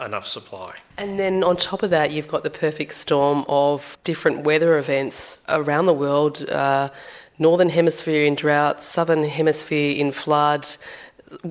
enough 0.00 0.26
supply. 0.26 0.76
And 0.96 1.18
then 1.18 1.42
on 1.42 1.56
top 1.56 1.82
of 1.82 1.90
that, 1.90 2.12
you've 2.12 2.28
got 2.28 2.44
the 2.44 2.50
perfect 2.50 2.92
storm 2.92 3.44
of 3.48 3.98
different 4.04 4.44
weather 4.44 4.78
events 4.78 5.38
around 5.48 5.86
the 5.86 5.94
world. 5.94 6.48
Uh, 6.48 6.90
northern 7.38 7.68
hemisphere 7.68 8.26
in 8.26 8.34
drought, 8.34 8.80
southern 8.80 9.24
hemisphere 9.24 9.96
in 9.96 10.12
flood. 10.12 10.66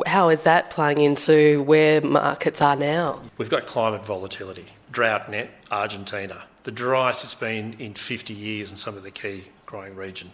How 0.06 0.30
is 0.30 0.44
that 0.44 0.70
playing 0.70 1.00
into 1.00 1.64
where 1.64 2.02
markets 2.02 2.62
are 2.62 2.76
now? 2.76 3.22
We've 3.38 3.50
got 3.50 3.66
climate 3.66 4.06
volatility, 4.06 4.66
drought 4.92 5.30
net, 5.30 5.50
Argentina, 5.72 6.44
the 6.64 6.72
driest 6.72 7.24
it's 7.24 7.34
been 7.34 7.74
in 7.80 7.94
50 7.94 8.34
years 8.34 8.70
in 8.70 8.78
some 8.78 8.96
of 8.96 9.04
the 9.04 9.12
key 9.12 9.46
growing 9.66 9.96
region. 9.96 10.32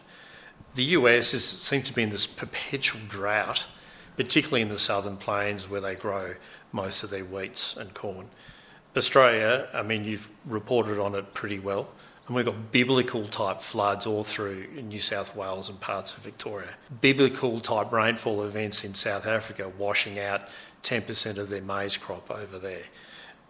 The 0.76 0.84
US 0.84 1.34
is, 1.34 1.46
seems 1.46 1.88
to 1.88 1.94
be 1.94 2.04
in 2.04 2.10
this 2.10 2.28
perpetual 2.28 3.02
drought, 3.08 3.66
particularly 4.16 4.62
in 4.62 4.70
the 4.70 4.78
southern 4.78 5.18
plains 5.18 5.70
where 5.70 5.82
they 5.82 5.96
grow 5.96 6.36
most 6.72 7.04
of 7.04 7.10
their 7.10 7.24
wheats 7.24 7.78
and 7.78 7.94
corn. 7.94 8.30
Australia, 8.96 9.68
I 9.74 9.84
mean, 9.84 10.04
you've 10.04 10.30
reported 10.46 11.00
on 11.00 11.16
it 11.16 11.34
pretty 11.34 11.60
well. 11.60 11.94
And 12.28 12.36
we've 12.36 12.46
got 12.46 12.72
biblical 12.72 13.26
type 13.28 13.62
floods 13.62 14.06
all 14.06 14.24
through 14.24 14.68
New 14.82 15.00
South 15.00 15.36
Wales 15.36 15.70
and 15.70 15.80
parts 15.80 16.16
of 16.16 16.24
Victoria. 16.24 16.70
Biblical 17.00 17.62
type 17.62 17.92
rainfall 17.92 18.44
events 18.44 18.84
in 18.84 18.94
South 18.94 19.26
Africa 19.26 19.72
washing 19.78 20.20
out 20.20 20.42
10% 20.84 21.38
of 21.38 21.50
their 21.50 21.62
maize 21.62 21.98
crop 21.98 22.30
over 22.30 22.60
there. 22.60 22.84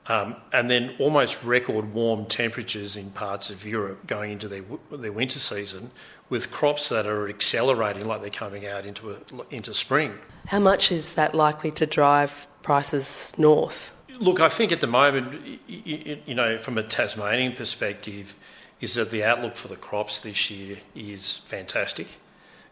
Um, 0.10 0.38
and 0.54 0.72
then 0.72 0.96
almost 1.00 1.44
record 1.44 1.94
warm 1.94 2.26
temperatures 2.26 2.96
in 2.96 3.10
parts 3.12 3.50
of 3.50 3.66
Europe 3.66 4.08
going 4.08 4.32
into 4.32 4.48
their, 4.48 4.64
their 4.90 5.12
winter 5.12 5.40
season 5.40 5.92
with 6.30 6.50
crops 6.50 6.88
that 6.90 7.06
are 7.06 7.28
accelerating 7.28 8.08
like 8.08 8.22
they're 8.22 8.30
coming 8.30 8.66
out 8.66 8.86
into, 8.86 9.12
a, 9.12 9.18
into 9.50 9.74
spring. 9.74 10.14
How 10.46 10.60
much 10.60 10.92
is 10.92 11.16
that 11.16 11.36
likely 11.36 11.72
to 11.72 11.86
drive 11.86 12.48
prices 12.62 13.34
north? 13.38 13.92
Look, 14.20 14.40
I 14.40 14.50
think 14.50 14.72
at 14.72 14.82
the 14.82 14.88
moment, 14.88 15.60
you, 15.68 16.20
you 16.26 16.36
know, 16.36 16.58
from 16.58 16.78
a 16.78 16.84
Tasmanian 16.84 17.54
perspective, 17.54 18.38
is 18.80 18.94
that 18.96 19.10
the 19.10 19.24
outlook 19.24 19.56
for 19.56 19.68
the 19.68 19.76
crops 19.76 20.20
this 20.20 20.52
year 20.52 20.78
is 20.96 21.38
fantastic. 21.38 22.08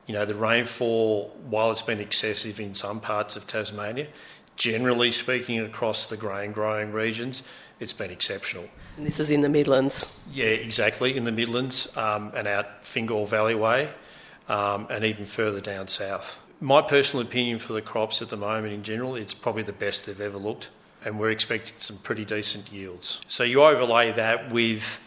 You 0.07 0.13
know, 0.13 0.25
the 0.25 0.35
rainfall, 0.35 1.35
while 1.49 1.71
it's 1.71 1.81
been 1.81 1.99
excessive 1.99 2.59
in 2.59 2.75
some 2.75 2.99
parts 2.99 3.35
of 3.35 3.47
Tasmania, 3.47 4.07
generally 4.55 5.11
speaking 5.11 5.59
across 5.59 6.07
the 6.07 6.17
grain 6.17 6.51
growing 6.51 6.91
regions, 6.91 7.43
it's 7.79 7.93
been 7.93 8.11
exceptional. 8.11 8.65
And 8.97 9.05
this 9.05 9.19
is 9.19 9.29
in 9.29 9.41
the 9.41 9.49
Midlands? 9.49 10.07
Yeah, 10.31 10.45
exactly, 10.45 11.17
in 11.17 11.23
the 11.23 11.31
Midlands 11.31 11.95
um, 11.97 12.31
and 12.35 12.47
out 12.47 12.85
Fingal 12.85 13.25
Valley 13.25 13.55
Way 13.55 13.89
um, 14.47 14.87
and 14.89 15.03
even 15.03 15.25
further 15.25 15.59
down 15.59 15.87
south. 15.87 16.41
My 16.61 16.81
personal 16.81 17.25
opinion 17.25 17.59
for 17.59 17.73
the 17.73 17.81
crops 17.81 18.21
at 18.21 18.29
the 18.29 18.37
moment 18.37 18.73
in 18.73 18.83
general, 18.83 19.15
it's 19.15 19.33
probably 19.33 19.63
the 19.63 19.73
best 19.73 20.05
they've 20.05 20.21
ever 20.21 20.37
looked 20.37 20.69
and 21.03 21.19
we're 21.19 21.29
expecting 21.29 21.75
some 21.77 21.97
pretty 21.97 22.25
decent 22.25 22.71
yields. 22.71 23.21
So 23.27 23.43
you 23.43 23.61
overlay 23.61 24.11
that 24.13 24.51
with 24.51 25.01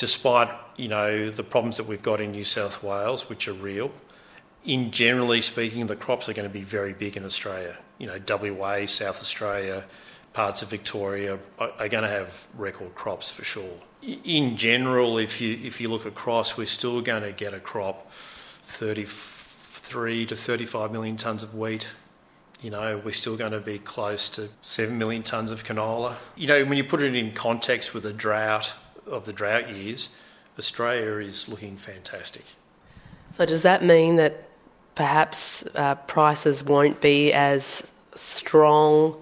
despite 0.00 0.48
you 0.76 0.88
know 0.88 1.28
the 1.28 1.44
problems 1.44 1.76
that 1.76 1.86
we've 1.86 2.02
got 2.02 2.20
in 2.20 2.32
New 2.32 2.42
South 2.42 2.82
Wales, 2.82 3.28
which 3.28 3.46
are 3.46 3.52
real, 3.52 3.92
in 4.64 4.90
generally 4.90 5.42
speaking, 5.42 5.86
the 5.86 5.94
crops 5.94 6.26
are 6.28 6.32
going 6.32 6.48
to 6.48 6.52
be 6.52 6.62
very 6.62 6.94
big 6.94 7.18
in 7.18 7.24
Australia. 7.24 7.76
You 7.98 8.06
know, 8.06 8.18
WA, 8.26 8.86
South 8.86 9.20
Australia, 9.20 9.84
parts 10.32 10.62
of 10.62 10.70
Victoria 10.70 11.38
are, 11.58 11.88
going 11.88 12.02
to 12.02 12.08
have 12.08 12.48
record 12.56 12.94
crops 12.94 13.30
for 13.30 13.44
sure. 13.44 13.76
In 14.02 14.56
general, 14.56 15.18
if 15.18 15.38
you 15.38 15.58
if 15.62 15.82
you 15.82 15.90
look 15.90 16.06
across, 16.06 16.56
we're 16.56 16.66
still 16.66 17.02
going 17.02 17.22
to 17.22 17.32
get 17.32 17.52
a 17.52 17.60
crop 17.60 18.10
33 18.62 20.26
to 20.26 20.34
35 20.34 20.92
million 20.92 21.18
tonnes 21.18 21.42
of 21.42 21.54
wheat. 21.54 21.88
You 22.62 22.70
know, 22.70 23.02
we're 23.04 23.12
still 23.12 23.36
going 23.36 23.52
to 23.52 23.60
be 23.60 23.78
close 23.78 24.30
to 24.30 24.48
7 24.62 24.96
million 24.96 25.22
tonnes 25.22 25.50
of 25.50 25.64
canola. 25.64 26.16
You 26.36 26.46
know, 26.46 26.64
when 26.64 26.78
you 26.78 26.84
put 26.84 27.02
it 27.02 27.14
in 27.14 27.32
context 27.32 27.92
with 27.92 28.06
a 28.06 28.12
drought 28.12 28.72
of 29.10 29.26
the 29.26 29.32
drought 29.32 29.70
years, 29.70 30.10
Australia 30.58 31.16
is 31.26 31.48
looking 31.48 31.76
fantastic. 31.76 32.44
So, 33.34 33.46
does 33.46 33.62
that 33.62 33.84
mean 33.84 34.16
that 34.16 34.44
perhaps 34.94 35.64
uh, 35.74 35.94
prices 35.94 36.64
won't 36.64 37.00
be 37.00 37.32
as 37.32 37.92
strong 38.14 39.16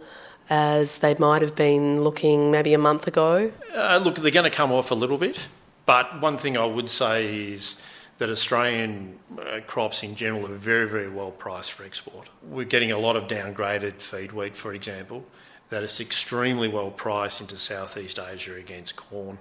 as 0.51 0.99
they 0.99 1.15
might 1.15 1.43
have 1.43 1.55
been 1.55 2.03
looking 2.03 2.51
maybe 2.51 2.73
a 2.75 2.79
month 2.79 3.07
ago? 3.07 3.53
Uh, 3.75 4.01
look, 4.03 4.17
they're 4.17 4.31
going 4.31 4.51
to 4.51 4.57
come 4.57 4.73
off 4.73 4.91
a 4.91 4.95
little 4.95 5.19
bit, 5.19 5.39
but 5.87 6.21
one 6.21 6.39
thing 6.39 6.57
I 6.57 6.65
would 6.65 6.89
say 6.89 7.53
is 7.53 7.77
that 8.19 8.31
Australian 8.31 9.19
uh, 9.39 9.61
crops 9.67 10.03
in 10.03 10.15
general 10.17 10.47
are 10.47 10.57
very, 10.57 10.89
very 10.89 11.09
well 11.09 11.31
priced 11.31 11.73
for 11.73 11.85
export. 11.85 12.29
We're 12.43 12.65
getting 12.65 12.91
a 12.91 12.99
lot 12.99 13.15
of 13.17 13.29
downgraded 13.29 14.01
feed 14.01 14.33
wheat, 14.33 14.57
for 14.57 14.73
example, 14.73 15.25
that 15.69 15.83
is 15.83 16.01
extremely 16.01 16.69
well 16.69 16.91
priced 16.91 17.41
into 17.41 17.59
Southeast 17.59 18.19
Asia 18.19 18.55
against 18.57 18.97
corn 18.97 19.39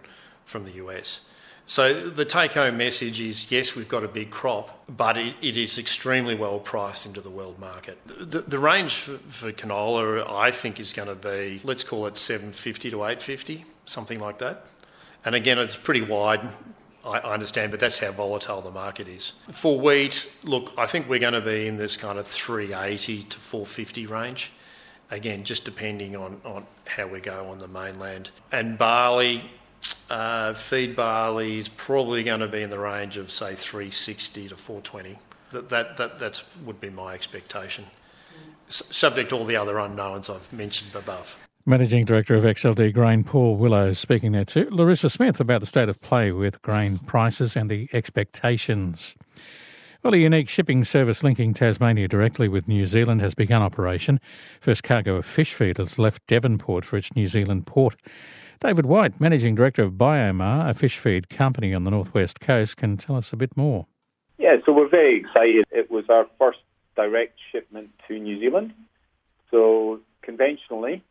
from 0.48 0.64
the 0.64 0.72
US. 0.84 1.22
So 1.70 2.10
the 2.10 2.24
take 2.24 2.54
home 2.54 2.78
message 2.78 3.20
is 3.20 3.52
yes, 3.52 3.76
we've 3.76 3.90
got 3.90 4.06
a 4.06 4.08
big 4.08 4.32
crop, 4.32 4.86
but 4.88 5.18
it, 5.18 5.36
it 5.42 5.58
is 5.58 5.78
extremely 5.78 6.34
well 6.34 6.60
priced 6.60 7.06
into 7.06 7.20
the 7.20 7.30
world 7.30 7.60
market. 7.60 8.00
The, 8.08 8.40
the 8.40 8.58
range 8.58 8.96
for, 8.96 9.18
for, 9.28 9.52
canola, 9.52 10.28
I 10.32 10.50
think, 10.52 10.80
is 10.80 10.94
going 10.94 11.10
to 11.10 11.16
be 11.16 11.60
let's 11.66 11.84
call 11.84 12.08
it 12.08 12.18
750 12.18 12.90
to 12.92 13.04
850, 13.04 13.66
something 13.86 14.20
like 14.20 14.40
that. 14.40 14.66
And 15.26 15.36
again, 15.36 15.60
it's 15.60 15.76
pretty 15.76 16.02
wide. 16.02 16.40
I, 17.04 17.18
I 17.20 17.34
understand, 17.34 17.72
but 17.72 17.82
that's 17.82 18.00
how 18.00 18.14
volatile 18.14 18.62
the 18.62 18.72
market 18.72 19.10
is. 19.10 19.34
For 19.52 19.78
wheat, 19.78 20.32
look, 20.44 20.72
I 20.78 20.86
think 20.86 21.10
we're 21.10 21.20
going 21.20 21.34
to 21.34 21.42
be 21.42 21.68
in 21.68 21.76
this 21.76 21.98
kind 21.98 22.18
of 22.18 22.26
380 22.26 23.24
to 23.24 23.38
450 23.38 24.06
range. 24.06 24.54
Again, 25.12 25.44
just 25.44 25.66
depending 25.66 26.16
on, 26.16 26.40
on 26.46 26.66
how 26.88 27.08
we 27.08 27.20
go 27.20 27.50
on 27.50 27.60
the 27.60 27.68
mainland. 27.68 28.30
And 28.54 28.78
barley, 28.78 29.52
uh, 30.10 30.54
feed 30.54 30.96
barley 30.96 31.60
is 31.60 31.70
probably 31.70 32.24
going 32.24 32.40
to 32.40 32.48
be 32.48 32.62
in 32.62 32.70
the 32.70 32.80
range 32.80 33.18
of 33.18 33.32
say 33.32 33.56
360 33.56 34.50
to 34.50 34.56
420. 34.56 35.18
That 35.52 35.70
that 35.70 35.98
that 35.98 36.20
that's, 36.20 36.44
would 36.66 36.82
be 36.82 36.90
my 36.90 37.14
expectation, 37.14 37.86
S- 38.68 38.84
subject 38.90 39.30
to 39.30 39.38
all 39.38 39.46
the 39.46 39.56
other 39.56 39.78
unknowns 39.78 40.30
I've 40.30 40.52
mentioned 40.52 40.96
above. 40.96 41.38
Managing 41.66 42.06
Director 42.06 42.36
of 42.36 42.44
XLD 42.44 42.94
Grain, 42.94 43.26
Paul 43.26 43.58
Willow, 43.58 43.92
speaking 43.92 44.32
there 44.32 44.46
to 44.46 44.70
Larissa 44.70 45.10
Smith 45.10 45.42
about 45.42 45.60
the 45.60 45.66
state 45.66 45.90
of 45.90 46.00
play 46.02 46.32
with 46.32 46.62
grain 46.62 46.98
prices 47.00 47.58
and 47.58 47.70
the 47.70 47.90
expectations. 47.92 49.16
Well, 50.02 50.14
a 50.14 50.18
unique 50.18 50.48
shipping 50.48 50.86
service 50.86 51.24
linking 51.24 51.54
Tasmania 51.54 52.08
directly 52.08 52.48
with 52.48 52.70
New 52.70 52.86
Zealand 52.86 53.20
has 53.20 53.36
begun 53.36 53.62
operation. 53.62 54.22
First 54.62 54.84
cargo 54.84 55.16
of 55.18 55.26
fish 55.26 55.54
feed 55.54 55.78
has 55.78 56.00
left 56.00 56.26
Devonport 56.28 56.86
for 56.86 56.96
its 56.96 57.14
New 57.14 57.28
Zealand 57.28 57.68
port. 57.68 57.98
David 58.60 58.88
White, 58.88 59.20
Managing 59.22 59.54
Director 59.54 59.84
of 59.84 59.94
Biomar, 59.94 60.70
a 60.70 60.74
fish 60.74 60.98
feed 60.98 61.30
company 61.30 61.74
on 61.74 61.84
the 61.84 61.92
northwest 61.92 62.40
coast, 62.40 62.76
can 62.78 62.98
tell 62.98 63.16
us 63.16 63.32
a 63.32 63.36
bit 63.36 63.56
more. 63.56 63.86
Yeah, 64.40 64.58
so 64.66 64.72
we're 64.72 64.88
very 64.88 65.16
excited. 65.16 65.66
It 65.72 65.92
was 65.92 66.06
our 66.10 66.28
first 66.40 66.60
direct 66.96 67.40
shipment 67.52 67.90
to 68.08 68.18
New 68.18 68.40
Zealand. 68.40 68.74
So 69.52 70.00
conventionally, 70.24 71.04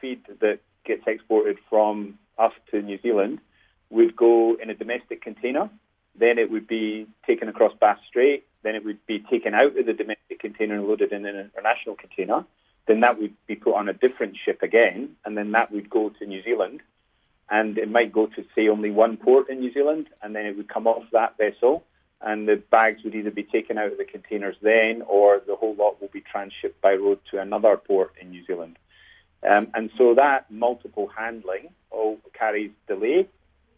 feed 0.00 0.20
that 0.40 0.60
gets 0.84 1.02
exported 1.06 1.58
from 1.70 2.18
us 2.38 2.52
to 2.70 2.82
New 2.82 3.00
Zealand 3.00 3.40
would 3.88 4.14
go 4.14 4.56
in 4.62 4.68
a 4.68 4.74
domestic 4.74 5.22
container. 5.22 5.70
Then 6.14 6.38
it 6.38 6.50
would 6.50 6.66
be 6.66 7.06
taken 7.26 7.48
across 7.48 7.72
Bass 7.80 7.98
Strait. 8.06 8.46
Then 8.62 8.74
it 8.74 8.84
would 8.84 9.04
be 9.06 9.20
taken 9.20 9.54
out 9.54 9.78
of 9.78 9.86
the 9.86 9.94
domestic 9.94 10.38
container 10.38 10.74
and 10.74 10.86
loaded 10.86 11.12
in 11.12 11.24
an 11.24 11.36
international 11.36 11.94
container 11.94 12.44
then 12.86 13.00
that 13.00 13.20
would 13.20 13.34
be 13.46 13.56
put 13.56 13.74
on 13.74 13.88
a 13.88 13.92
different 13.92 14.36
ship 14.36 14.62
again, 14.62 15.16
and 15.24 15.36
then 15.36 15.52
that 15.52 15.72
would 15.72 15.88
go 15.88 16.10
to 16.10 16.26
New 16.26 16.42
Zealand, 16.42 16.80
and 17.48 17.78
it 17.78 17.90
might 17.90 18.12
go 18.12 18.26
to 18.26 18.44
say 18.54 18.68
only 18.68 18.90
one 18.90 19.16
port 19.16 19.48
in 19.50 19.60
New 19.60 19.72
Zealand, 19.72 20.08
and 20.22 20.34
then 20.34 20.46
it 20.46 20.56
would 20.56 20.68
come 20.68 20.86
off 20.86 21.04
that 21.12 21.36
vessel, 21.36 21.84
and 22.20 22.48
the 22.48 22.56
bags 22.56 23.02
would 23.02 23.14
either 23.14 23.30
be 23.30 23.42
taken 23.42 23.78
out 23.78 23.92
of 23.92 23.98
the 23.98 24.04
containers 24.04 24.56
then, 24.60 25.02
or 25.02 25.40
the 25.46 25.56
whole 25.56 25.74
lot 25.74 26.00
will 26.00 26.08
be 26.08 26.22
transshipped 26.22 26.80
by 26.82 26.94
road 26.94 27.18
to 27.30 27.40
another 27.40 27.76
port 27.76 28.12
in 28.20 28.30
New 28.30 28.44
Zealand. 28.44 28.78
Um, 29.48 29.68
and 29.74 29.90
so 29.96 30.14
that 30.14 30.50
multiple 30.50 31.06
handling 31.06 31.70
all 31.90 32.18
carries 32.34 32.70
delay, 32.86 33.26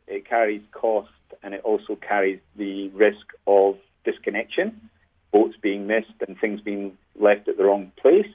it 0.06 0.28
carries 0.28 0.62
cost, 0.72 1.10
and 1.42 1.54
it 1.54 1.60
also 1.62 1.94
carries 1.96 2.40
the 2.56 2.88
risk 2.88 3.32
of 3.46 3.76
disconnection, 4.04 4.90
boats 5.32 5.56
being 5.60 5.86
missed 5.86 6.12
and 6.26 6.38
things 6.38 6.60
being 6.60 6.98
left 7.18 7.48
at 7.48 7.56
the 7.56 7.64
wrong 7.64 7.92
place. 7.96 8.26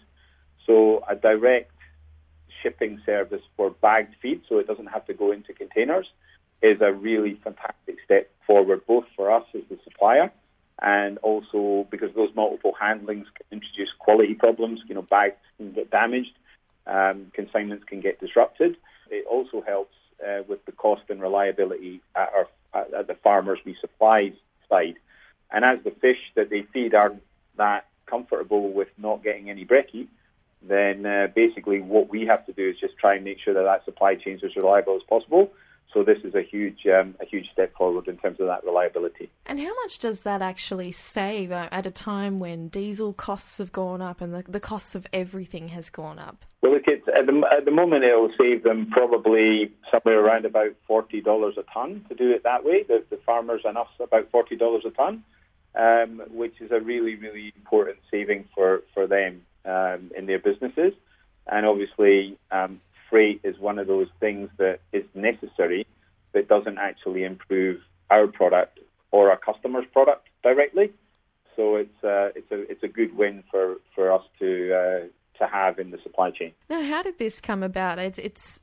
So 0.68 1.04
a 1.08 1.16
direct 1.16 1.72
shipping 2.62 3.02
service 3.06 3.42
for 3.56 3.72
bagged 3.72 4.16
feed, 4.22 4.42
so 4.48 4.60
it 4.60 4.68
doesn't 4.68 4.88
have 4.88 5.06
to 5.08 5.14
go 5.14 5.32
into 5.32 5.54
containers, 5.54 6.08
is 6.62 6.82
a 6.82 6.94
really 6.94 7.40
fantastic 7.44 7.98
step 8.06 8.30
forward, 8.46 8.86
both 8.86 9.06
for 9.16 9.32
us 9.32 9.46
as 9.56 9.62
the 9.70 9.80
supplier 9.84 10.32
and 10.80 11.18
also 11.20 11.88
because 11.90 12.14
those 12.14 12.30
multiple 12.36 12.74
handlings 12.80 13.28
can 13.36 13.46
introduce 13.52 13.90
quality 13.98 14.36
problems. 14.36 14.82
You 14.88 14.96
know, 14.96 15.02
bags 15.02 15.36
can 15.58 15.72
get 15.74 15.90
damaged, 15.90 16.34
um, 16.86 17.32
consignments 17.34 17.84
can 17.86 18.00
get 18.00 18.20
disrupted. 18.20 18.78
It 19.10 19.26
also 19.28 19.62
helps 19.62 19.96
uh, 20.26 20.44
with 20.48 20.64
the 20.66 20.72
cost 20.72 21.04
and 21.10 21.22
reliability 21.22 22.02
at, 22.16 22.32
our, 22.34 22.48
at 22.98 23.08
the 23.08 23.16
farmers 23.16 23.60
we 23.66 23.76
supply 23.82 24.34
side. 24.70 24.96
And 25.52 25.66
as 25.66 25.80
the 25.84 25.92
fish 25.92 26.20
that 26.36 26.50
they 26.50 26.64
feed 26.64 26.94
aren't 26.94 27.24
that 27.56 27.88
comfortable 28.06 28.72
with 28.72 28.90
not 28.98 29.24
getting 29.24 29.50
any 29.50 29.66
brekkie, 29.66 30.08
then 30.68 31.06
uh, 31.06 31.28
basically 31.36 31.82
what 31.82 32.10
we 32.10 32.26
have 32.26 32.46
to 32.46 32.54
do 32.54 32.70
is 32.70 32.78
just 32.80 32.98
try 32.98 33.16
and 33.16 33.24
make 33.24 33.40
sure 33.40 33.54
that 33.54 33.64
that 33.64 33.86
supply 33.86 34.16
chain 34.16 34.36
is 34.36 34.44
as 34.44 34.56
reliable 34.56 34.96
as 34.96 35.04
possible. 35.08 35.52
So 35.94 36.04
this 36.04 36.20
is 36.24 36.36
a 36.36 36.42
huge, 36.42 36.86
um, 36.86 37.16
a 37.22 37.26
huge 37.26 37.50
step 37.52 37.74
forward 37.76 38.08
in 38.08 38.18
terms 38.18 38.40
of 38.40 38.48
that 38.48 38.64
reliability. 38.66 39.32
And 39.46 39.60
how 39.60 39.74
much 39.84 40.00
does 40.00 40.24
that 40.24 40.42
actually 40.42 40.92
save 40.92 41.52
uh, 41.52 41.70
at 41.72 41.86
a 41.86 41.92
time 41.92 42.40
when 42.40 42.68
diesel 42.68 43.14
costs 43.14 43.58
have 43.58 43.72
gone 43.72 44.02
up 44.02 44.20
and 44.20 44.34
the, 44.34 44.44
the 44.48 44.60
costs 44.60 44.96
of 44.96 45.08
everything 45.14 45.70
has 45.70 45.90
gone 45.90 46.20
up? 46.20 46.46
Well, 46.62 46.74
look, 46.74 46.84
it's, 46.88 47.08
at, 47.08 47.26
the, 47.26 47.48
at 47.52 47.66
the 47.66 47.72
moment 47.72 48.04
it 48.04 48.14
will 48.14 48.34
save 48.38 48.64
them 48.64 48.90
probably 48.92 49.72
somewhere 49.90 50.20
around 50.20 50.46
about 50.46 50.74
forty 50.86 51.22
dollars 51.22 51.56
a 51.58 51.64
ton 51.74 52.04
to 52.10 52.16
do 52.16 52.32
it 52.32 52.44
that 52.44 52.66
way. 52.66 52.84
The, 52.84 53.04
the 53.10 53.18
farmers 53.26 53.62
and 53.64 53.78
us 53.78 53.88
about 54.00 54.30
forty 54.30 54.58
dollars 54.58 54.84
a 54.86 54.92
ton, 54.92 55.24
um, 55.76 56.22
which 56.30 56.60
is 56.60 56.72
a 56.72 56.82
really, 56.82 57.16
really 57.16 57.54
important 57.56 57.98
saving 58.12 58.50
for 58.54 58.84
for 58.94 59.08
them 59.08 59.44
um, 59.68 60.12
in 60.18 60.26
their 60.26 60.40
businesses. 60.40 60.94
And 61.48 61.66
obviously, 61.66 62.38
um, 62.52 62.82
freight 63.10 63.42
is 63.44 63.58
one 63.58 63.80
of 63.80 63.88
those 63.88 64.08
things 64.20 64.50
that 64.58 64.80
is 64.92 65.06
necessary 65.14 65.86
but 66.34 66.48
doesn't 66.48 66.78
actually 66.78 67.24
improve 67.24 67.80
our 68.10 68.28
product 68.28 68.80
or 69.12 69.32
our 69.32 69.38
customer's 69.38 69.86
product 69.92 70.28
directly. 70.44 70.92
So 71.56 71.76
it's 71.76 72.04
uh, 72.04 72.30
it's 72.36 72.52
a 72.52 72.72
it's 72.72 72.84
a 72.84 72.88
good 72.88 73.18
win 73.18 73.44
for, 73.50 73.78
for 73.96 74.12
us 74.12 74.22
to 74.40 74.74
uh, 74.74 75.00
to 75.40 75.52
have 75.52 75.80
in 75.80 75.92
the 75.92 75.98
supply 76.04 76.32
chain. 76.32 76.54
Now, 76.70 76.84
how 76.84 77.02
did 77.02 77.18
this 77.18 77.42
come 77.42 77.64
about? 77.64 77.98
It's 77.98 78.20
it's 78.20 78.60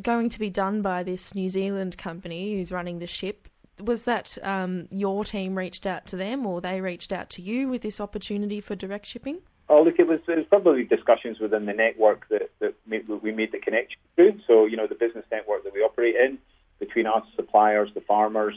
going 0.00 0.28
to 0.30 0.38
be 0.38 0.50
done 0.50 0.82
by 0.82 1.02
this 1.02 1.34
New 1.34 1.48
Zealand 1.48 1.98
company 1.98 2.54
who's 2.54 2.70
running 2.70 2.98
the 3.00 3.06
ship. 3.06 3.48
Was 3.80 4.04
that 4.04 4.38
um, 4.42 4.88
your 4.90 5.24
team 5.24 5.58
reached 5.58 5.86
out 5.86 6.06
to 6.06 6.16
them, 6.16 6.46
or 6.46 6.60
they 6.60 6.80
reached 6.80 7.12
out 7.12 7.28
to 7.30 7.42
you 7.42 7.68
with 7.68 7.82
this 7.82 8.00
opportunity 8.00 8.60
for 8.60 8.76
direct 8.76 9.06
shipping? 9.06 9.40
Oh, 9.68 9.82
look, 9.82 9.98
it 9.98 10.06
was, 10.06 10.20
it 10.28 10.36
was 10.36 10.46
probably 10.48 10.84
discussions 10.84 11.40
within 11.40 11.66
the 11.66 11.72
network 11.72 12.28
that, 12.28 12.50
that 12.60 12.74
made, 12.86 13.08
we 13.08 13.32
made 13.32 13.50
the 13.50 13.58
connection 13.58 13.98
through. 14.14 14.38
So, 14.46 14.66
you 14.66 14.76
know, 14.76 14.86
the 14.86 14.94
business 14.94 15.24
network 15.30 15.64
that 15.64 15.74
we 15.74 15.80
operate 15.80 16.14
in 16.14 16.38
between 16.78 17.06
us, 17.06 17.24
suppliers, 17.34 17.90
the 17.94 18.00
farmers. 18.00 18.54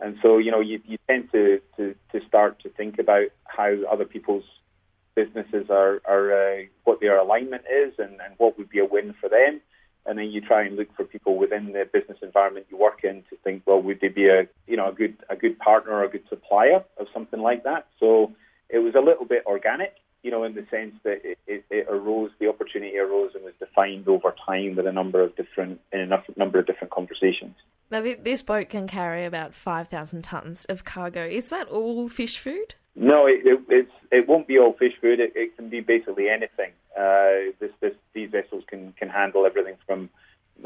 And 0.00 0.16
so, 0.20 0.38
you 0.38 0.50
know, 0.50 0.60
you, 0.60 0.80
you 0.84 0.98
tend 1.08 1.30
to, 1.32 1.60
to, 1.76 1.94
to 2.12 2.26
start 2.26 2.60
to 2.62 2.70
think 2.70 2.98
about 2.98 3.28
how 3.44 3.72
other 3.90 4.04
people's 4.04 4.44
businesses 5.14 5.68
are, 5.70 6.00
are 6.04 6.32
uh, 6.32 6.62
what 6.84 7.00
their 7.00 7.18
alignment 7.18 7.64
is 7.70 7.92
and, 7.98 8.20
and 8.20 8.34
what 8.38 8.58
would 8.58 8.68
be 8.68 8.78
a 8.80 8.84
win 8.84 9.14
for 9.20 9.28
them. 9.28 9.60
And 10.06 10.18
then 10.18 10.30
you 10.30 10.40
try 10.40 10.62
and 10.62 10.76
look 10.76 10.88
for 10.96 11.04
people 11.04 11.36
within 11.36 11.72
the 11.72 11.88
business 11.92 12.18
environment 12.22 12.66
you 12.70 12.78
work 12.78 13.04
in 13.04 13.22
to 13.30 13.36
think, 13.44 13.62
well, 13.66 13.82
would 13.82 14.00
they 14.00 14.08
be 14.08 14.28
a, 14.28 14.48
you 14.66 14.76
know, 14.76 14.88
a 14.88 14.92
good, 14.92 15.16
a 15.28 15.36
good 15.36 15.58
partner 15.58 15.92
or 15.92 16.04
a 16.04 16.08
good 16.08 16.24
supplier 16.28 16.82
of 16.96 17.06
something 17.12 17.40
like 17.40 17.64
that? 17.64 17.86
So 18.00 18.32
it 18.70 18.78
was 18.78 18.94
a 18.94 19.00
little 19.00 19.26
bit 19.26 19.44
organic 19.46 19.94
you 20.22 20.30
know, 20.30 20.44
in 20.44 20.54
the 20.54 20.66
sense 20.70 20.94
that 21.04 21.24
it, 21.24 21.38
it, 21.46 21.64
it, 21.70 21.86
arose, 21.88 22.30
the 22.38 22.48
opportunity 22.48 22.98
arose 22.98 23.32
and 23.34 23.44
was 23.44 23.54
defined 23.58 24.08
over 24.08 24.34
time 24.44 24.76
with 24.76 24.86
a 24.86 24.92
number 24.92 25.22
of 25.22 25.34
different, 25.36 25.80
in 25.92 26.00
a 26.00 26.22
number 26.36 26.58
of 26.58 26.66
different 26.66 26.92
conversations. 26.92 27.54
Now, 27.90 28.02
this 28.02 28.42
boat 28.42 28.68
can 28.68 28.86
carry 28.86 29.24
about 29.24 29.54
5,000 29.54 30.22
tonnes 30.22 30.68
of 30.68 30.84
cargo. 30.84 31.24
Is 31.24 31.50
that 31.50 31.68
all 31.68 32.08
fish 32.08 32.38
food? 32.38 32.74
No, 32.94 33.26
it, 33.26 33.46
it, 33.46 33.60
it's, 33.68 33.92
it 34.10 34.28
won't 34.28 34.48
be 34.48 34.58
all 34.58 34.72
fish 34.72 34.94
food. 35.00 35.20
It, 35.20 35.32
it 35.36 35.56
can 35.56 35.68
be 35.68 35.80
basically 35.80 36.28
anything. 36.28 36.72
Uh, 36.98 37.54
this, 37.60 37.70
this, 37.80 37.94
these 38.12 38.30
vessels 38.30 38.64
can, 38.66 38.92
can 38.98 39.08
handle 39.08 39.46
everything 39.46 39.76
from 39.86 40.10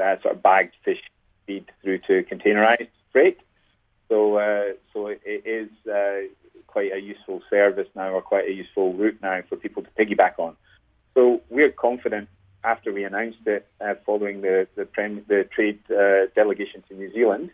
uh, 0.01 0.17
sort 0.23 0.35
of 0.35 0.43
bagged 0.43 0.75
fish 0.83 1.03
feed 1.47 1.71
through 1.83 1.99
to 1.99 2.25
containerized 2.25 2.89
freight. 3.13 3.39
So, 4.09 4.37
uh, 4.37 4.73
so 4.93 5.09
it, 5.09 5.21
it 5.25 5.47
is 5.47 5.69
uh, 5.87 6.29
quite 6.73 6.93
a 6.93 7.01
useful 7.01 7.43
service 7.51 7.89
now, 7.95 8.11
or 8.17 8.23
quite 8.23 8.49
a 8.49 8.53
useful 8.53 8.95
route 8.95 9.19
now 9.23 9.39
for 9.49 9.57
people 9.57 9.83
to 9.83 9.91
piggyback 9.99 10.39
on. 10.39 10.57
So 11.15 11.43
we're 11.51 11.71
confident 11.71 12.29
after 12.65 12.93
we 12.93 13.05
announced 13.05 13.47
it, 13.47 13.67
uh, 13.81 13.95
following 14.07 14.41
the 14.41 14.67
the, 14.77 14.87
prem- 14.87 15.25
the 15.29 15.45
trade 15.55 15.81
uh, 15.91 16.27
delegation 16.35 16.83
to 16.89 16.95
New 16.95 17.13
Zealand, 17.13 17.51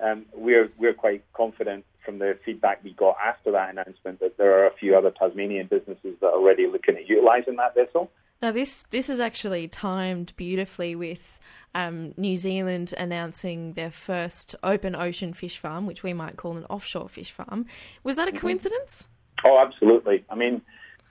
um, 0.00 0.26
we're 0.34 0.70
we're 0.78 0.94
quite 0.94 1.22
confident 1.32 1.84
from 2.04 2.18
the 2.18 2.38
feedback 2.44 2.82
we 2.84 2.92
got 2.92 3.16
after 3.24 3.50
that 3.52 3.70
announcement 3.70 4.20
that 4.20 4.36
there 4.38 4.52
are 4.58 4.66
a 4.66 4.74
few 4.74 4.96
other 4.96 5.10
Tasmanian 5.10 5.66
businesses 5.66 6.14
that 6.20 6.26
are 6.26 6.38
already 6.40 6.66
looking 6.66 6.96
at 6.96 7.08
utilising 7.08 7.56
that 7.56 7.74
vessel. 7.74 8.10
Now 8.42 8.52
this 8.52 8.84
this 8.90 9.08
is 9.08 9.20
actually 9.20 9.68
timed 9.68 10.34
beautifully 10.36 10.94
with 10.94 11.38
um, 11.74 12.14
New 12.16 12.36
Zealand 12.36 12.94
announcing 12.96 13.74
their 13.74 13.90
first 13.90 14.54
open 14.62 14.96
ocean 14.96 15.32
fish 15.32 15.58
farm, 15.58 15.86
which 15.86 16.02
we 16.02 16.12
might 16.12 16.36
call 16.36 16.56
an 16.56 16.64
offshore 16.66 17.08
fish 17.08 17.30
farm. 17.30 17.66
Was 18.02 18.16
that 18.16 18.28
a 18.28 18.30
mm-hmm. 18.30 18.40
coincidence? 18.40 19.08
Oh, 19.44 19.58
absolutely. 19.58 20.24
I 20.30 20.34
mean, 20.34 20.62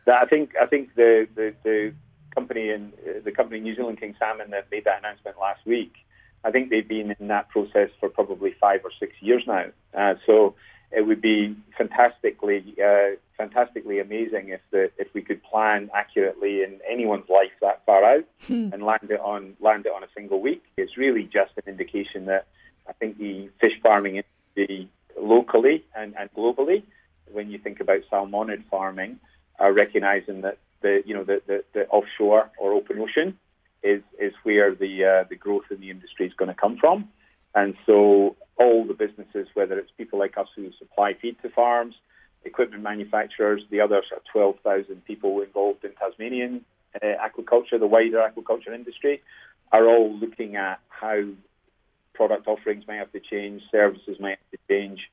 I 0.07 0.25
think 0.25 0.53
I 0.59 0.65
think 0.65 0.95
the 0.95 1.27
the, 1.35 1.53
the 1.63 1.93
company 2.33 2.69
in 2.69 2.93
the 3.23 3.31
company 3.31 3.59
New 3.59 3.75
Zealand 3.75 3.99
King 3.99 4.15
Salmon 4.19 4.51
that 4.51 4.69
made 4.71 4.85
that 4.85 4.99
announcement 4.99 5.37
last 5.39 5.65
week. 5.65 5.93
I 6.43 6.51
think 6.51 6.69
they've 6.69 6.87
been 6.87 7.15
in 7.19 7.27
that 7.29 7.49
process 7.49 7.89
for 7.99 8.07
probably 8.09 8.55
five 8.59 8.81
or 8.83 8.91
six 8.99 9.13
years 9.19 9.43
now. 9.47 9.65
Uh, 9.97 10.13
so 10.27 10.55
it 10.95 11.05
would 11.05 11.21
be 11.21 11.55
fantastically, 11.77 12.73
uh, 12.83 13.17
fantastically 13.37 13.99
amazing 13.99 14.49
if 14.49 14.61
the 14.71 14.89
if 14.97 15.13
we 15.13 15.21
could 15.21 15.43
plan 15.43 15.89
accurately 15.93 16.63
in 16.63 16.79
anyone's 16.89 17.27
life 17.29 17.51
that 17.61 17.85
far 17.85 18.03
out 18.03 18.23
hmm. 18.47 18.69
and 18.71 18.81
land 18.81 19.11
it 19.11 19.19
on 19.19 19.55
land 19.59 19.85
it 19.85 19.91
on 19.93 20.03
a 20.03 20.07
single 20.15 20.39
week. 20.39 20.63
It's 20.77 20.97
really 20.97 21.23
just 21.23 21.51
an 21.57 21.63
indication 21.67 22.25
that 22.25 22.47
I 22.87 22.93
think 22.93 23.17
the 23.17 23.49
fish 23.59 23.73
farming 23.83 24.23
industry 24.55 24.89
locally 25.19 25.83
and, 25.95 26.15
and 26.17 26.33
globally, 26.33 26.83
when 27.31 27.49
you 27.49 27.57
think 27.57 27.81
about 27.81 28.01
salmonid 28.11 28.63
farming, 28.69 29.19
are 29.59 29.73
recognizing 29.73 30.41
that 30.41 30.57
the 30.81 31.03
you 31.05 31.13
know 31.13 31.25
the, 31.25 31.41
the, 31.45 31.63
the 31.73 31.87
offshore 31.87 32.49
or 32.57 32.71
open 32.71 32.99
ocean 32.99 33.37
is 33.83 34.01
is 34.17 34.33
where 34.43 34.73
the 34.73 35.03
uh, 35.03 35.23
the 35.29 35.35
growth 35.35 35.65
in 35.71 35.81
the 35.81 35.89
industry 35.89 36.25
is 36.25 36.33
going 36.33 36.49
to 36.49 36.55
come 36.55 36.77
from, 36.77 37.09
and 37.53 37.75
so 37.85 38.37
all 38.57 38.85
the 38.85 38.93
businesses, 38.93 39.47
whether 39.53 39.77
it's 39.77 39.91
people 39.97 40.19
like 40.19 40.37
us 40.37 40.47
who 40.55 40.71
supply 40.79 41.13
feed 41.13 41.41
to 41.41 41.49
farms, 41.49 41.95
equipment 42.43 42.83
manufacturers, 42.83 43.61
the 43.69 43.81
other 43.81 44.01
sort 44.07 44.21
of 44.21 44.25
12,000 44.31 45.03
people 45.05 45.41
involved 45.41 45.83
in 45.83 45.91
Tasmanian 45.93 46.63
uh, 47.01 47.05
aquaculture, 47.05 47.79
the 47.79 47.87
wider 47.87 48.17
aquaculture 48.17 48.73
industry, 48.73 49.21
are 49.71 49.87
all 49.87 50.13
looking 50.13 50.55
at 50.55 50.79
how 50.89 51.23
product 52.13 52.47
offerings 52.47 52.85
might 52.87 52.95
have 52.95 53.11
to 53.11 53.19
change, 53.19 53.61
services 53.71 54.17
might 54.19 54.37
have 54.39 54.51
to 54.51 54.57
change 54.69 55.09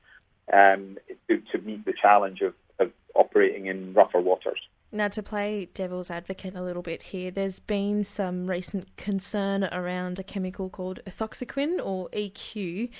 um, 0.51 0.97
to, 1.27 1.41
to 1.51 1.57
meet 1.59 1.83
the 1.85 1.93
challenge 1.93 2.41
of, 2.41 2.53
of 2.79 2.91
operating 3.15 3.65
in 3.67 3.93
rougher 3.93 4.21
waters. 4.21 4.59
Now, 4.95 5.07
to 5.07 5.23
play 5.23 5.69
devil's 5.73 6.11
advocate 6.11 6.55
a 6.55 6.61
little 6.61 6.83
bit 6.83 7.01
here, 7.01 7.31
there's 7.31 7.57
been 7.57 8.03
some 8.03 8.45
recent 8.45 8.95
concern 8.95 9.63
around 9.63 10.19
a 10.19 10.23
chemical 10.23 10.69
called 10.69 10.99
ethoxyquin 11.07 11.83
or 11.83 12.09
EQ, 12.09 12.91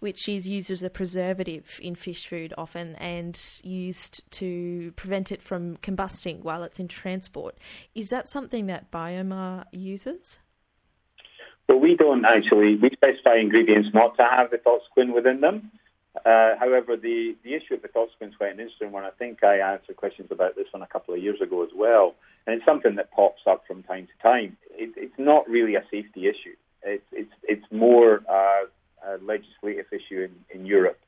which 0.00 0.28
is 0.28 0.48
used 0.48 0.70
as 0.70 0.82
a 0.82 0.90
preservative 0.90 1.78
in 1.82 1.94
fish 1.94 2.26
food 2.26 2.52
often 2.58 2.96
and 2.96 3.40
used 3.62 4.28
to 4.32 4.92
prevent 4.96 5.30
it 5.30 5.42
from 5.42 5.76
combusting 5.78 6.40
while 6.40 6.62
it's 6.62 6.80
in 6.80 6.88
transport. 6.88 7.56
Is 7.94 8.08
that 8.08 8.28
something 8.28 8.66
that 8.66 8.90
Biomar 8.90 9.64
uses? 9.72 10.38
Well, 11.68 11.78
we 11.78 11.94
don't 11.94 12.24
actually. 12.24 12.74
We 12.74 12.90
specify 12.90 13.36
ingredients 13.36 13.90
not 13.94 14.16
to 14.16 14.24
have 14.24 14.50
the 14.50 14.58
ethoxyquin 14.58 15.14
within 15.14 15.40
them. 15.40 15.70
Uh, 16.26 16.56
however, 16.58 16.96
the, 16.96 17.36
the 17.44 17.54
issue 17.54 17.74
of 17.74 17.82
ethoxyquin's 17.82 18.34
quite 18.36 18.54
an 18.54 18.58
interesting 18.58 18.90
one. 18.90 19.04
I 19.04 19.10
think 19.10 19.44
I 19.44 19.58
answered 19.58 19.96
questions 19.96 20.28
about 20.32 20.56
this 20.56 20.66
one 20.72 20.82
a 20.82 20.86
couple 20.86 21.14
of 21.14 21.22
years 21.22 21.40
ago 21.40 21.62
as 21.62 21.70
well, 21.74 22.16
and 22.46 22.56
it's 22.56 22.64
something 22.64 22.96
that 22.96 23.12
pops 23.12 23.42
up 23.46 23.64
from 23.68 23.84
time 23.84 24.08
to 24.08 24.22
time. 24.22 24.56
It, 24.72 24.94
it's 24.96 25.18
not 25.18 25.48
really 25.48 25.76
a 25.76 25.84
safety 25.90 26.26
issue. 26.26 26.56
It's 26.82 27.04
it's 27.12 27.32
it's 27.44 27.66
more 27.70 28.22
uh, 28.28 28.64
a 29.10 29.18
legislative 29.24 29.86
issue 29.92 30.28
in, 30.28 30.32
in 30.60 30.66
Europe. 30.66 31.00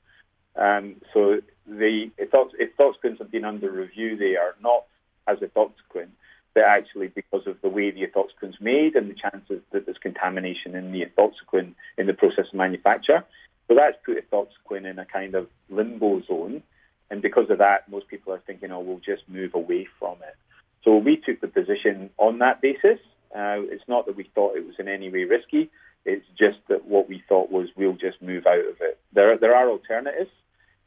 Um, 0.56 0.96
so 1.12 1.40
the 1.66 2.10
ethoxyquins 2.18 3.18
have 3.18 3.30
been 3.30 3.44
under 3.44 3.70
review 3.70 4.16
there, 4.16 4.54
not 4.62 4.84
as 5.26 5.38
ethoxyquin, 5.38 6.08
but 6.54 6.64
actually 6.64 7.08
because 7.08 7.46
of 7.46 7.56
the 7.62 7.68
way 7.68 7.90
the 7.90 8.06
ethoxyquin's 8.06 8.60
made 8.60 8.94
and 8.96 9.10
the 9.10 9.14
chances 9.14 9.60
that 9.72 9.86
there's 9.86 9.98
contamination 9.98 10.74
in 10.74 10.92
the 10.92 11.04
ethoxyquin 11.06 11.74
in 11.96 12.06
the 12.06 12.14
process 12.14 12.46
of 12.48 12.54
manufacture. 12.54 13.24
So 13.68 13.74
that's 13.74 13.96
put 14.04 14.18
ethoxyquin 14.22 14.84
in 14.90 14.98
a 14.98 15.06
kind 15.06 15.34
of 15.34 15.48
limbo 15.70 16.22
zone. 16.22 16.62
And 17.10 17.22
because 17.22 17.48
of 17.50 17.58
that, 17.58 17.88
most 17.90 18.08
people 18.08 18.32
are 18.32 18.42
thinking, 18.46 18.70
oh, 18.72 18.80
we'll 18.80 18.98
just 18.98 19.28
move 19.28 19.54
away 19.54 19.86
from 19.98 20.16
it. 20.22 20.36
So 20.84 20.96
we 20.96 21.16
took 21.16 21.40
the 21.40 21.48
position 21.48 22.10
on 22.18 22.38
that 22.38 22.60
basis. 22.60 22.98
Uh, 23.34 23.64
it's 23.70 23.86
not 23.88 24.06
that 24.06 24.16
we 24.16 24.24
thought 24.34 24.56
it 24.56 24.66
was 24.66 24.74
in 24.78 24.88
any 24.88 25.10
way 25.10 25.24
risky. 25.24 25.70
It's 26.04 26.26
just 26.38 26.58
that 26.68 26.86
what 26.86 27.08
we 27.08 27.22
thought 27.28 27.50
was 27.50 27.68
we'll 27.76 27.92
just 27.92 28.20
move 28.20 28.46
out 28.46 28.58
of 28.58 28.76
it. 28.80 28.98
There, 29.12 29.36
there 29.38 29.54
are 29.54 29.68
alternatives, 29.68 30.30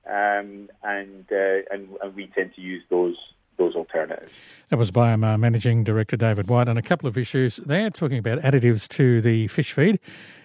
um, 0.05 0.69
and, 0.83 1.25
uh, 1.31 1.63
and 1.71 1.89
and 2.01 2.15
we 2.15 2.27
tend 2.27 2.53
to 2.55 2.61
use 2.61 2.83
those 2.89 3.15
those 3.57 3.75
alternatives. 3.75 4.31
That 4.69 4.77
was 4.77 4.91
Biomar 4.91 5.39
Managing 5.39 5.83
Director 5.83 6.17
David 6.17 6.47
White 6.49 6.67
on 6.67 6.77
a 6.77 6.81
couple 6.81 7.07
of 7.07 7.17
issues 7.17 7.57
there, 7.57 7.89
talking 7.89 8.17
about 8.17 8.39
additives 8.39 8.87
to 8.89 9.21
the 9.21 9.47
fish 9.47 9.73
feed 9.73 9.99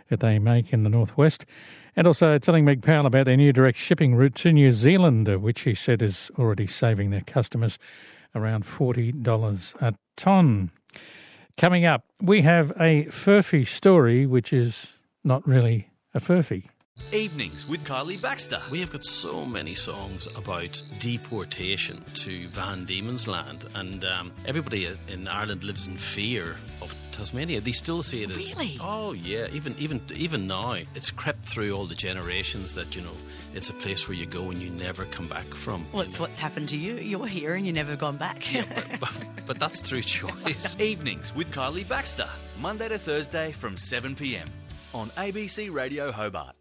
that 0.09 0.21
they 0.21 0.39
make 0.39 0.73
in 0.73 0.83
the 0.83 0.91
northwest. 0.91 1.45
And 1.97 2.07
also 2.07 2.39
telling 2.39 2.65
Meg 2.65 2.83
Powell 2.83 3.07
about 3.07 3.27
their 3.27 3.37
new 3.37 3.53
direct 3.53 3.79
shipping 3.79 4.15
route 4.15 4.35
to 4.37 4.53
New 4.53 4.73
Zealand, 4.73 5.29
uh, 5.29 5.39
which 5.39 5.63
he 5.63 5.75
said 5.75 6.03
is 6.03 6.31
already 6.39 6.67
saving 6.67 7.11
their 7.11 7.23
customers 7.23 7.79
around 8.35 8.65
$40 8.65 9.83
a 9.83 9.95
tonne. 10.17 10.71
Coming 11.61 11.85
up, 11.85 12.07
we 12.23 12.41
have 12.41 12.71
a 12.81 13.05
furphy 13.11 13.69
story, 13.69 14.25
which 14.25 14.51
is 14.51 14.87
not 15.23 15.47
really 15.47 15.91
a 16.15 16.19
furphy. 16.19 16.65
Evenings 17.13 17.69
with 17.69 17.85
Kylie 17.85 18.17
Baxter. 18.19 18.63
We 18.71 18.81
have 18.81 18.91
got 18.91 19.05
so 19.05 19.45
many 19.45 19.75
songs 19.75 20.27
about 20.37 20.83
deportation 21.01 22.03
to 22.15 22.49
Van 22.49 22.87
Diemen's 22.87 23.29
Land, 23.29 23.67
and 23.75 24.07
um, 24.07 24.33
everybody 24.47 24.89
in 25.09 25.29
Ireland 25.29 25.63
lives 25.63 25.87
in 25.87 25.99
fear 25.99 26.57
of 26.81 26.95
Tasmania. 27.13 27.61
They 27.61 27.73
still 27.73 28.03
see 28.03 28.23
it 28.23 28.31
as 28.31 28.55
really. 28.55 28.79
Oh 28.81 29.13
yeah, 29.13 29.47
even 29.53 29.75
even 29.79 30.01
even 30.15 30.47
now, 30.47 30.73
it's 30.95 31.11
crept 31.11 31.47
through 31.47 31.73
all 31.75 31.87
the 31.87 31.95
generations 31.95 32.75
that 32.75 32.97
you 32.97 33.03
know 33.03 33.17
it's 33.55 33.71
a 33.71 33.75
place 33.75 34.09
where 34.09 34.17
you 34.17 34.27
go 34.27 34.51
and 34.51 34.59
you 34.59 34.71
never 34.71 35.05
come 35.07 35.27
back 35.27 35.47
from. 35.47 35.85
Well, 35.93 36.03
it's 36.03 36.21
what's 36.21 36.39
happened 36.39 36.69
to 36.71 36.77
you. 36.77 36.97
You're 36.97 37.27
here 37.27 37.55
and 37.55 37.67
you 37.67 37.73
never 37.73 37.97
gone 37.97 38.17
back. 38.17 38.53
yeah, 38.53 38.65
but, 38.75 39.01
but, 39.01 39.13
but 39.47 39.59
that's 39.59 39.81
through 39.81 40.03
choice. 40.03 40.77
Evenings 40.81 41.35
with 41.35 41.51
Kylie 41.51 41.89
Baxter, 41.89 42.29
Monday 42.61 42.89
to 42.89 42.99
Thursday 42.99 43.53
from 43.53 43.77
7 43.77 44.15
p.m. 44.15 44.47
on 44.95 45.11
ABC 45.11 45.73
Radio 45.73 46.13
Hobart. 46.13 46.55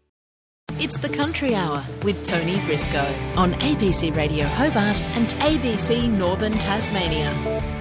It's 0.74 0.98
the 0.98 1.08
Country 1.08 1.54
Hour 1.54 1.82
with 2.04 2.24
Tony 2.26 2.58
Briscoe 2.64 3.14
on 3.36 3.52
ABC 3.54 4.16
Radio 4.16 4.46
Hobart 4.46 5.02
and 5.02 5.28
ABC 5.28 6.08
Northern 6.08 6.52
Tasmania. 6.52 7.79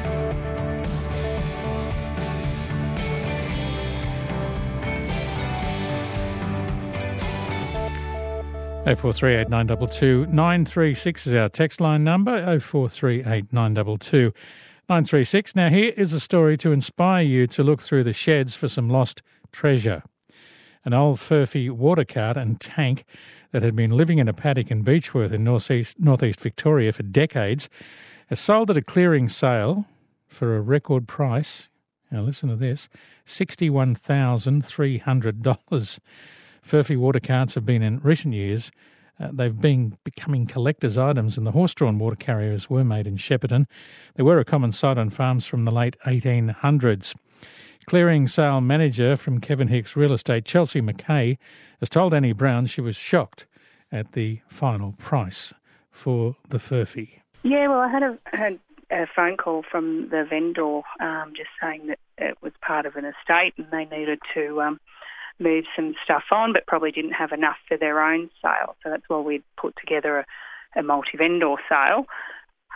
936 8.89 11.27
is 11.27 11.33
our 11.35 11.47
text 11.47 11.79
line 11.79 12.03
number, 12.03 12.41
0438922936. 12.59 15.55
Now, 15.55 15.69
here 15.69 15.93
is 15.95 16.11
a 16.11 16.19
story 16.19 16.57
to 16.57 16.71
inspire 16.71 17.21
you 17.21 17.45
to 17.45 17.61
look 17.61 17.83
through 17.83 18.03
the 18.03 18.13
sheds 18.13 18.55
for 18.55 18.67
some 18.67 18.89
lost 18.89 19.21
treasure. 19.51 20.01
An 20.83 20.95
old 20.95 21.19
Furphy 21.19 21.69
water 21.69 22.03
cart 22.03 22.35
and 22.35 22.59
tank 22.59 23.05
that 23.51 23.61
had 23.61 23.75
been 23.75 23.91
living 23.91 24.17
in 24.17 24.27
a 24.27 24.33
paddock 24.33 24.71
in 24.71 24.83
Beechworth 24.83 25.31
in 25.31 25.43
northeast, 25.43 25.99
northeast 25.99 26.39
Victoria 26.39 26.91
for 26.91 27.03
decades 27.03 27.69
has 28.25 28.39
sold 28.39 28.71
at 28.71 28.77
a 28.77 28.81
clearing 28.81 29.29
sale 29.29 29.85
for 30.27 30.57
a 30.57 30.61
record 30.61 31.07
price. 31.07 31.69
Now, 32.09 32.21
listen 32.21 32.49
to 32.49 32.55
this 32.55 32.89
$61,300. 33.27 35.99
Furphy 36.69 36.95
water 36.95 37.19
carts 37.19 37.55
have 37.55 37.65
been 37.65 37.81
in 37.81 37.97
recent 37.99 38.35
years. 38.35 38.69
Uh, 39.19 39.29
they've 39.33 39.59
been 39.59 39.97
becoming 40.03 40.45
collector's 40.45 40.99
items, 40.99 41.35
and 41.35 41.47
the 41.47 41.51
horse-drawn 41.51 41.97
water 41.97 42.15
carriers 42.15 42.69
were 42.69 42.83
made 42.83 43.07
in 43.07 43.17
Shepparton. 43.17 43.65
They 44.15 44.23
were 44.23 44.39
a 44.39 44.45
common 44.45 44.71
sight 44.71 44.99
on 44.99 45.09
farms 45.09 45.47
from 45.47 45.65
the 45.65 45.71
late 45.71 45.97
1800s. 46.05 47.15
Clearing 47.87 48.27
sale 48.27 48.61
manager 48.61 49.17
from 49.17 49.41
Kevin 49.41 49.67
Hicks 49.67 49.95
Real 49.95 50.13
Estate, 50.13 50.45
Chelsea 50.45 50.79
McKay, 50.79 51.39
has 51.79 51.89
told 51.89 52.13
Annie 52.13 52.33
Brown 52.33 52.67
she 52.67 52.81
was 52.81 52.95
shocked 52.95 53.47
at 53.91 54.11
the 54.11 54.41
final 54.47 54.91
price 54.99 55.53
for 55.89 56.35
the 56.49 56.59
Furphy. 56.59 57.21
Yeah, 57.41 57.67
well, 57.67 57.79
I 57.79 57.87
had 57.87 58.03
a, 58.03 58.17
had 58.25 58.59
a 58.91 59.07
phone 59.15 59.37
call 59.37 59.63
from 59.69 60.09
the 60.09 60.23
vendor 60.29 60.81
um, 60.99 61.33
just 61.35 61.49
saying 61.59 61.87
that 61.87 61.99
it 62.19 62.37
was 62.43 62.53
part 62.61 62.85
of 62.85 62.95
an 62.95 63.05
estate 63.05 63.55
and 63.57 63.67
they 63.71 63.85
needed 63.85 64.19
to 64.35 64.61
um, 64.61 64.79
move 65.39 65.65
some 65.75 65.95
stuff 66.03 66.23
on, 66.31 66.53
but 66.53 66.67
probably 66.67 66.91
didn't 66.91 67.13
have 67.13 67.31
enough 67.31 67.57
for 67.67 67.77
their 67.77 68.01
own 68.01 68.29
sale. 68.41 68.75
So 68.83 68.89
that's 68.89 69.03
why 69.07 69.19
we'd 69.19 69.43
put 69.57 69.75
together 69.79 70.19
a, 70.19 70.79
a 70.79 70.83
multi-vendor 70.83 71.55
sale. 71.69 72.05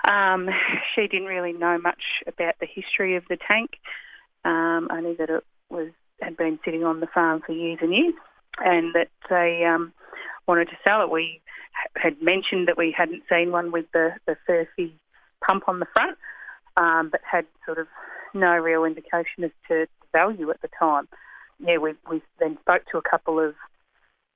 Um, 0.10 0.50
she 0.96 1.08
didn't 1.08 1.28
really 1.28 1.54
know 1.54 1.78
much 1.78 2.02
about 2.28 2.56
the 2.60 2.68
history 2.68 3.16
of 3.16 3.24
the 3.30 3.38
tank, 3.48 3.72
um, 4.46 4.88
only 4.92 5.16
that 5.16 5.30
it 5.30 5.44
was 5.70 5.90
had 6.22 6.38
been 6.38 6.60
sitting 6.64 6.84
on 6.84 7.00
the 7.00 7.08
farm 7.08 7.42
for 7.46 7.52
years 7.52 7.80
and 7.82 7.94
years, 7.94 8.14
and 8.60 8.94
that 8.94 9.10
they 9.30 9.66
um, 9.66 9.92
wanted 10.48 10.70
to 10.70 10.78
sell 10.84 11.02
it. 11.02 11.10
We 11.10 11.42
had 11.96 12.22
mentioned 12.22 12.68
that 12.68 12.78
we 12.78 12.94
hadn't 12.96 13.24
seen 13.30 13.52
one 13.52 13.72
with 13.72 13.86
the, 13.94 14.12
the 14.26 14.38
Furphy 14.48 14.92
pump 15.46 15.64
on 15.68 15.80
the 15.80 15.88
front, 15.94 16.18
um, 16.78 17.10
but 17.10 17.22
had 17.30 17.46
sort 17.66 17.80
of 17.80 17.88
no 18.34 18.54
real 18.56 18.86
indication 18.86 19.44
as 19.44 19.52
to 19.68 19.88
value 20.12 20.50
at 20.50 20.62
the 20.62 20.70
time. 20.80 21.08
Yeah, 21.60 21.78
we, 21.78 21.94
we 22.10 22.22
then 22.40 22.58
spoke 22.62 22.84
to 22.92 22.98
a 22.98 23.02
couple 23.02 23.40
of 23.40 23.56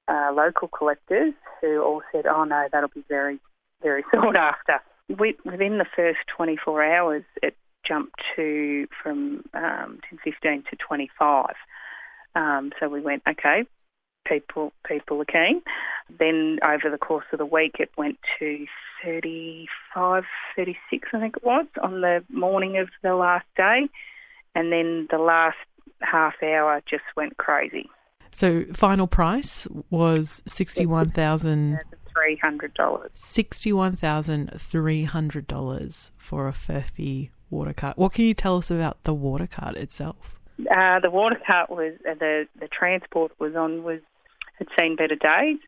uh, 0.07 0.32
local 0.34 0.68
collectors 0.68 1.34
who 1.61 1.82
all 1.82 2.01
said, 2.11 2.26
oh 2.26 2.43
no, 2.43 2.68
that'll 2.72 2.89
be 2.89 3.03
very, 3.09 3.39
very 3.82 4.03
sought 4.13 4.38
after. 4.38 4.80
We, 5.09 5.36
within 5.45 5.78
the 5.78 5.86
first 5.95 6.20
24 6.36 6.84
hours, 6.84 7.24
it 7.41 7.55
jumped 7.88 8.15
to 8.36 8.88
from 9.01 9.43
um, 9.53 9.99
10, 10.24 10.63
to 10.70 10.76
25. 10.76 11.45
Um, 12.36 12.72
so 12.80 12.89
we 12.89 13.01
went, 13.01 13.24
okay, 13.28 13.63
people 14.28 14.74
people 14.86 15.22
are 15.22 15.26
keen. 15.26 15.61
Then 16.20 16.59
over 16.65 16.89
the 16.91 16.97
course 16.97 17.26
of 17.32 17.39
the 17.39 17.45
week, 17.45 17.76
it 17.80 17.89
went 17.97 18.18
to 18.39 18.65
35, 19.03 20.24
36, 20.55 21.09
I 21.13 21.20
think 21.20 21.38
it 21.38 21.43
was, 21.43 21.65
on 21.82 22.01
the 22.01 22.24
morning 22.30 22.78
of 22.78 22.89
the 23.03 23.15
last 23.15 23.45
day. 23.55 23.88
And 24.55 24.72
then 24.72 25.07
the 25.11 25.20
last 25.20 25.57
half 26.02 26.36
hour 26.44 26.82
just 26.90 27.04
went 27.16 27.38
crazy. 27.38 27.90
So 28.32 28.66
final 28.74 29.08
price 29.08 29.68
was 29.90 30.42
sixty-one 30.46 31.12
thousand 31.12 31.80
three 32.14 32.36
hundred 32.38 32.74
dollars. 32.74 33.12
Sixty-one 33.14 33.96
thousand 33.96 34.52
three 34.60 35.04
hundred 35.04 35.48
dollars 35.48 36.12
for 36.18 36.48
a 36.48 36.52
Furphy 36.52 37.30
water 37.50 37.74
cart. 37.74 37.98
What 37.98 38.14
can 38.14 38.26
you 38.26 38.34
tell 38.34 38.58
us 38.58 38.70
about 38.70 39.04
the 39.04 39.14
water 39.14 39.48
cart 39.48 39.76
itself? 39.78 40.40
Uh, 40.60 41.00
the 41.00 41.10
water 41.10 41.40
cart 41.46 41.70
was 41.70 41.94
uh, 42.10 42.16
the 42.16 42.48
the 42.60 42.68
transport 42.68 43.32
was 43.40 43.56
on 43.56 43.84
was 43.84 44.02
had 44.60 44.68
seen 44.80 44.96
better 44.96 45.16
days. 45.16 45.60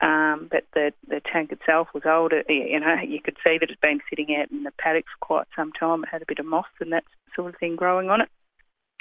Um, 0.00 0.46
but 0.48 0.64
the, 0.74 0.92
the 1.08 1.20
tank 1.32 1.50
itself 1.50 1.88
was 1.92 2.04
older. 2.06 2.44
You 2.48 2.78
know, 2.78 2.94
you 3.04 3.20
could 3.20 3.36
see 3.42 3.58
that 3.58 3.64
it 3.64 3.70
had 3.70 3.80
been 3.80 4.00
sitting 4.08 4.36
out 4.36 4.48
in 4.52 4.62
the 4.62 4.70
paddock 4.78 5.06
for 5.06 5.26
quite 5.26 5.46
some 5.56 5.72
time. 5.72 6.04
It 6.04 6.08
had 6.08 6.22
a 6.22 6.26
bit 6.28 6.38
of 6.38 6.46
moss 6.46 6.66
and 6.78 6.92
that 6.92 7.02
sort 7.34 7.52
of 7.52 7.58
thing 7.58 7.74
growing 7.74 8.08
on 8.08 8.20
it. 8.20 8.28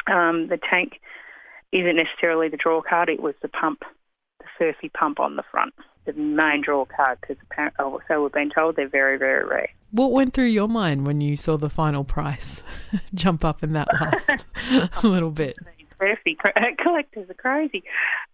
Um, 0.07 0.47
the 0.47 0.57
tank 0.57 0.99
isn't 1.71 1.95
necessarily 1.95 2.49
the 2.49 2.57
draw 2.57 2.81
card. 2.81 3.09
It 3.09 3.21
was 3.21 3.35
the 3.41 3.49
pump, 3.49 3.83
the 4.39 4.45
Furphy 4.59 4.91
pump 4.91 5.19
on 5.19 5.35
the 5.35 5.43
front, 5.51 5.73
the 6.05 6.13
main 6.13 6.61
draw 6.61 6.85
card. 6.85 7.19
Because 7.21 7.37
oh, 7.79 7.99
so 8.07 8.23
we've 8.23 8.31
been 8.31 8.49
told 8.49 8.75
they're 8.75 8.87
very, 8.87 9.17
very 9.17 9.45
rare. 9.45 9.69
What 9.91 10.11
went 10.11 10.33
through 10.33 10.45
your 10.45 10.67
mind 10.67 11.05
when 11.05 11.21
you 11.21 11.35
saw 11.35 11.57
the 11.57 11.69
final 11.69 12.03
price 12.03 12.63
jump 13.13 13.45
up 13.45 13.63
in 13.63 13.73
that 13.73 13.87
last 13.93 14.45
little 15.03 15.31
bit? 15.31 15.57
Furphy 15.99 16.37
collectors 16.77 17.29
are 17.29 17.33
crazy. 17.33 17.83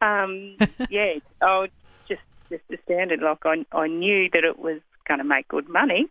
Um, 0.01 0.57
yeah, 0.89 1.13
oh, 1.41 1.67
just 2.07 2.21
just 2.49 2.63
the 2.69 2.77
standard. 2.83 3.21
Like 3.21 3.45
I, 3.45 3.65
I 3.71 3.87
knew 3.87 4.29
that 4.33 4.43
it 4.43 4.59
was 4.59 4.81
going 5.07 5.19
to 5.19 5.23
make 5.23 5.47
good 5.47 5.69
money, 5.69 6.07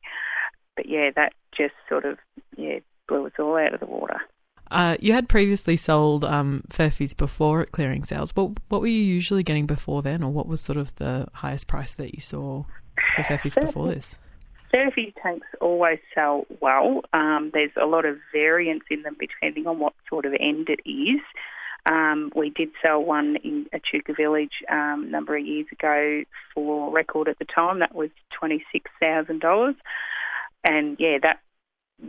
but 0.76 0.88
yeah, 0.88 1.10
that 1.14 1.34
just 1.56 1.74
sort 1.88 2.06
of 2.06 2.18
yeah 2.56 2.78
blew 3.06 3.26
us 3.26 3.32
all 3.38 3.56
out 3.56 3.74
of 3.74 3.80
the 3.80 3.86
water. 3.86 4.20
Uh, 4.72 4.96
you 5.00 5.12
had 5.12 5.28
previously 5.28 5.76
sold 5.76 6.24
um, 6.24 6.62
Furphys 6.70 7.14
before 7.14 7.60
at 7.60 7.72
clearing 7.72 8.04
sales. 8.04 8.34
What 8.34 8.52
what 8.70 8.80
were 8.80 8.86
you 8.86 9.02
usually 9.02 9.42
getting 9.42 9.66
before 9.66 10.00
then, 10.00 10.22
or 10.22 10.32
what 10.32 10.48
was 10.48 10.62
sort 10.62 10.78
of 10.78 10.94
the 10.96 11.28
highest 11.34 11.68
price 11.68 11.94
that 11.96 12.14
you 12.14 12.20
saw 12.20 12.64
for 13.14 13.22
Furphys 13.22 13.60
before 13.60 13.88
this? 13.88 14.16
Furphy 14.74 15.12
tanks 15.22 15.46
always 15.60 15.98
sell 16.14 16.46
well. 16.60 17.02
Um, 17.12 17.50
there's 17.52 17.70
a 17.80 17.84
lot 17.84 18.06
of 18.06 18.16
variance 18.32 18.84
in 18.90 19.02
them 19.02 19.16
depending 19.20 19.66
on 19.66 19.78
what 19.78 19.92
sort 20.08 20.24
of 20.24 20.32
end 20.40 20.70
it 20.70 20.80
is. 20.88 21.20
Um, 21.84 22.32
we 22.34 22.48
did 22.48 22.70
sell 22.82 23.04
one 23.04 23.36
in 23.44 23.66
Echuca 23.74 24.14
Village 24.14 24.62
um, 24.70 25.04
a 25.06 25.10
number 25.10 25.36
of 25.36 25.44
years 25.44 25.66
ago 25.70 26.22
for 26.54 26.90
record 26.90 27.28
at 27.28 27.38
the 27.38 27.44
time. 27.44 27.80
That 27.80 27.94
was 27.94 28.08
twenty 28.30 28.64
six 28.72 28.90
thousand 28.98 29.42
dollars, 29.42 29.74
and 30.64 30.96
yeah, 30.98 31.18
that 31.22 31.40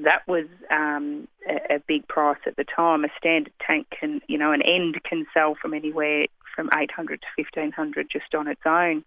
that 0.01 0.27
was 0.27 0.45
um, 0.71 1.27
a, 1.47 1.75
a, 1.75 1.79
big 1.79 2.07
price 2.07 2.39
at 2.45 2.55
the 2.55 2.63
time. 2.63 3.05
A 3.05 3.09
standard 3.17 3.53
tank 3.65 3.87
can, 3.97 4.21
you 4.27 4.37
know, 4.37 4.51
an 4.51 4.61
end 4.61 5.01
can 5.03 5.25
sell 5.33 5.55
from 5.55 5.73
anywhere 5.73 6.27
from 6.55 6.69
800 6.75 7.21
to 7.21 7.27
1500 7.35 8.09
just 8.09 8.35
on 8.35 8.47
its 8.47 8.61
own. 8.65 9.03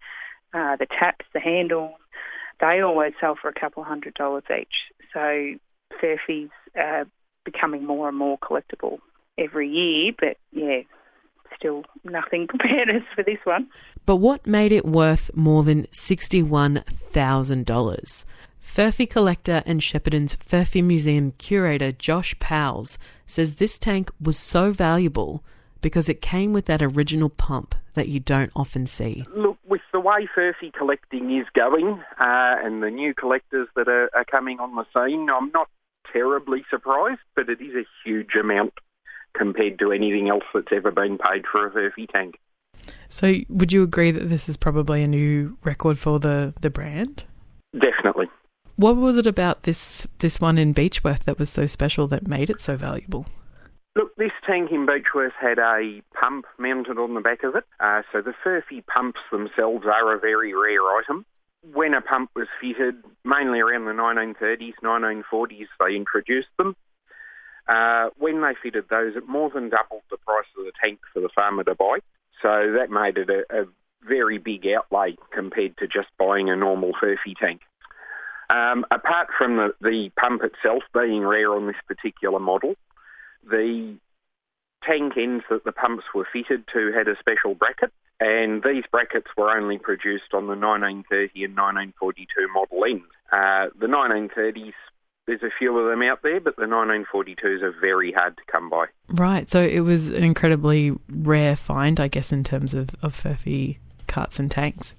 Uh, 0.53 0.75
the 0.77 0.85
taps, 0.85 1.25
the 1.33 1.39
handles, 1.39 1.95
they 2.59 2.81
always 2.81 3.13
sell 3.19 3.35
for 3.35 3.49
a 3.49 3.53
couple 3.53 3.83
hundred 3.83 4.13
dollars 4.13 4.43
each. 4.57 4.91
So 5.13 5.55
Furphy's 6.01 6.51
are 6.75 7.05
becoming 7.43 7.85
more 7.85 8.07
and 8.09 8.17
more 8.17 8.39
collectible 8.39 8.99
every 9.37 9.69
year, 9.69 10.13
but 10.17 10.37
yeah, 10.51 10.81
still 11.55 11.85
nothing 12.03 12.47
prepared 12.47 12.89
us 12.89 13.03
for 13.15 13.23
this 13.23 13.37
one. 13.43 13.67
But 14.05 14.17
what 14.17 14.45
made 14.47 14.71
it 14.71 14.85
worth 14.85 15.31
more 15.35 15.63
than 15.63 15.85
$61,000? 15.87 18.25
Furphy 18.67 19.09
collector 19.09 19.63
and 19.65 19.81
Shepparton's 19.81 20.35
Furphy 20.35 20.83
Museum 20.83 21.31
curator 21.39 21.91
Josh 21.91 22.37
Powles 22.37 22.99
says 23.25 23.55
this 23.55 23.79
tank 23.79 24.11
was 24.21 24.37
so 24.37 24.71
valuable 24.71 25.43
because 25.81 26.09
it 26.09 26.21
came 26.21 26.53
with 26.53 26.65
that 26.65 26.83
original 26.83 27.29
pump 27.29 27.73
that 27.95 28.09
you 28.09 28.19
don't 28.19 28.51
often 28.55 28.85
see. 28.85 29.25
Look, 29.35 29.57
with 29.67 29.81
the 29.93 29.99
way 29.99 30.27
Furphy 30.37 30.71
collecting 30.71 31.35
is 31.35 31.47
going 31.55 32.03
uh, 32.19 32.55
and 32.63 32.83
the 32.83 32.91
new 32.91 33.15
collectors 33.15 33.67
that 33.75 33.87
are, 33.87 34.11
are 34.13 34.25
coming 34.25 34.59
on 34.59 34.75
the 34.75 34.85
scene, 34.93 35.27
I'm 35.29 35.49
not 35.51 35.69
terribly 36.13 36.63
surprised, 36.69 37.21
but 37.35 37.49
it 37.49 37.59
is 37.61 37.73
a 37.73 37.85
huge 38.03 38.35
amount 38.39 38.73
compared 39.35 39.79
to 39.79 39.91
anything 39.91 40.29
else 40.29 40.43
that's 40.53 40.71
ever 40.71 40.91
been 40.91 41.17
paid 41.17 41.45
for 41.51 41.65
a 41.65 41.71
Furphy 41.71 42.07
tank. 42.11 42.35
So, 43.09 43.33
would 43.49 43.73
you 43.73 43.81
agree 43.81 44.11
that 44.11 44.29
this 44.29 44.47
is 44.47 44.57
probably 44.57 45.01
a 45.01 45.07
new 45.07 45.57
record 45.63 45.97
for 45.97 46.19
the, 46.19 46.53
the 46.61 46.69
brand? 46.69 47.23
Definitely. 47.73 48.27
What 48.77 48.95
was 48.95 49.17
it 49.17 49.25
about 49.25 49.63
this 49.63 50.07
this 50.19 50.39
one 50.39 50.59
in 50.59 50.71
Beechworth 50.71 51.23
that 51.23 51.39
was 51.39 51.49
so 51.49 51.65
special 51.65 52.07
that 52.09 52.27
made 52.27 52.51
it 52.51 52.61
so 52.61 52.77
valuable? 52.77 53.25
Look, 53.95 54.15
this 54.17 54.31
tank 54.45 54.69
in 54.71 54.85
Beechworth 54.85 55.31
had 55.41 55.57
a 55.57 56.03
pump 56.13 56.45
mounted 56.59 56.99
on 56.99 57.15
the 57.15 57.21
back 57.21 57.43
of 57.43 57.55
it. 57.55 57.63
Uh, 57.79 58.03
so 58.11 58.21
the 58.21 58.35
Furphy 58.45 58.85
pumps 58.85 59.19
themselves 59.31 59.85
are 59.87 60.15
a 60.15 60.19
very 60.19 60.53
rare 60.53 60.83
item. 60.99 61.25
When 61.73 61.95
a 61.95 62.01
pump 62.01 62.29
was 62.35 62.47
fitted, 62.61 63.03
mainly 63.25 63.59
around 63.59 63.85
the 63.85 63.93
1930s, 63.93 64.73
1940s, 64.83 65.65
they 65.79 65.95
introduced 65.95 66.55
them. 66.59 66.75
Uh, 67.67 68.09
when 68.19 68.41
they 68.41 68.53
fitted 68.61 68.85
those, 68.91 69.15
it 69.15 69.27
more 69.27 69.49
than 69.49 69.69
doubled 69.69 70.03
the 70.11 70.17
price 70.17 70.45
of 70.55 70.65
the 70.65 70.71
tank 70.83 70.99
for 71.11 71.19
the 71.19 71.29
farmer 71.33 71.63
to 71.63 71.73
buy. 71.73 71.97
So 72.43 72.73
that 72.77 72.91
made 72.91 73.17
it 73.17 73.31
a, 73.31 73.63
a 73.63 73.65
very 74.07 74.37
big 74.37 74.67
outlay 74.67 75.15
compared 75.33 75.77
to 75.79 75.87
just 75.87 76.09
buying 76.19 76.51
a 76.51 76.55
normal 76.55 76.91
Furphy 77.01 77.35
tank. 77.41 77.61
Um, 78.49 78.85
apart 78.91 79.27
from 79.37 79.57
the, 79.57 79.73
the 79.81 80.09
pump 80.17 80.41
itself 80.43 80.83
being 80.93 81.21
rare 81.21 81.53
on 81.53 81.67
this 81.67 81.75
particular 81.87 82.39
model, 82.39 82.75
the 83.49 83.97
tank 84.85 85.13
ends 85.17 85.43
that 85.49 85.63
the 85.65 85.71
pumps 85.71 86.05
were 86.13 86.27
fitted 86.31 86.63
to 86.73 86.91
had 86.95 87.07
a 87.07 87.17
special 87.19 87.55
bracket, 87.55 87.91
and 88.19 88.63
these 88.63 88.83
brackets 88.89 89.27
were 89.37 89.51
only 89.51 89.77
produced 89.77 90.33
on 90.33 90.47
the 90.47 90.55
1930 90.55 91.43
and 91.43 91.55
1942 91.55 92.47
model 92.53 92.85
ends. 92.85 93.05
Uh, 93.31 93.67
the 93.79 93.87
1930s, 93.87 94.73
there's 95.25 95.43
a 95.43 95.51
few 95.59 95.77
of 95.77 95.89
them 95.89 96.01
out 96.01 96.21
there, 96.23 96.39
but 96.39 96.55
the 96.55 96.63
1942s 96.63 97.61
are 97.61 97.75
very 97.79 98.13
hard 98.13 98.37
to 98.37 98.43
come 98.49 98.69
by. 98.69 98.85
Right, 99.09 99.49
so 99.49 99.61
it 99.61 99.81
was 99.81 100.09
an 100.09 100.23
incredibly 100.23 100.93
rare 101.09 101.55
find, 101.55 101.99
I 101.99 102.07
guess, 102.07 102.31
in 102.31 102.43
terms 102.43 102.73
of, 102.73 102.91
of 103.01 103.13
Furphy 103.13 103.77
carts 104.07 104.39
and 104.39 104.49
tanks. 104.49 104.95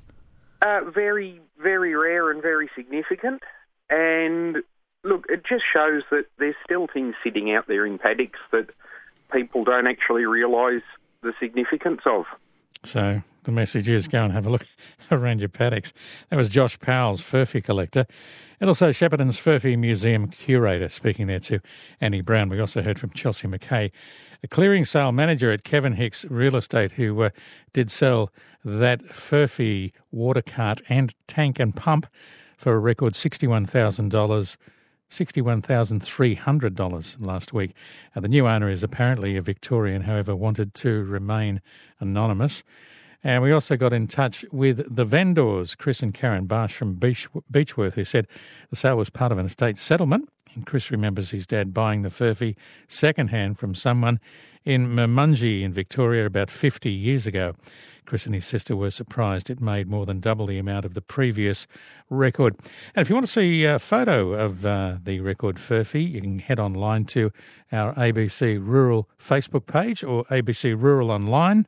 Uh, 0.60 0.80
very, 0.92 1.40
very 1.60 1.94
rare 1.94 2.30
and 2.30 2.42
very 2.42 2.70
significant. 2.74 3.42
And 3.90 4.58
look, 5.04 5.26
it 5.28 5.42
just 5.48 5.64
shows 5.72 6.02
that 6.10 6.26
there's 6.38 6.54
still 6.64 6.86
things 6.92 7.14
sitting 7.22 7.52
out 7.52 7.66
there 7.68 7.86
in 7.86 7.98
paddocks 7.98 8.40
that 8.52 8.68
people 9.32 9.64
don't 9.64 9.86
actually 9.86 10.24
realise 10.24 10.82
the 11.22 11.32
significance 11.40 12.00
of. 12.06 12.24
So 12.84 13.22
the 13.44 13.52
message 13.52 13.88
is 13.88 14.08
go 14.08 14.24
and 14.24 14.32
have 14.32 14.46
a 14.46 14.50
look 14.50 14.66
around 15.10 15.40
your 15.40 15.48
paddocks. 15.48 15.92
That 16.30 16.36
was 16.36 16.48
Josh 16.48 16.78
Powles 16.78 17.22
Furphy 17.22 17.62
collector, 17.62 18.06
and 18.60 18.68
also 18.68 18.90
Shepparton's 18.90 19.38
Furphy 19.38 19.78
Museum 19.78 20.28
curator, 20.28 20.88
speaking 20.88 21.26
there 21.26 21.40
to 21.40 21.60
Annie 22.00 22.20
Brown. 22.20 22.48
We 22.48 22.60
also 22.60 22.82
heard 22.82 22.98
from 22.98 23.10
Chelsea 23.10 23.48
McKay, 23.48 23.90
a 24.42 24.48
clearing 24.48 24.84
sale 24.84 25.12
manager 25.12 25.52
at 25.52 25.64
Kevin 25.64 25.94
Hicks 25.94 26.26
Real 26.26 26.56
Estate, 26.56 26.92
who 26.92 27.22
uh, 27.22 27.30
did 27.72 27.90
sell 27.90 28.30
that 28.64 29.02
Furphy 29.08 29.92
water 30.10 30.42
cart 30.42 30.82
and 30.88 31.14
tank 31.26 31.58
and 31.58 31.74
pump 31.74 32.06
for 32.56 32.74
a 32.74 32.78
record 32.78 33.14
$61,000. 33.14 34.56
$61,300 35.10 37.26
last 37.26 37.54
week. 37.54 37.72
Uh, 38.14 38.20
the 38.20 38.28
new 38.28 38.46
owner 38.46 38.68
is 38.68 38.82
apparently 38.82 39.38
a 39.38 39.42
Victorian, 39.42 40.02
however, 40.02 40.36
wanted 40.36 40.74
to 40.74 41.02
remain 41.04 41.62
anonymous. 41.98 42.62
And 43.24 43.42
we 43.42 43.50
also 43.50 43.76
got 43.76 43.92
in 43.92 44.06
touch 44.06 44.44
with 44.52 44.94
the 44.94 45.04
vendors, 45.04 45.74
Chris 45.74 46.02
and 46.02 46.14
Karen 46.14 46.46
Barsh 46.46 46.72
from 46.72 46.94
Beach, 46.94 47.28
Beechworth, 47.50 47.94
who 47.94 48.04
said 48.04 48.28
the 48.70 48.76
sale 48.76 48.96
was 48.96 49.10
part 49.10 49.32
of 49.32 49.38
an 49.38 49.46
estate 49.46 49.76
settlement. 49.76 50.28
And 50.54 50.64
Chris 50.64 50.90
remembers 50.90 51.30
his 51.30 51.46
dad 51.46 51.74
buying 51.74 52.02
the 52.02 52.08
furphy 52.10 52.54
secondhand 52.86 53.58
from 53.58 53.74
someone 53.74 54.20
in 54.64 54.88
Murmungee 54.88 55.62
in 55.62 55.72
Victoria 55.72 56.26
about 56.26 56.50
50 56.50 56.90
years 56.90 57.26
ago. 57.26 57.54
Chris 58.06 58.24
and 58.24 58.34
his 58.34 58.46
sister 58.46 58.74
were 58.74 58.90
surprised 58.90 59.50
it 59.50 59.60
made 59.60 59.86
more 59.86 60.06
than 60.06 60.18
double 60.18 60.46
the 60.46 60.56
amount 60.56 60.86
of 60.86 60.94
the 60.94 61.02
previous 61.02 61.66
record. 62.08 62.56
And 62.94 63.02
if 63.02 63.10
you 63.10 63.14
want 63.14 63.26
to 63.26 63.32
see 63.32 63.64
a 63.64 63.78
photo 63.78 64.32
of 64.32 64.64
uh, 64.64 64.96
the 65.02 65.20
record 65.20 65.56
Furphy, 65.56 66.12
you 66.12 66.22
can 66.22 66.38
head 66.38 66.58
online 66.58 67.04
to 67.06 67.30
our 67.70 67.92
ABC 67.94 68.58
Rural 68.58 69.10
Facebook 69.18 69.66
page 69.66 70.02
or 70.02 70.24
ABC 70.24 70.80
Rural 70.80 71.10
Online. 71.10 71.66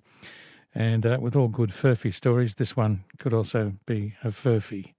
And 0.74 1.04
uh, 1.04 1.18
with 1.20 1.34
all 1.34 1.48
good 1.48 1.70
Furphy 1.70 2.14
stories, 2.14 2.54
this 2.54 2.76
one 2.76 3.04
could 3.18 3.34
also 3.34 3.74
be 3.86 4.14
a 4.22 4.28
Furphy. 4.28 4.94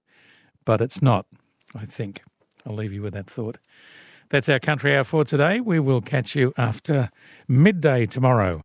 But 0.64 0.80
it's 0.80 1.00
not, 1.00 1.26
I 1.74 1.86
think. 1.86 2.22
I'll 2.66 2.74
leave 2.74 2.92
you 2.92 3.02
with 3.02 3.14
that 3.14 3.30
thought. 3.30 3.58
That's 4.30 4.48
our 4.48 4.60
country 4.60 4.96
hour 4.96 5.04
for 5.04 5.24
today. 5.24 5.60
We 5.60 5.80
will 5.80 6.00
catch 6.00 6.34
you 6.34 6.52
after 6.56 7.10
midday 7.48 8.06
tomorrow. 8.06 8.60